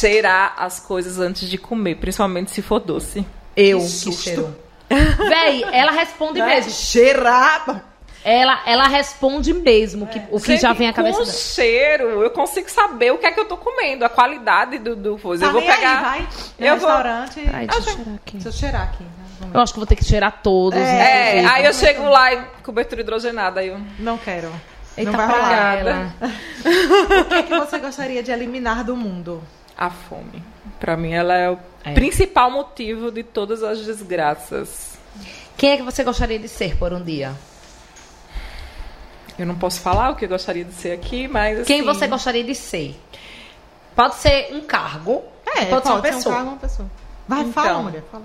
Cheirar 0.00 0.54
as 0.56 0.80
coisas 0.80 1.18
antes 1.18 1.48
de 1.48 1.58
comer, 1.58 1.96
principalmente 1.96 2.50
se 2.50 2.62
for 2.62 2.80
doce. 2.80 3.24
Eu 3.56 3.78
Que 3.80 3.84
que, 3.84 4.12
cheiro. 4.12 4.56
Véi, 4.88 5.64
ela 5.72 5.92
responde 5.92 6.40
mesmo. 6.42 6.70
Cheirar. 6.72 7.84
Ela, 8.24 8.60
ela 8.66 8.86
responde 8.86 9.54
mesmo 9.54 10.06
que, 10.06 10.20
o 10.30 10.38
que 10.38 10.56
já 10.58 10.72
vem 10.74 10.88
à 10.88 10.92
cabeça 10.92 11.18
Com 11.18 11.24
dela. 11.24 11.34
cheiro, 11.36 12.04
eu 12.22 12.30
consigo 12.30 12.70
saber 12.70 13.12
o 13.12 13.18
que 13.18 13.24
é 13.26 13.32
que 13.32 13.40
eu 13.40 13.46
tô 13.46 13.56
comendo, 13.56 14.04
a 14.04 14.10
qualidade 14.10 14.78
do, 14.78 14.94
do 14.94 15.16
coisa. 15.18 15.42
Tá 15.44 15.48
eu 15.48 15.52
vou 15.52 15.60
nem 15.62 15.70
pegar. 15.74 15.96
aí, 15.96 16.02
vai. 16.02 16.28
No 16.58 16.66
eu 16.66 16.76
vou- 16.76 16.88
restaurante. 16.88 17.50
Ai, 17.52 17.66
deixa 17.66 17.78
eu 17.80 17.94
cheirar 17.94 18.14
aqui. 18.14 18.32
Deixa 18.34 18.48
eu 18.48 18.52
cheirar 18.52 18.82
aqui. 18.82 19.02
né? 19.04 19.10
Vamos 19.40 19.54
Eu 19.54 19.60
acho 19.62 19.72
que 19.72 19.78
vou 19.78 19.86
ter 19.86 19.96
que 19.96 20.04
cheirar 20.04 20.40
todos. 20.42 20.78
É, 20.78 21.30
inclusive. 21.38 21.54
aí 21.54 21.64
eu 21.64 21.72
chego 21.72 22.04
lá 22.10 22.34
e 22.34 22.42
cobertura 22.62 23.00
hidrogenada. 23.00 23.60
Aí 23.60 23.68
eu... 23.68 23.80
Não 23.98 24.18
quero. 24.18 24.52
Eita, 24.98 25.10
não 25.10 25.16
vai 25.18 25.26
rolar. 25.26 25.78
ela. 25.78 26.14
O 27.20 27.24
que, 27.24 27.34
é 27.34 27.42
que 27.44 27.58
você 27.58 27.78
gostaria 27.78 28.22
de 28.22 28.30
eliminar 28.30 28.84
do 28.84 28.94
mundo? 28.94 29.42
A 29.80 29.88
fome. 29.88 30.44
Pra 30.78 30.94
mim, 30.96 31.12
ela 31.14 31.34
é 31.34 31.50
o 31.50 31.58
É. 31.84 31.94
principal 31.94 32.50
motivo 32.50 33.10
de 33.10 33.22
todas 33.22 33.62
as 33.62 33.78
desgraças. 33.80 34.98
Quem 35.56 35.70
é 35.72 35.76
que 35.78 35.82
você 35.82 36.04
gostaria 36.04 36.38
de 36.38 36.48
ser 36.48 36.76
por 36.76 36.92
um 36.92 37.02
dia? 37.02 37.34
Eu 39.38 39.46
não 39.46 39.54
posso 39.54 39.80
falar 39.80 40.10
o 40.10 40.16
que 40.16 40.26
eu 40.26 40.28
gostaria 40.28 40.64
de 40.64 40.74
ser 40.74 40.92
aqui, 40.92 41.26
mas 41.26 41.60
assim... 41.60 41.66
Quem 41.66 41.82
você 41.82 42.06
gostaria 42.06 42.44
de 42.44 42.54
ser? 42.54 43.00
Pode 43.96 44.16
ser 44.16 44.52
um 44.52 44.60
cargo. 44.60 45.24
pode, 45.70 45.86
ser 45.86 45.92
uma 45.92 46.02
pessoa. 46.02 46.34
um 46.34 46.36
cargo, 46.36 46.50
uma 46.50 46.58
pessoa. 46.58 46.90
Vai, 47.26 47.40
Então. 47.40 47.52
fala, 47.52 47.82
mulher, 47.82 48.02
fala. 48.12 48.24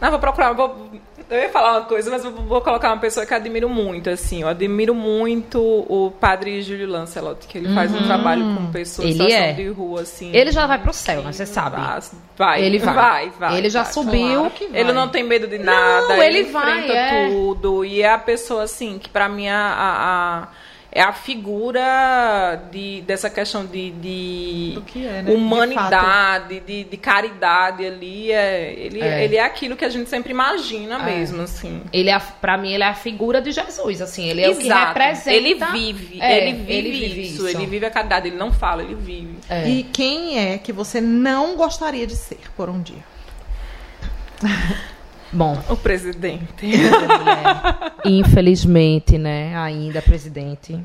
Não, 0.00 0.10
vou 0.10 0.18
procurar. 0.20 0.52
Vou, 0.52 0.90
eu 1.30 1.38
ia 1.40 1.48
falar 1.48 1.78
uma 1.78 1.86
coisa, 1.86 2.10
mas 2.10 2.22
vou, 2.22 2.32
vou 2.32 2.60
colocar 2.60 2.88
uma 2.92 2.98
pessoa 3.00 3.24
que 3.24 3.32
eu 3.32 3.36
admiro 3.36 3.68
muito, 3.68 4.10
assim. 4.10 4.42
Eu 4.42 4.48
admiro 4.48 4.94
muito 4.94 5.58
o 5.60 6.12
padre 6.20 6.60
Júlio 6.62 6.86
Lancelot, 6.88 7.46
que 7.46 7.58
ele 7.58 7.74
faz 7.74 7.92
um 7.94 8.02
trabalho 8.04 8.44
com 8.56 8.70
pessoas 8.70 9.14
Uhum. 9.16 9.24
Ele 9.24 9.32
é. 9.32 9.52
de 9.52 9.68
rua, 9.68 10.02
assim. 10.02 10.30
Ele 10.34 10.50
já 10.52 10.66
vai 10.66 10.78
pro 10.78 10.92
céu, 10.92 11.22
né? 11.22 11.32
Você 11.32 11.46
sabe. 11.46 11.76
Vai, 12.36 12.62
Ele 12.62 12.78
vai. 12.78 12.94
vai, 12.94 13.30
vai, 13.38 13.56
Ele 13.58 13.70
já 13.70 13.82
vai. 13.82 13.92
subiu. 13.92 14.52
Ele 14.72 14.92
não 14.92 15.08
tem 15.08 15.22
medo 15.24 15.46
de 15.46 15.58
nada, 15.58 16.08
Não, 16.08 16.22
ele 16.22 16.38
ele, 16.40 16.50
vai, 16.50 16.78
enfrenta 16.80 16.92
é. 16.94 17.28
tudo. 17.30 17.84
E 17.84 18.02
é 18.02 18.12
a 18.12 18.18
pessoa, 18.18 18.62
assim, 18.64 18.98
que 18.98 19.08
pra 19.08 19.28
mim 19.28 19.46
é 19.46 19.52
a, 19.52 19.74
a- 20.44 20.48
é 20.96 21.02
a 21.02 21.12
figura 21.12 22.62
de, 22.72 23.02
dessa 23.02 23.28
questão 23.28 23.66
de, 23.66 23.90
de 23.90 24.80
que 24.86 25.06
é, 25.06 25.20
né? 25.20 25.30
De 25.30 25.32
humanidade, 25.32 26.60
de, 26.60 26.84
de 26.84 26.96
caridade 26.96 27.84
ali. 27.84 28.32
É, 28.32 28.72
ele, 28.78 29.00
É. 29.02 29.24
ele 29.24 29.36
é 29.36 29.44
aquilo 29.44 29.76
que 29.76 29.84
a 29.84 29.88
gente 29.88 30.08
sempre 30.08 30.32
imagina 30.32 30.98
mesmo, 30.98 31.42
assim. 31.42 31.82
Ele 31.92 32.08
é, 32.08 32.18
pra 32.40 32.56
mim, 32.56 32.72
ele 32.72 32.82
é 32.82 32.86
a 32.88 32.94
figura 32.94 33.42
de 33.42 33.52
Jesus, 33.52 34.00
assim. 34.00 34.26
Ele 34.28 34.40
é 34.40 34.48
o 34.50 34.56
que 34.56 34.64
Exato. 34.64 34.86
representa. 34.98 35.30
Ele 35.32 35.54
vive, 35.54 36.18
É, 36.20 36.38
ele 36.48 36.56
vive, 36.56 36.72
ele 36.72 36.90
vive 36.92 37.20
isso, 37.22 37.46
isso. 37.46 37.58
Ele 37.58 37.66
vive 37.66 37.84
a 37.86 37.90
caridade, 37.90 38.28
ele 38.28 38.36
não 38.36 38.50
fala, 38.52 38.82
ele 38.82 38.94
vive. 38.94 39.36
É. 39.50 39.68
E 39.68 39.82
quem 39.82 40.38
é 40.38 40.56
que 40.58 40.72
você 40.72 41.00
não 41.00 41.56
gostaria 41.56 42.06
de 42.06 42.16
ser 42.16 42.40
por 42.56 42.70
um 42.70 42.80
dia? 42.80 43.04
Bom, 45.36 45.62
O 45.68 45.76
presidente. 45.76 46.66
mulher, 46.66 47.92
infelizmente, 48.04 49.18
né? 49.18 49.54
Ainda 49.56 50.00
presidente. 50.00 50.82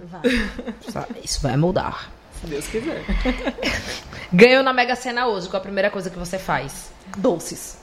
Isso 1.24 1.42
vai 1.42 1.56
mudar. 1.56 2.12
Se 2.42 2.48
Deus 2.48 2.68
quiser. 2.68 3.02
Ganhou 4.34 4.62
na 4.62 4.74
Mega 4.74 4.96
Sena 4.96 5.28
hoje. 5.28 5.48
Qual 5.48 5.60
a 5.60 5.64
primeira 5.64 5.90
coisa 5.90 6.10
que 6.10 6.20
você 6.20 6.38
faz? 6.38 6.92
Doces. 7.18 7.78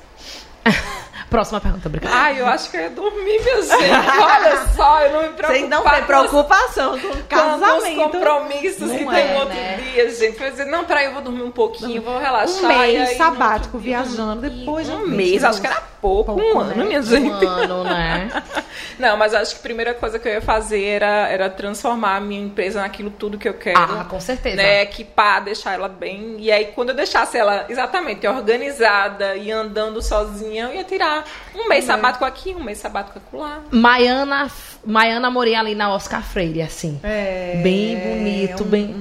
Próxima 1.28 1.60
pergunta, 1.60 1.88
obrigada. 1.88 2.14
Ai, 2.16 2.40
eu 2.40 2.46
acho 2.46 2.70
que 2.70 2.76
eu 2.78 2.80
ia 2.80 2.88
dormir, 2.90 3.38
minha 3.42 3.62
gente. 3.62 4.22
Olha 4.22 4.66
só, 4.74 5.02
eu 5.02 5.12
não 5.12 5.22
me 5.24 5.28
preocupo. 5.34 5.58
Sem 5.58 5.68
não 5.68 5.82
ter 5.84 6.06
preocupação 6.06 6.98
com 6.98 7.06
o 7.06 7.10
Com 7.10 7.16
os 7.18 7.22
casamento. 7.24 7.96
compromissos 8.02 8.88
Não 8.88 8.96
que 8.96 9.04
é, 9.04 9.06
tem 9.26 9.34
outro 9.36 9.54
né? 9.54 9.76
dia, 9.76 10.10
gente. 10.14 10.38
Vai 10.38 10.50
dizer, 10.50 10.64
não, 10.64 10.84
peraí, 10.86 11.04
eu 11.04 11.12
vou 11.12 11.20
dormir 11.20 11.42
um 11.42 11.50
pouquinho, 11.50 12.00
vou 12.00 12.18
relaxar. 12.18 12.64
Um 12.64 12.68
mês 12.68 13.10
aí, 13.10 13.16
sabático 13.16 13.78
dia, 13.78 13.98
viajando, 14.02 14.48
depois 14.48 14.88
Um 14.88 15.04
de 15.04 15.10
mês, 15.10 15.44
acho 15.44 15.60
que 15.60 15.66
era 15.66 15.82
pouco, 16.00 16.32
Pouco, 16.34 16.40
um 16.58 16.60
ano, 16.60 16.74
né? 16.76 16.84
minha 16.84 17.02
gente. 17.02 17.28
Um 17.44 17.48
ano, 17.48 17.84
né? 17.84 18.30
Não, 18.98 19.16
mas 19.16 19.34
acho 19.34 19.52
que 19.54 19.60
a 19.60 19.62
primeira 19.62 19.94
coisa 19.94 20.18
que 20.18 20.26
eu 20.28 20.32
ia 20.32 20.40
fazer 20.40 20.82
era, 20.82 21.28
era 21.28 21.50
transformar 21.50 22.16
a 22.16 22.20
minha 22.20 22.40
empresa 22.40 22.80
naquilo 22.80 23.10
tudo 23.10 23.36
que 23.36 23.48
eu 23.48 23.54
quero. 23.54 23.78
Ah, 23.78 24.06
com 24.08 24.20
certeza. 24.20 24.56
Né, 24.56 24.82
equipar, 24.82 25.44
deixar 25.44 25.74
ela 25.74 25.88
bem. 25.88 26.36
E 26.38 26.50
aí, 26.50 26.66
quando 26.74 26.90
eu 26.90 26.94
deixasse 26.94 27.36
ela 27.36 27.66
exatamente 27.68 28.26
organizada 28.26 29.36
e 29.36 29.50
andando 29.52 30.00
sozinha, 30.00 30.57
eu 30.58 30.74
ia 30.74 30.84
tirar 30.84 31.24
um 31.54 31.68
mês 31.68 31.84
sabático 31.84 32.24
aqui, 32.24 32.54
um 32.54 32.62
mês 32.62 32.78
sabático 32.78 33.18
acolá. 33.18 33.60
Maiana, 33.70 34.50
Maiana 34.84 35.30
morei 35.30 35.54
ali 35.54 35.74
na 35.74 35.92
Oscar 35.92 36.22
Freire, 36.22 36.62
assim. 36.62 36.98
É, 37.02 37.60
Bem 37.62 37.96
bonito, 37.98 38.64
bem. 38.64 38.94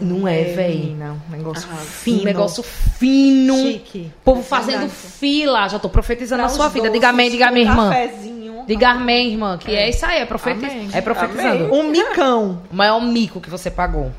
não 0.00 0.26
é, 0.26 0.42
véi? 0.44 0.94
Não, 0.98 1.14
um 1.28 1.30
negócio 1.36 1.68
Um 1.70 1.76
fino. 1.76 2.24
negócio 2.24 2.62
fino. 2.62 3.56
Chique. 3.56 4.10
Povo 4.24 4.40
É 4.40 4.44
fazendo 4.44 4.80
verdade. 4.80 4.92
fila. 4.92 5.68
Já 5.68 5.78
tô 5.78 5.88
profetizando 5.88 6.42
Pra 6.42 6.50
na 6.50 6.54
sua 6.56 6.68
vida. 6.68 6.90
Diga 6.90 7.08
amém, 7.08 7.30
diga 7.30 7.48
amém, 7.48 7.66
um 7.66 7.70
irmã. 7.70 7.88
cafezinho. 7.90 8.64
Diga 8.66 8.88
amém, 8.90 9.32
irmã. 9.32 9.58
Que 9.58 9.74
é, 9.74 9.90
isso 9.90 10.06
aí, 10.06 10.20
é, 10.20 10.24
profetiz... 10.26 10.94
É 10.94 11.00
profetizando. 11.00 11.66
Amém. 11.66 11.80
Um 11.80 11.90
micão. 11.90 12.62
O 12.72 12.74
maior 12.76 13.00
mico 13.00 13.40
que 13.40 13.50
você 13.50 13.70
pagou. 13.70 14.10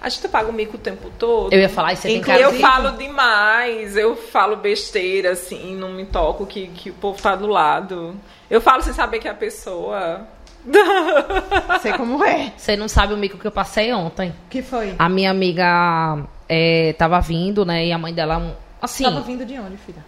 A 0.00 0.08
gente 0.08 0.26
paga 0.28 0.48
o 0.48 0.52
mico 0.52 0.76
o 0.76 0.80
tempo 0.80 1.10
todo. 1.18 1.52
Eu 1.52 1.60
ia 1.60 1.68
falar, 1.68 1.92
isso 1.92 2.02
você 2.02 2.08
tem 2.08 2.20
cara 2.20 2.40
Eu 2.40 2.52
de... 2.52 2.58
falo 2.58 2.92
demais, 2.92 3.96
eu 3.96 4.16
falo 4.16 4.56
besteira, 4.56 5.32
assim, 5.32 5.76
não 5.76 5.90
me 5.92 6.06
toco 6.06 6.46
que, 6.46 6.68
que 6.68 6.90
o 6.90 6.94
povo 6.94 7.20
tá 7.20 7.36
do 7.36 7.46
lado. 7.46 8.14
Eu 8.48 8.60
falo 8.60 8.82
sem 8.82 8.92
saber 8.94 9.18
que 9.18 9.28
é 9.28 9.30
a 9.30 9.34
pessoa. 9.34 10.26
Sei 11.80 11.92
como 11.92 12.22
é. 12.24 12.52
Você 12.56 12.76
não 12.76 12.88
sabe 12.88 13.14
o 13.14 13.16
mico 13.16 13.38
que 13.38 13.46
eu 13.46 13.52
passei 13.52 13.92
ontem. 13.92 14.34
que 14.48 14.62
foi? 14.62 14.94
A 14.98 15.08
minha 15.08 15.30
amiga 15.30 16.18
é, 16.48 16.94
tava 16.98 17.20
vindo, 17.20 17.64
né? 17.64 17.86
E 17.86 17.92
a 17.92 17.98
mãe 17.98 18.12
dela, 18.12 18.56
assim, 18.80 19.04
Tava 19.04 19.20
vindo 19.20 19.44
de 19.44 19.58
onde, 19.58 19.76
filha? 19.78 20.04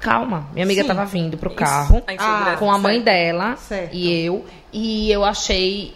calma. 0.00 0.46
Minha 0.52 0.66
amiga 0.66 0.82
Sim. 0.82 0.88
tava 0.88 1.06
vindo 1.06 1.38
pro 1.38 1.48
carro 1.54 2.02
A 2.06 2.12
insegurança, 2.12 2.56
com 2.58 2.70
a 2.70 2.76
mãe 2.78 2.96
certo. 2.96 3.04
dela 3.06 3.56
Certo. 3.56 3.94
e 3.94 4.24
eu. 4.26 4.44
E 4.72 5.10
eu 5.10 5.24
achei. 5.24 5.94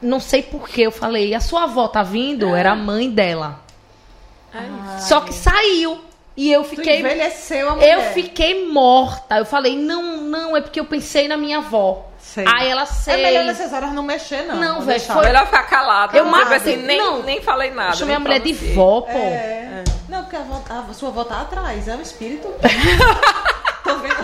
Não 0.00 0.20
sei 0.20 0.42
por 0.42 0.68
que 0.68 0.82
eu 0.82 0.90
falei, 0.92 1.34
a 1.34 1.40
sua 1.40 1.64
avó 1.64 1.88
tá 1.88 2.02
vindo? 2.02 2.54
Era 2.54 2.72
a 2.72 2.76
mãe 2.76 3.10
dela. 3.10 3.60
Ai, 4.54 4.68
Só 5.00 5.20
que 5.20 5.32
saiu. 5.34 6.00
E 6.36 6.52
eu 6.52 6.62
Tu 6.62 6.68
fiquei. 6.76 7.00
envelheceu 7.00 7.68
a 7.68 7.74
mulher. 7.74 7.94
Eu 7.94 8.12
fiquei 8.12 8.68
morta. 8.70 9.38
Eu 9.38 9.44
falei, 9.44 9.76
não, 9.76 10.18
não, 10.18 10.56
é 10.56 10.60
porque 10.60 10.78
eu 10.78 10.84
pensei 10.84 11.26
na 11.26 11.36
minha 11.36 11.58
avó. 11.58 12.06
Sei. 12.20 12.44
Aí 12.46 12.68
ela 12.68 12.82
É 12.82 12.86
sei. 12.86 13.16
melhor 13.22 13.44
nessas 13.44 13.72
horas 13.72 13.92
não 13.92 14.04
mexer, 14.04 14.42
não. 14.42 14.54
Não, 14.56 14.80
velho, 14.82 15.00
foi- 15.00 15.24
Melhor 15.26 15.46
ficar 15.46 15.64
calada. 15.64 16.16
Eu 16.16 16.24
não, 16.24 16.30
matei- 16.30 16.56
assim, 16.58 16.76
nem, 16.76 16.98
não. 16.98 17.22
nem 17.24 17.40
falei 17.42 17.72
nada. 17.72 17.96
Chamei 17.96 18.14
a 18.14 18.20
mulher 18.20 18.38
de 18.40 18.52
vó, 18.52 19.00
pô. 19.00 19.18
É. 19.18 19.82
Não, 20.08 20.22
porque 20.22 20.36
a, 20.36 20.40
vó- 20.42 20.62
a 20.90 20.94
sua 20.94 21.08
avó 21.08 21.24
tá 21.24 21.40
atrás, 21.40 21.88
é 21.88 21.96
um 21.96 22.00
espírito. 22.02 22.46
Tô 23.82 23.96
vendo. 23.96 24.14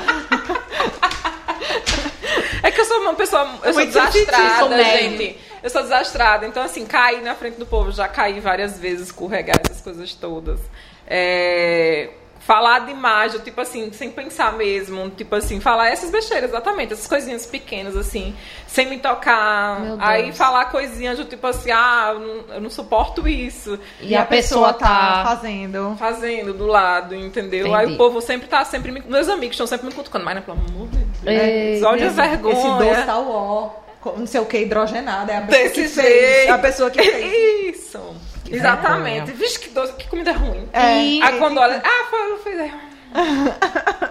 É 2.63 2.71
que 2.71 2.81
eu 2.81 2.85
sou 2.85 3.01
uma 3.01 3.15
pessoa. 3.15 3.49
Eu 3.63 3.75
Muito 3.75 3.89
desastrada, 3.89 4.59
sou 4.61 4.69
médio. 4.71 5.19
gente. 5.19 5.39
Eu 5.65 5.71
sou 5.71 5.83
desastrada. 5.83 6.47
Então, 6.47 6.63
assim, 6.63 6.85
cair 6.87 7.23
na 7.23 7.35
frente 7.35 7.59
do 7.59 7.67
povo, 7.67 7.91
já 7.91 8.07
caí 8.07 8.39
várias 8.39 8.79
vezes, 8.79 9.07
escorregar 9.07 9.59
essas 9.65 9.81
coisas 9.81 10.15
todas. 10.15 10.61
É, 11.07 12.11
Falar 12.45 12.81
demais, 12.81 13.33
eu, 13.33 13.41
tipo 13.41 13.59
assim, 13.59 13.91
sem 13.91 14.11
pensar 14.11 14.53
mesmo. 14.53 15.09
Tipo 15.09 15.35
assim, 15.35 15.61
falar 15.61 15.89
essas 15.89 16.11
besteiras, 16.11 16.51
exatamente, 16.51 16.93
essas 16.93 17.07
coisinhas 17.07 17.47
pequenas, 17.47 17.97
assim, 17.97 18.37
sem 18.67 18.87
me 18.87 18.99
tocar. 18.99 19.81
Aí 19.99 20.31
falar 20.31 20.67
coisinhas 20.67 21.17
do 21.17 21.25
tipo 21.25 21.47
assim, 21.47 21.71
ah, 21.71 22.11
eu 22.13 22.21
não, 22.21 22.55
eu 22.57 22.61
não 22.61 22.69
suporto 22.69 23.27
isso. 23.27 23.79
E, 23.99 24.15
a, 24.15 24.27
pessoa, 24.27 24.75
tá. 24.75 25.25
fazendo. 25.25 25.97
Fazendo 25.99 26.53
do 26.53 26.67
lado, 26.67 27.15
entendeu? 27.15 27.69
Entendi. 27.69 27.75
Aí 27.75 27.95
o 27.95 27.97
povo 27.97 28.21
sempre 28.21 28.47
tá 28.47 28.63
sempre 28.63 28.93
me... 28.93 29.01
Meus 29.01 29.31
amigos 29.31 29.55
estão 29.55 29.67
sempre 29.67 29.87
me 29.87 29.95
cutucando, 29.95 30.27
mas, 30.27 30.35
né, 30.35 30.43
pelo 30.43 30.59
amor 30.59 30.89
de 30.89 30.99
Deus. 30.99 31.25
Ei, 31.25 31.83
Olha 31.83 32.09
a 32.09 32.11
vergonha. 32.11 32.55
Esse 32.55 32.69
doce 32.69 33.07
tá 33.07 33.19
ó, 33.19 33.71
não 34.17 34.27
sei 34.27 34.41
o 34.41 34.47
que, 34.47 34.59
hidrogenado. 34.59 35.31
É 35.31 35.37
a 35.39 35.41
pessoa 35.43 35.63
Desse 35.63 35.75
que 35.75 35.89
fez. 35.89 35.95
jeito. 36.37 36.53
A 36.53 36.59
pessoa 36.59 36.91
que 36.91 37.03
fez. 37.03 37.77
Isso. 37.77 38.17
Exatamente. 38.51 39.33
Vixe, 39.33 39.59
que 39.59 39.71
doce, 39.71 39.93
que 39.95 40.07
comida 40.09 40.33
ruim. 40.33 40.69
É. 40.73 41.03
E- 41.03 41.23
Aí 41.23 41.39
quando 41.39 41.59
olha, 41.59 41.83
ah, 41.85 42.07
foi, 42.11 42.39
foi. 42.39 42.71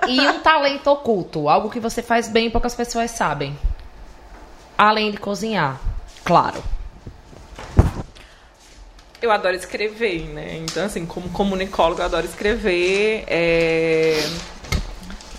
E 0.08 0.20
um 0.22 0.39
talento 0.39 0.88
oculto, 0.88 1.48
algo 1.50 1.70
que 1.70 1.80
você 1.80 2.02
faz 2.02 2.28
bem 2.28 2.48
e 2.48 2.50
poucas 2.50 2.74
pessoas 2.74 3.12
sabem. 3.12 3.58
Além 4.78 5.12
de 5.12 5.18
cozinhar, 5.18 5.80
claro. 6.24 6.64
Eu 9.22 9.32
adoro 9.32 9.56
escrever, 9.56 10.28
né? 10.34 10.58
Então, 10.58 10.86
assim, 10.86 11.06
como 11.06 11.30
comunicólogo, 11.30 12.02
eu 12.02 12.06
adoro 12.06 12.26
escrever. 12.26 13.24
É... 13.28 14.18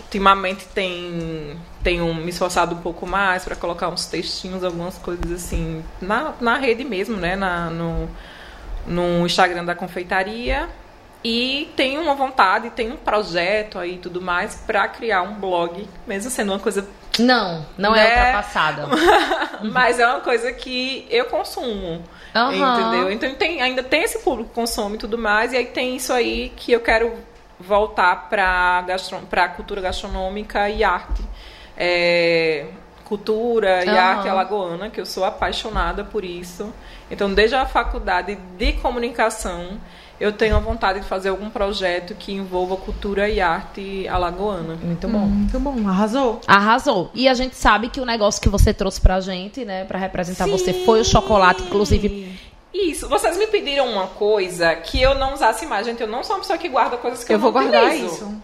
Ultimamente 0.01 0.65
tem, 0.75 1.59
tenho 1.85 2.13
me 2.15 2.31
esforçado 2.31 2.75
um 2.75 2.79
pouco 2.81 3.07
mais 3.07 3.45
para 3.45 3.55
colocar 3.55 3.89
uns 3.91 4.07
textinhos, 4.07 4.65
algumas 4.65 4.97
coisas 4.99 5.31
assim, 5.31 5.85
na, 6.01 6.33
na 6.41 6.57
rede 6.57 6.83
mesmo, 6.83 7.17
né? 7.17 7.37
Na, 7.37 7.69
no, 7.71 8.09
no 8.87 9.27
Instagram 9.27 9.65
da 9.65 9.75
confeitaria. 9.75 10.69
E 11.23 11.73
tenho 11.77 12.03
uma 12.03 12.15
vontade, 12.15 12.69
tenho 12.71 12.95
um 12.95 12.97
projeto 12.99 13.79
aí 13.79 13.95
e 13.95 13.99
tudo 13.99 14.21
mais 14.21 14.57
para 14.67 14.87
criar 14.89 15.23
um 15.23 15.35
blog, 15.35 15.89
mesmo 16.07 16.31
sendo 16.31 16.53
uma 16.53 16.59
coisa 16.59 16.87
Não, 17.19 17.65
não 17.79 17.93
Né? 17.93 18.01
é 18.05 18.09
ultrapassada. 18.19 18.87
mas 19.73 19.99
é 19.99 20.07
uma 20.07 20.21
coisa 20.21 20.53
que 20.53 21.07
eu 21.11 21.25
consumo. 21.27 22.03
Aham. 22.35 22.53
Entendeu? 22.53 23.11
Então 23.13 23.35
tem, 23.35 23.63
ainda 23.63 23.83
tem 23.83 24.03
esse 24.03 24.19
público 24.19 24.51
que 24.51 24.55
consome 24.55 24.97
e 24.97 24.99
tudo 24.99 25.17
mais, 25.17 25.53
e 25.53 25.57
aí 25.57 25.67
tem 25.67 25.97
isso 25.97 26.13
aí 26.13 26.53
que 26.57 26.73
eu 26.73 26.81
quero 26.81 27.13
voltar 27.59 28.29
para 28.29 28.83
gastro, 28.83 29.19
pra 29.31 29.49
cultura 29.49 29.81
gastronômica 29.81 30.69
e 30.69 30.85
arte. 30.85 31.23
É, 31.77 32.67
cultura 33.05 33.85
e 33.85 33.89
Aham. 33.89 33.99
arte 33.99 34.29
alagoana, 34.29 34.91
que 34.91 35.01
eu 35.01 35.07
sou 35.07 35.25
apaixonada 35.25 36.05
por 36.05 36.25
isso. 36.25 36.73
Então, 37.11 37.33
desde 37.33 37.55
a 37.57 37.67
faculdade 37.67 38.37
de 38.57 38.73
comunicação, 38.75 39.79
eu 40.19 40.33
tenho 40.33 40.57
a 40.57 40.61
vontade 40.61 41.01
de 41.01 41.07
fazer 41.07 41.29
algum 41.29 41.51
projeto 41.51 42.15
que 42.15 42.33
envolva 42.33 42.77
cultura 42.77 43.29
e 43.29 43.41
arte 43.41 44.09
alagoana. 44.09 44.77
Muito 44.83 45.07
bom. 45.09 45.19
Muito 45.27 45.59
bom, 45.61 45.89
arrasou. 45.89 46.41
Arrasou. 46.47 47.11
E 47.15 47.29
a 47.29 47.35
gente 47.35 47.57
sabe 47.57 47.89
que 47.89 48.01
o 48.01 48.07
negócio 48.07 48.41
que 48.41 48.49
você 48.49 48.73
trouxe 48.73 49.01
pra 49.01 49.21
gente, 49.21 49.65
né, 49.65 49.85
pra 49.85 49.99
representar 49.99 50.47
você, 50.47 50.73
foi 50.73 51.01
o 51.01 51.05
chocolate, 51.05 51.63
inclusive. 51.63 52.39
Isso, 52.73 53.09
vocês 53.09 53.37
me 53.37 53.47
pediram 53.47 53.89
uma 53.93 54.07
coisa 54.09 54.75
que 54.75 55.01
eu 55.01 55.15
não 55.15 55.35
usasse 55.35 55.67
mais. 55.67 55.87
Gente, 55.87 56.01
eu 56.01 56.09
não 56.09 56.25
sou 56.25 56.37
uma 56.37 56.41
pessoa 56.43 56.59
que 56.59 56.69
guarda 56.69 56.97
coisas 56.97 57.23
que 57.23 57.33
eu, 57.33 57.37
Eu 57.37 57.41
vou 57.41 57.53
não 57.53 57.61
guardar 57.61 57.85
utilizo. 57.85 58.15
isso. 58.15 58.43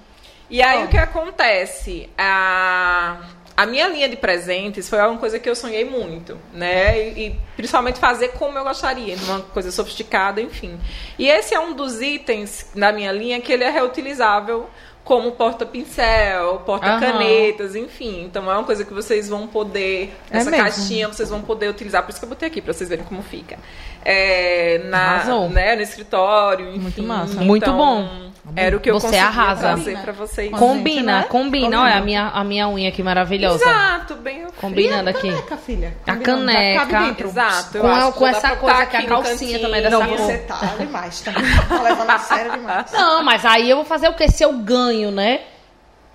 E 0.51 0.61
aí 0.61 0.83
Ó. 0.83 0.87
o 0.87 0.89
que 0.89 0.99
acontece? 0.99 2.11
A, 2.19 3.21
a 3.57 3.67
minha 3.67 3.87
linha 3.89 4.09
de 4.09 4.17
presentes 4.17 4.89
foi 4.89 4.99
uma 4.99 5.17
coisa 5.17 5.39
que 5.39 5.49
eu 5.49 5.55
sonhei 5.55 5.85
muito, 5.85 6.37
né? 6.53 6.99
E, 6.99 7.27
e 7.27 7.41
principalmente 7.57 8.01
fazer 8.01 8.29
como 8.33 8.59
eu 8.59 8.65
gostaria, 8.65 9.17
uma 9.25 9.41
coisa 9.41 9.71
sofisticada, 9.71 10.41
enfim. 10.41 10.81
E 11.19 11.29
esse 11.29 11.55
é 11.55 11.61
um 11.61 11.73
dos 11.73 12.01
itens 12.01 12.71
da 12.75 12.91
minha 12.91 13.13
linha 13.13 13.41
que 13.41 13.53
ele 13.53 13.63
é 13.63 13.71
reutilizável 13.71 14.69
como 15.05 15.33
porta-pincel, 15.33 16.63
porta-canetas, 16.67 17.75
enfim. 17.75 18.25
Então 18.25 18.51
é 18.51 18.55
uma 18.55 18.65
coisa 18.65 18.85
que 18.85 18.93
vocês 18.93 19.29
vão 19.29 19.47
poder, 19.47 20.15
É 20.31 20.39
essa 20.39 20.51
mesmo? 20.51 20.65
caixinha 20.65 21.09
vocês 21.09 21.29
vão 21.31 21.41
poder 21.43 21.69
utilizar, 21.69 22.03
por 22.03 22.11
isso 22.11 22.19
que 22.21 22.25
eu 22.25 22.29
botei 22.29 22.49
aqui 22.49 22.61
pra 22.61 22.73
vocês 22.73 22.89
verem 22.89 23.05
como 23.05 23.23
fica. 23.23 23.59
É, 24.05 24.81
na, 24.87 24.99
Arrasou. 24.99 25.49
né, 25.51 25.77
no 25.77 25.83
escritório, 25.83 26.69
enfim. 26.71 26.81
Muito 26.81 27.03
massa. 27.03 27.41
Muito 27.41 27.63
Então, 27.65 27.77
bom. 27.77 28.31
Era 28.57 28.77
o 28.77 28.81
que 28.81 28.91
eu 28.91 28.95
Você 28.95 29.07
conseguia 29.07 29.27
arrasa. 29.29 29.61
trazer 29.61 29.99
pra 29.99 30.13
vocês. 30.13 30.51
Combina, 30.51 31.21
né? 31.21 31.23
combina. 31.29 31.67
Combina. 31.67 31.83
Olha 31.83 31.97
a 31.97 32.01
minha, 32.01 32.29
a 32.29 32.43
minha 32.43 32.69
unha 32.69 32.91
que 32.91 33.01
maravilhosa. 33.03 33.63
Exato, 33.65 34.15
bem 34.17 34.47
Combinando 34.61 35.09
E 35.11 35.13
a 35.13 35.17
aqui. 35.17 35.29
caneca, 35.31 35.57
filha? 35.57 35.95
A 36.07 36.17
caneca. 36.17 37.25
Exato. 37.25 37.77
eu 37.79 37.83
Com 37.83 37.87
a- 37.89 37.93
acho 37.99 38.13
que 38.13 38.19
com 38.19 38.27
essa 38.27 38.57
coisa 38.57 38.87
que 38.87 38.97
a 38.97 38.99
aqui 38.99 39.09
no 39.09 39.15
calcinha 39.23 39.37
cantinho. 39.37 39.61
também 39.61 39.83
dessa 39.83 39.99
Não, 39.99 40.07
cor. 40.09 40.17
você 40.19 40.39
tá 40.39 40.75
demais 40.79 41.21
também. 41.21 41.43
Tá 41.69 41.83
levando 41.83 42.11
a 42.11 42.19
sério 42.19 42.53
demais. 42.53 42.93
Não, 42.93 43.23
mas 43.23 43.45
aí 43.45 43.71
eu 43.71 43.77
vou 43.77 43.85
fazer 43.85 44.09
o 44.09 44.15
quê? 44.15 44.29
Se 44.29 44.43
eu 44.43 44.53
ganho, 44.55 44.90
né? 45.11 45.41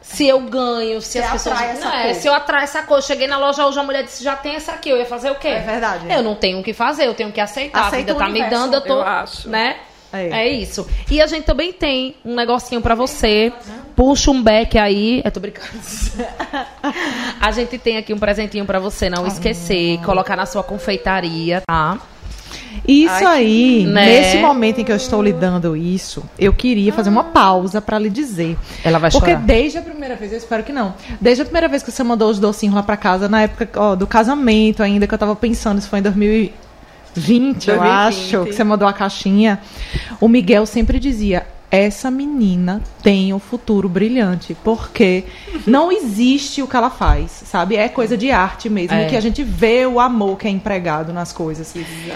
Se 0.02 0.28
eu 0.28 0.40
ganho, 0.42 1.02
se 1.02 1.14
Você 1.14 1.20
as 1.20 1.32
pessoas. 1.32 1.56
atrai 1.56 1.72
essa 1.72 1.86
não, 1.86 1.96
é, 1.96 2.14
se 2.14 2.28
eu 2.28 2.34
atraio 2.34 2.64
essa 2.64 2.84
cor, 2.84 3.00
eu 3.00 3.02
cheguei 3.02 3.28
na 3.28 3.40
loja 3.40 3.66
hoje, 3.66 3.80
a 3.80 3.84
mulher 3.84 4.04
disse, 4.04 4.24
já 4.24 4.36
tem 4.36 4.56
essa 4.56 4.74
aqui, 4.74 4.90
eu 4.90 4.98
ia 4.98 5.06
fazer 5.06 5.32
o 5.32 5.36
quê? 5.36 5.48
É 5.48 5.62
verdade. 5.62 6.06
Eu 6.08 6.22
não 6.22 6.36
tenho 6.36 6.60
o 6.60 6.64
que 6.64 6.74
fazer, 6.74 7.08
eu 7.08 7.16
tenho 7.16 7.32
que 7.32 7.42
aceitar. 7.42 7.88
Aceita 7.88 7.96
a 7.96 8.00
vida 8.00 8.14
o 8.14 8.18
tá 8.18 8.26
me 8.26 8.40
universo, 8.40 8.56
dando, 8.56 8.74
eu 8.76 8.82
tô. 8.82 8.94
eu 8.94 9.02
acho. 9.02 9.50
Né? 9.50 9.78
É. 10.14 10.46
É. 10.46 10.48
isso. 10.48 10.88
E 11.10 11.22
a 11.22 11.28
gente 11.28 11.44
também 11.44 11.74
tem 11.74 12.16
um 12.24 12.36
negocinho 12.36 12.82
pra 12.82 12.96
você. 12.96 13.52
Puxa 13.96 14.32
um 14.32 14.42
beck 14.42 14.78
aí. 14.78 15.22
Eu 15.26 15.32
tô 15.32 15.40
brincando. 15.40 15.68
a 17.42 17.52
gente 17.52 17.78
tem 17.78 17.98
aqui 17.98 18.14
um 18.14 18.20
presentinho 18.20 18.66
pra 18.66 18.80
você 18.80 19.10
não 19.10 19.26
esquecer. 19.28 20.00
Colocar 20.06 20.36
na 20.36 20.46
sua 20.46 20.64
confeitaria, 20.64 21.62
tá? 21.68 21.98
Isso 22.88 23.14
Ai, 23.14 23.26
aí, 23.26 23.86
Né? 23.86 24.06
nesse 24.06 24.38
momento 24.38 24.80
em 24.82 24.84
que 24.84 24.92
eu 24.92 24.96
estou 24.96 25.22
lhe 25.22 25.32
dando 25.34 25.76
isso, 25.76 26.24
eu 26.38 26.54
queria 26.54 26.92
fazer 26.94 27.10
uma 27.10 27.26
pausa 27.26 27.82
pra 27.82 27.98
lhe 28.00 28.10
dizer. 28.10 28.58
Ela 28.84 29.00
vai 29.00 29.12
Porque 29.12 29.32
chorar. 29.32 29.42
desde 29.46 29.78
a 29.78 29.82
primeira 29.82 30.16
vez, 30.16 30.32
eu 30.32 30.38
espero 30.38 30.64
que 30.64 30.72
não. 30.74 30.94
Desde 31.22 31.42
a 31.42 31.46
primeira 31.46 31.68
vez 31.68 31.84
que 31.84 31.92
você 31.92 32.04
mandou 32.04 32.30
os 32.30 32.40
docinhos 32.40 32.76
lá 32.76 32.84
pra 32.84 32.98
casa, 32.98 33.28
na 33.30 33.42
época 33.44 33.70
ó, 33.76 33.96
do 33.96 34.06
casamento 34.08 34.82
ainda, 34.84 35.08
que 35.08 35.14
eu 35.14 35.18
tava 35.18 35.36
pensando, 35.36 35.80
isso 35.80 35.90
foi 35.90 36.00
em 36.00 36.04
2020, 36.04 36.54
eu 37.70 37.76
2020. 37.78 37.90
acho, 37.90 38.46
que 38.46 38.54
você 38.54 38.64
mandou 38.64 38.88
a 38.88 38.94
caixinha. 38.94 39.60
O 40.20 40.28
Miguel 40.28 40.66
sempre 40.66 41.00
dizia: 41.00 41.46
essa 41.72 42.10
menina 42.12 42.82
tem 43.06 43.32
um 43.36 43.38
futuro 43.40 43.88
brilhante, 43.88 44.58
porque 44.64 45.26
não 45.68 45.92
existe 45.92 46.64
o 46.64 46.68
que 46.68 46.76
ela 46.76 46.90
faz, 46.90 47.30
sabe? 47.46 47.76
É 47.76 47.88
coisa 47.88 48.18
de 48.18 48.32
arte 48.32 48.68
mesmo, 48.68 48.96
É. 48.98 49.06
que 49.06 49.16
a 49.16 49.20
gente 49.22 49.44
vê 49.44 49.86
o 49.86 50.00
amor 50.00 50.40
que 50.40 50.48
é 50.48 50.50
empregado 50.50 51.14
nas 51.14 51.32
coisas. 51.32 51.72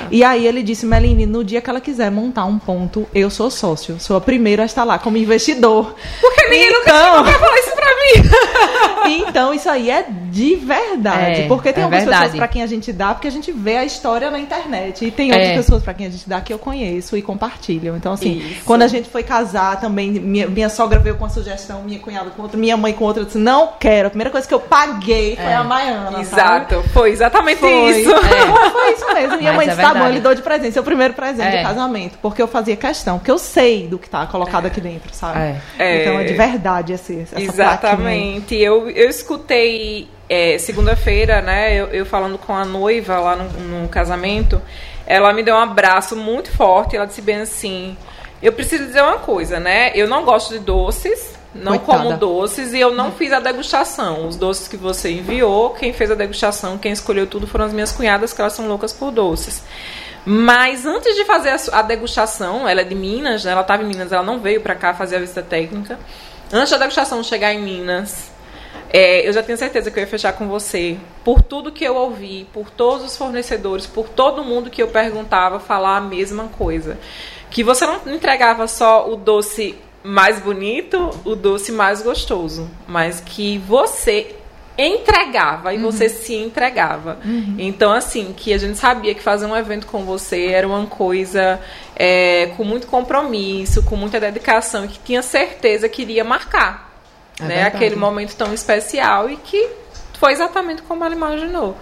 E 0.09 0.23
aí 0.23 0.47
ele 0.47 0.63
disse, 0.63 0.87
Meline, 0.87 1.27
no 1.27 1.43
dia 1.43 1.61
que 1.61 1.69
ela 1.69 1.79
quiser 1.79 2.09
montar 2.09 2.45
um 2.45 2.57
ponto, 2.57 3.07
eu 3.13 3.29
sou 3.29 3.51
sócio, 3.51 3.99
sou 3.99 4.17
a 4.17 4.21
primeira 4.21 4.63
a 4.63 4.65
estar 4.65 4.83
lá 4.83 4.97
como 4.97 5.15
investidor. 5.15 5.93
Porque 6.19 6.43
ninguém 6.49 6.69
então, 6.81 7.17
nunca 7.23 7.37
Fala 7.37 7.59
isso 7.59 7.71
pra 7.75 7.89
mim. 9.11 9.23
então 9.27 9.53
isso 9.53 9.69
aí 9.69 9.91
é 9.91 10.07
de 10.31 10.55
verdade, 10.55 11.41
É, 11.41 11.47
porque 11.47 11.71
tem 11.71 11.81
é 11.81 11.83
algumas 11.83 12.03
verdade. 12.03 12.23
pessoas 12.23 12.37
pra 12.39 12.47
quem 12.47 12.63
a 12.63 12.67
gente 12.67 12.91
dá, 12.91 13.13
porque 13.13 13.27
a 13.27 13.31
gente 13.31 13.51
vê 13.51 13.77
a 13.77 13.85
história 13.85 14.31
na 14.31 14.39
internet, 14.39 15.05
e 15.05 15.11
tem 15.11 15.31
outras 15.31 15.49
É. 15.49 15.55
pessoas 15.55 15.83
pra 15.83 15.93
quem 15.93 16.07
a 16.07 16.09
gente 16.09 16.27
dá 16.27 16.41
que 16.41 16.51
eu 16.51 16.57
conheço 16.59 17.15
e 17.15 17.21
compartilham. 17.21 17.95
Então 17.95 18.11
assim, 18.13 18.37
Isso. 18.39 18.65
quando 18.65 18.81
a 18.83 18.87
gente 18.87 19.07
foi 19.09 19.21
casar 19.23 19.79
também, 19.79 20.11
minha, 20.11 20.47
minha 20.47 20.69
sogra 20.79 20.97
veio 20.99 21.17
com 21.17 21.25
uma 21.25 21.29
sugestão, 21.29 21.83
minha 21.83 21.99
cunhada 21.99 22.29
com 22.29 22.41
outra, 22.41 22.57
minha 22.57 22.77
mãe 22.77 22.93
com 22.93 23.03
outra, 23.03 23.21
eu 23.21 23.25
disse, 23.25 23.37
não 23.37 23.73
quero. 23.77 24.07
A 24.07 24.09
primeira 24.09 24.29
coisa 24.31 24.47
que 24.47 24.53
eu 24.53 24.61
paguei 24.61 25.35
foi 25.35 25.43
É. 25.43 25.55
a 25.55 25.63
Maiana, 25.63 26.05
sabe? 26.11 26.21
Exato, 26.21 26.83
foi 26.93 27.11
exatamente 27.11 27.59
Foi. 27.59 27.89
isso. 27.89 28.09
É. 28.09 28.69
Foi 28.71 28.93
isso 28.93 29.13
mesmo. 29.13 29.37
Minha 29.37 29.51
Mas 29.51 29.57
mãe 29.57 29.65
é 29.65 29.69
disse, 29.71 29.81
tá 29.81 29.93
bom, 29.93 30.07
ele 30.07 30.21
deu 30.21 30.33
de 30.33 30.41
presente, 30.41 30.71
seu 30.71 30.83
primeiro 30.83 31.13
presente 31.13 31.53
É. 31.53 31.57
de 31.57 31.63
casamento. 31.63 32.17
Porque 32.21 32.41
eu 32.41 32.47
fazia 32.47 32.77
questão, 32.77 33.17
porque 33.17 33.29
eu 33.29 33.37
sei 33.37 33.87
do 33.89 33.99
que 33.99 34.09
tá 34.09 34.25
colocado 34.25 34.67
aqui 34.67 34.79
dentro, 34.79 35.13
sabe? 35.13 35.37
É. 35.37 35.61
É. 35.77 36.01
Então 36.01 36.17
é 36.17 36.23
de 36.23 36.33
verdade 36.33 36.93
esse, 36.93 37.19
essa. 37.23 37.41
Exatamente. 37.41 38.55
Eu, 38.55 38.89
eu 38.89 39.09
escutei 39.09 40.07
é, 40.29 40.57
segunda-feira, 40.57 41.41
né? 41.41 41.75
Eu, 41.75 41.87
eu 41.87 42.05
falando 42.05 42.37
com 42.37 42.53
a 42.55 42.63
noiva 42.63 43.19
lá 43.19 43.35
no, 43.35 43.81
no 43.81 43.87
casamento. 43.89 44.61
Ela 45.05 45.33
me 45.33 45.43
deu 45.43 45.55
um 45.55 45.59
abraço 45.59 46.15
muito 46.15 46.49
forte. 46.51 46.95
Ela 46.95 47.05
disse 47.05 47.21
bem 47.21 47.41
assim: 47.41 47.97
Eu 48.41 48.53
preciso 48.53 48.85
dizer 48.85 49.01
uma 49.01 49.17
coisa, 49.19 49.59
né? 49.59 49.91
Eu 49.95 50.07
não 50.07 50.23
gosto 50.23 50.53
de 50.53 50.59
doces. 50.59 51.37
Não 51.53 51.79
Coitada. 51.79 52.03
como 52.03 52.17
doces 52.17 52.73
e 52.73 52.79
eu 52.79 52.93
não 52.93 53.11
fiz 53.11 53.33
a 53.33 53.39
degustação. 53.39 54.27
Os 54.27 54.35
doces 54.35 54.67
que 54.67 54.77
você 54.77 55.09
enviou, 55.11 55.71
quem 55.71 55.91
fez 55.91 56.11
a 56.11 56.15
degustação, 56.15 56.77
quem 56.77 56.91
escolheu 56.91 57.25
tudo 57.25 57.47
foram 57.47 57.65
as 57.65 57.73
minhas 57.73 57.91
cunhadas, 57.91 58.33
que 58.33 58.39
elas 58.39 58.53
são 58.53 58.67
loucas 58.67 58.93
por 58.93 59.11
doces. 59.11 59.63
Mas 60.25 60.85
antes 60.85 61.15
de 61.15 61.25
fazer 61.25 61.55
a 61.71 61.81
degustação, 61.81 62.69
ela 62.69 62.81
é 62.81 62.83
de 62.83 62.93
Minas, 62.93 63.45
né? 63.45 63.51
ela 63.51 63.61
estava 63.61 63.81
em 63.81 63.87
Minas, 63.87 64.11
ela 64.11 64.21
não 64.21 64.39
veio 64.39 64.61
para 64.61 64.75
cá 64.75 64.93
fazer 64.93 65.15
a 65.15 65.19
visita 65.19 65.41
técnica. 65.41 65.97
Antes 66.53 66.69
da 66.69 66.77
degustação 66.77 67.23
chegar 67.23 67.51
em 67.51 67.59
Minas, 67.59 68.31
é, 68.91 69.27
eu 69.27 69.31
já 69.31 69.43
tenho 69.43 69.57
certeza 69.57 69.89
que 69.89 69.97
eu 69.99 70.01
ia 70.01 70.07
fechar 70.07 70.33
com 70.33 70.47
você. 70.47 70.97
Por 71.23 71.41
tudo 71.41 71.71
que 71.71 71.83
eu 71.83 71.95
ouvi, 71.95 72.47
por 72.53 72.69
todos 72.69 73.05
os 73.05 73.15
fornecedores, 73.15 73.85
por 73.85 74.09
todo 74.09 74.43
mundo 74.43 74.69
que 74.69 74.81
eu 74.81 74.87
perguntava, 74.87 75.59
falar 75.59 75.97
a 75.97 76.01
mesma 76.01 76.47
coisa. 76.57 76.97
Que 77.49 77.63
você 77.63 77.85
não 77.85 77.99
entregava 78.07 78.67
só 78.67 79.09
o 79.09 79.15
doce 79.15 79.75
mais 80.03 80.39
bonito, 80.39 81.09
o 81.25 81.35
doce 81.35 81.71
mais 81.71 82.01
gostoso, 82.01 82.69
mas 82.87 83.19
que 83.19 83.57
você 83.57 84.35
entregava 84.77 85.73
e 85.73 85.77
você 85.77 86.07
se 86.07 86.33
entregava. 86.35 87.19
Então, 87.57 87.91
assim, 87.91 88.33
que 88.35 88.53
a 88.53 88.57
gente 88.57 88.77
sabia 88.77 89.13
que 89.13 89.21
fazer 89.21 89.45
um 89.45 89.55
evento 89.55 89.85
com 89.87 90.05
você 90.05 90.47
era 90.47 90.65
uma 90.65 90.85
coisa 90.85 91.59
é, 91.97 92.53
com 92.55 92.63
muito 92.63 92.87
compromisso, 92.87 93.83
com 93.83 93.97
muita 93.97 94.21
dedicação 94.21 94.85
e 94.85 94.87
que 94.87 94.99
tinha 94.99 95.21
certeza 95.21 95.89
que 95.89 96.01
iria 96.03 96.23
marcar 96.23 96.93
É 97.37 97.43
né, 97.43 97.55
verdade. 97.55 97.75
aquele 97.75 97.95
momento 97.97 98.35
tão 98.37 98.53
especial 98.53 99.29
e 99.29 99.35
que 99.35 99.69
foi 100.19 100.33
exatamente 100.33 100.81
como 100.81 101.03
ela 101.05 101.15
imaginou. 101.15 101.77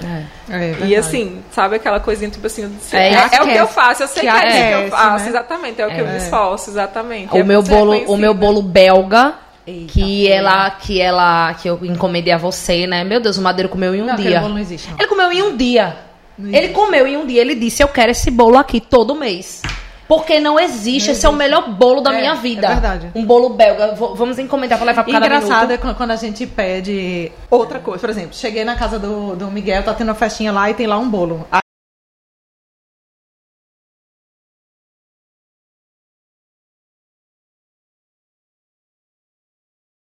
É. 0.50 0.86
E 0.86 0.96
assim, 0.96 1.44
sabe 1.52 1.76
aquela 1.78 2.00
coisinha 2.00 2.30
tipo 2.30 2.46
assim, 2.48 2.72
É 2.94 2.98
é, 3.10 3.14
é 3.14 3.42
o 3.42 3.46
que 3.46 3.52
é- 3.52 3.62
eu 3.62 3.68
faço, 3.68 4.04
eu 4.04 4.08
sei 4.08 4.24
que 4.24 4.30
que, 4.30 4.36
é 4.38 4.48
isso 4.48 4.58
que 4.80 4.86
eu 4.86 4.90
faço, 4.92 5.24
né? 5.24 5.30
exatamente, 5.30 5.82
é 5.82 5.88
o 5.88 5.90
que 5.90 6.00
eu 6.00 6.08
me 6.08 6.18
esforço, 6.18 6.70
exatamente. 6.70 7.34
O 7.34 7.38
É 7.40 7.44
meu 7.44 7.64
bolo, 7.64 7.98
o 8.06 8.16
meu 8.18 8.34
bolo 8.34 8.62
belga, 8.62 9.34
Eita, 9.66 9.92
que 9.92 10.28
ela, 10.32 10.70
que 10.72 11.02
ela, 11.02 11.54
que 11.56 11.68
eu 11.68 11.80
encomendei 11.84 12.32
a 12.32 12.38
você, 12.38 12.86
né? 12.88 13.04
Meu 13.04 13.20
Deus, 13.20 13.38
o 13.38 13.42
Madeiro 13.42 13.68
comeu 13.70 13.94
em 13.96 14.02
um 14.02 14.06
Não, 14.06 14.16
dia. 14.16 14.40
bolo 14.40 14.54
não 14.54 14.60
existe, 14.62 14.90
não. 14.90 14.98
Ele 14.98 15.08
comeu 15.08 15.32
em 15.32 15.42
um 15.42 15.58
dia. 15.58 15.98
Ele 16.40 16.70
comeu 16.70 17.08
em 17.08 17.18
um 17.18 17.26
dia. 17.26 17.42
Ele 17.42 17.56
disse: 17.56 17.82
Eu 17.84 17.88
quero 17.88 18.12
esse 18.12 18.30
bolo 18.30 18.58
aqui 18.60 18.80
todo 18.80 19.16
mês. 19.16 19.62
Porque 20.08 20.39
não 20.39 20.58
existe. 20.60 21.12
Esse 21.12 21.26
é 21.26 21.30
o 21.30 21.34
melhor 21.34 21.70
bolo 21.70 21.99
da 22.01 22.14
É, 22.14 22.20
minha 22.20 22.32
é 22.32 22.36
vida. 22.36 22.68
verdade. 22.68 23.12
Um 23.14 23.26
bolo 23.26 23.49
belga. 23.49 23.93
Vou- 23.93 24.16
Vamos 24.16 24.39
encomendar 24.39 24.78
pra 24.78 24.88
levar 24.88 25.03
pro 25.03 25.12
E 25.12 25.14
cada 25.14 25.26
engraçado 25.26 25.68
minuto. 25.70 25.88
é 25.89 25.93
quando- 25.93 26.12
a 26.12 26.16
gente 26.16 26.47
pede 26.47 27.32
outra 27.51 27.80
coisa. 27.80 27.99
Por 27.99 28.10
exemplo, 28.10 28.34
cheguei 28.34 28.64
na 28.64 28.76
casa 28.78 28.97
do, 28.97 29.36
do 29.36 29.51
Miguel, 29.51 29.84
tá 29.84 29.93
tendo 29.93 30.08
uma 30.10 30.16
festinha 30.16 30.51
lá 30.51 30.70
e 30.70 30.74
tem 30.74 30.88
lá 30.88 30.97
um 30.97 31.10
bolo. 31.10 31.45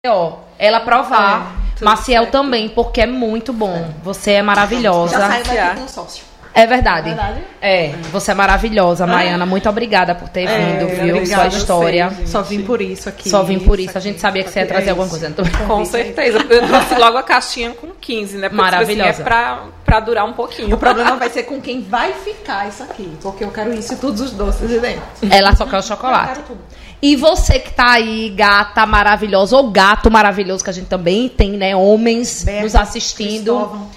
Ó, 0.06 0.38
ela 0.58 0.80
provar. 0.80 1.56
É, 1.80 1.84
Maciel 1.84 2.22
certo. 2.24 2.32
também, 2.32 2.68
porque 2.68 3.00
é 3.02 3.06
muito 3.06 3.52
bom. 3.52 3.90
Você 4.02 4.32
é 4.32 4.42
maravilhosa. 4.42 5.18
já 5.18 5.28
saiu 5.28 5.44
daqui 5.44 5.80
com 5.80 5.88
sócio. 5.88 6.24
É 6.52 6.66
verdade. 6.66 7.08
Verdade? 7.10 7.40
É, 7.62 7.92
você 8.10 8.32
é 8.32 8.34
maravilhosa, 8.34 9.06
Maiana. 9.06 9.46
Muito 9.46 9.68
obrigada 9.68 10.14
por 10.14 10.28
ter 10.28 10.46
vindo, 10.48 10.88
viu? 10.88 11.16
obrigada 11.16 11.50
Sua 11.50 11.58
história. 11.58 12.08
vocês. 12.10 12.30
Só 12.30 12.42
vim 12.42 12.62
por 12.62 12.80
isso 12.80 13.08
aqui. 13.08 13.28
Só 13.30 13.42
vim 13.42 13.58
por 13.60 13.78
isso. 13.78 13.96
A 13.96 14.00
gente 14.00 14.20
sabia 14.20 14.42
que 14.42 14.50
você 14.50 14.58
ia 14.58 14.64
É 14.64 14.66
trazer 14.66 14.90
alguma 14.90 15.08
coisa. 15.08 15.28
Então, 15.28 15.44
Com 15.66 15.84
certeza. 15.84 16.38
Eu 16.50 16.66
trouxe 16.66 16.94
logo 16.96 17.18
a 17.18 17.22
caixinha 17.22 17.70
com 17.70 17.88
15, 18.00 18.36
né? 18.38 18.48
Porque, 18.48 18.62
tipo 18.62 18.74
assim, 18.74 18.96
Maravilhosa. 18.96 19.20
é 19.20 19.24
pra, 19.24 19.62
pra 19.84 20.00
durar 20.00 20.24
um 20.26 20.32
pouquinho. 20.32 20.74
O 20.74 20.78
problema 20.78 21.16
vai 21.16 21.30
ser 21.30 21.44
com 21.44 21.60
quem 21.60 21.82
vai 21.82 22.12
ficar 22.14 22.68
isso 22.68 22.82
aqui. 22.82 23.10
Porque 23.22 23.44
eu 23.44 23.50
quero 23.50 23.72
isso 23.72 23.92
e 23.92 23.96
todos 23.96 24.20
os 24.20 24.32
doces 24.32 24.68
de 24.68 24.80
dentro. 24.80 25.02
Ela 25.30 25.54
só 25.54 25.64
quer 25.66 25.76
o 25.76 25.78
Eu 25.78 25.82
chocolate. 25.82 26.28
quero 26.34 26.42
tudo. 26.42 26.60
E 27.02 27.16
você 27.16 27.58
que 27.58 27.72
tá 27.72 27.92
aí, 27.92 28.28
gata 28.36 28.84
maravilhosa, 28.84 29.56
ou 29.56 29.70
gato 29.70 30.10
maravilhoso, 30.10 30.62
que 30.64 30.68
a 30.68 30.72
gente 30.72 30.86
também 30.88 31.28
tem, 31.28 31.52
né? 31.52 31.74
Homens 31.74 32.42
Berto, 32.44 32.64
nos 32.64 32.74
assistindo. 32.74 33.52
Cristóvão. 33.54 33.88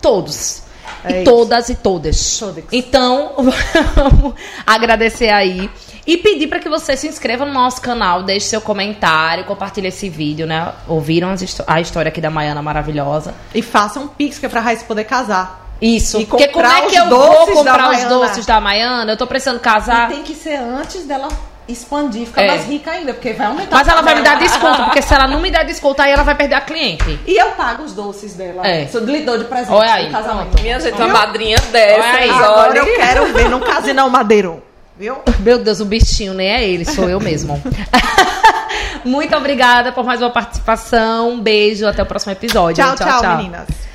Todos. 0.00 0.62
É 1.04 1.22
e 1.22 1.24
todas 1.24 1.68
e 1.68 1.74
todas. 1.74 2.38
Todas. 2.38 2.64
Então, 2.72 3.32
vamos 3.94 4.34
agradecer 4.66 5.30
aí. 5.30 5.70
E 6.06 6.16
pedir 6.16 6.46
para 6.46 6.58
que 6.58 6.70
você 6.70 6.96
se 6.96 7.06
inscreva 7.06 7.44
no 7.44 7.52
nosso 7.52 7.82
canal, 7.82 8.22
deixe 8.22 8.46
seu 8.46 8.62
comentário, 8.62 9.44
compartilhe 9.44 9.88
esse 9.88 10.08
vídeo, 10.08 10.46
né? 10.46 10.72
Ouviram 10.86 11.34
a 11.66 11.80
história 11.80 12.08
aqui 12.08 12.20
da 12.20 12.30
Maiana 12.30 12.62
maravilhosa. 12.62 13.34
E 13.54 13.60
faça 13.60 14.00
um 14.00 14.08
pix 14.08 14.38
que 14.38 14.46
é 14.46 14.48
pra 14.48 14.62
Raíssa 14.62 14.86
poder 14.86 15.04
casar. 15.04 15.68
Isso. 15.80 16.20
E 16.20 16.26
Porque 16.26 16.48
como 16.48 16.66
é 16.66 16.86
que 16.86 16.96
eu 16.96 17.08
vou 17.08 17.46
comprar 17.48 17.90
os 17.90 18.04
doces 18.04 18.46
da 18.46 18.60
Maiana? 18.60 19.12
Eu 19.12 19.16
tô 19.16 19.26
precisando 19.26 19.60
casar. 19.60 20.10
E 20.10 20.14
tem 20.14 20.22
que 20.22 20.34
ser 20.34 20.56
antes 20.56 21.04
dela 21.04 21.28
expandir, 21.68 22.26
ficar 22.26 22.42
É. 22.42 22.48
mais 22.48 22.64
rica 22.66 22.90
ainda, 22.90 23.12
porque 23.12 23.32
vai 23.32 23.46
aumentar. 23.46 23.76
Mas 23.76 23.88
ela 23.88 24.02
vai 24.02 24.14
me 24.14 24.22
dar 24.22 24.38
desconto, 24.38 24.84
porque 24.84 25.02
se 25.02 25.14
ela 25.14 25.28
não 25.28 25.40
me 25.40 25.50
der 25.50 25.64
desconto, 25.66 26.00
aí 26.00 26.10
ela 26.10 26.22
vai 26.22 26.34
perder 26.34 26.54
a 26.54 26.60
cliente. 26.60 27.18
E 27.26 27.36
eu 27.36 27.50
pago 27.50 27.82
os 27.82 27.92
doces 27.92 28.34
dela. 28.34 28.66
É. 28.66 28.86
Sou 28.86 29.00
lhe 29.02 29.20
dou 29.20 29.38
de 29.38 29.44
presente 29.44 29.72
Olha 29.72 29.92
aí, 29.92 30.06
no 30.06 30.12
casamento. 30.12 30.62
Minha 30.62 30.80
gente, 30.80 30.94
uma 30.96 31.08
madrinha 31.08 31.58
dessa. 31.70 32.00
Olha 32.00 32.18
aí. 32.18 32.30
Agora 32.30 32.70
olha. 32.70 32.78
eu 32.78 32.96
quero 32.96 33.26
ver, 33.32 33.48
não 33.48 33.60
case 33.60 33.92
não, 33.92 34.08
Madeiro. 34.08 34.62
Viu? 34.96 35.16
Meu 35.40 35.58
Deus, 35.58 35.78
o 35.78 35.84
bichinho 35.84 36.34
nem 36.34 36.48
é 36.48 36.68
ele, 36.68 36.84
sou 36.84 37.08
eu 37.08 37.20
mesmo. 37.20 37.62
Muito 39.04 39.36
obrigada 39.36 39.92
por 39.92 40.04
mais 40.04 40.20
uma 40.20 40.30
participação. 40.30 41.30
Um 41.30 41.40
beijo, 41.40 41.86
até 41.86 42.02
o 42.02 42.06
próximo 42.06 42.32
episódio. 42.32 42.84
Tchau, 42.84 42.96
tchau, 42.96 43.36
meninas. 43.36 43.87